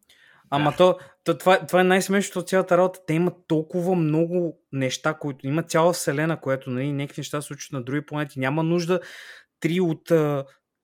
Ама 0.52 0.74
то, 0.76 0.98
то 1.24 1.38
това, 1.38 1.66
това 1.66 1.80
е 1.80 1.84
най-смешното 1.84 2.38
от 2.38 2.48
цялата 2.48 2.76
работа. 2.76 3.00
Те 3.06 3.14
имат 3.14 3.34
толкова 3.48 3.94
много 3.94 4.58
неща, 4.72 5.14
които 5.14 5.46
има 5.46 5.62
цяла 5.62 5.92
вселена, 5.92 6.40
която 6.40 6.70
нали, 6.70 6.92
някакви 6.92 7.20
неща 7.20 7.40
се 7.40 7.46
случват 7.46 7.72
на 7.72 7.82
други 7.82 8.06
планети. 8.06 8.38
Няма 8.38 8.62
нужда 8.62 9.00
три 9.60 9.80
от 9.80 10.12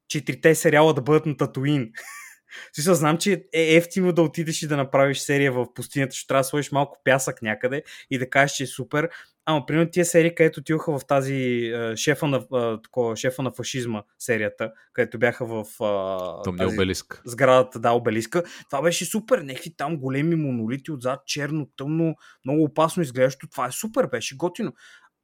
четирите 0.08 0.54
сериала 0.54 0.94
да 0.94 1.02
бъдат 1.02 1.26
на 1.26 1.36
Татуин. 1.36 1.90
Смисъл, 2.74 2.94
знам, 2.94 3.18
че 3.18 3.44
е 3.54 3.76
ефтино 3.76 4.12
да 4.12 4.22
отидеш 4.22 4.62
и 4.62 4.68
да 4.68 4.76
направиш 4.76 5.18
серия 5.18 5.52
в 5.52 5.74
пустинята, 5.74 6.16
ще 6.16 6.26
трябва 6.26 6.40
да 6.40 6.44
сложиш 6.44 6.72
малко 6.72 7.00
пясък 7.04 7.42
някъде 7.42 7.82
и 8.10 8.18
да 8.18 8.30
кажеш, 8.30 8.56
че 8.56 8.62
е 8.62 8.66
супер. 8.66 9.08
Ама, 9.48 9.66
примерно, 9.66 9.90
тия 9.90 10.04
серии, 10.04 10.34
където 10.34 10.60
отиваха 10.60 10.98
в 10.98 11.06
тази 11.06 11.32
uh, 11.32 11.96
шефа, 11.96 12.26
на, 12.26 12.40
uh, 12.40 12.84
такова, 12.84 13.16
шефа 13.16 13.42
на 13.42 13.50
фашизма 13.50 14.02
серията, 14.18 14.72
където 14.92 15.18
бяха 15.18 15.46
в 15.46 15.64
uh, 15.64 16.58
тази 16.58 16.74
обелиск. 16.74 17.22
сградата, 17.24 17.78
да, 17.78 17.92
обелиска. 17.92 18.42
Това 18.70 18.82
беше 18.82 19.04
супер. 19.04 19.38
Някакви 19.38 19.76
там 19.76 19.96
големи 19.96 20.36
монолити 20.36 20.92
отзад, 20.92 21.26
черно, 21.26 21.68
тъмно, 21.76 22.14
много 22.44 22.64
опасно 22.64 23.02
изглеждащо. 23.02 23.48
Това 23.48 23.66
е 23.66 23.72
супер, 23.72 24.06
беше 24.06 24.36
готино 24.36 24.72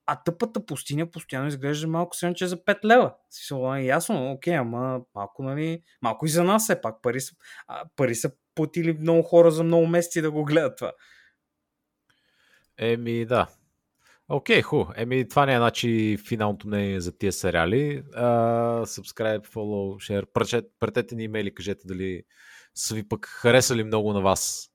а 0.07 0.23
тъпата 0.23 0.67
пустиня 0.67 1.11
постоянно 1.11 1.49
изглежда 1.49 1.89
малко 1.89 2.17
се 2.17 2.35
че 2.35 2.47
за 2.47 2.57
5 2.57 2.85
лева. 2.85 3.15
Си 3.31 3.55
е 3.55 3.85
ясно, 3.85 4.33
окей, 4.33 4.57
ама 4.57 5.01
малко, 5.15 5.43
нали, 5.43 5.83
малко 6.03 6.27
и 6.27 6.29
за 6.29 6.45
нас 6.45 6.69
е 6.69 6.81
пак. 6.81 7.03
Пари 7.03 7.21
са, 7.21 7.35
а, 7.69 7.85
пари 7.97 8.15
са 8.15 8.33
платили 8.55 8.93
много 8.93 9.23
хора 9.23 9.51
за 9.51 9.65
много 9.65 9.87
месеци 9.87 10.23
да 10.23 10.31
го 10.31 10.45
гледат 10.45 10.77
това. 10.79 10.93
Еми, 12.79 13.27
да. 13.27 13.49
Окей, 14.29 14.61
okay, 14.61 14.63
ху. 14.63 14.85
Еми, 14.97 15.29
това 15.29 15.47
не 15.47 15.55
е 15.55 15.59
значи 15.59 16.19
финалното 16.29 16.67
мнение 16.67 17.01
за 17.01 17.19
тия 17.19 17.33
сериали. 17.33 18.03
Uh, 18.03 18.85
subscribe, 18.85 19.47
follow, 19.47 20.13
share. 20.35 20.67
Пратете 20.79 21.15
ни 21.15 21.25
имейли, 21.25 21.55
кажете 21.55 21.87
дали 21.87 22.23
са 22.75 22.95
ви 22.95 23.09
пък 23.09 23.27
харесали 23.27 23.85
много 23.85 24.13
на 24.13 24.21
вас 24.21 24.69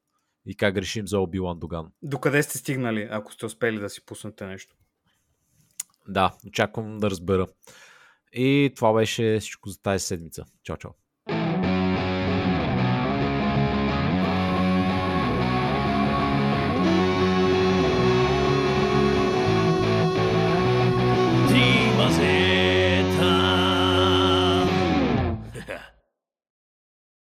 и 0.46 0.56
как 0.56 0.78
решим 0.78 1.08
за 1.08 1.20
Оби-Лан 1.20 1.60
Доган. 1.60 1.92
Докъде 2.02 2.44
сте 2.44 2.58
стигнали, 2.58 3.08
ако 3.12 3.34
сте 3.34 3.46
успели 3.46 3.80
да 3.80 3.90
си 3.90 4.06
пуснете 4.06 4.46
нещо? 4.46 4.76
Да, 6.08 6.34
очаквам 6.48 6.98
да 6.98 7.10
разбера. 7.10 7.48
И 8.34 8.74
това 8.76 8.94
беше 8.94 9.38
всичко 9.40 9.70
за 9.70 9.82
тази 9.82 10.06
седмица. 10.06 10.46
Чао, 10.64 10.78
чао. 10.78 10.92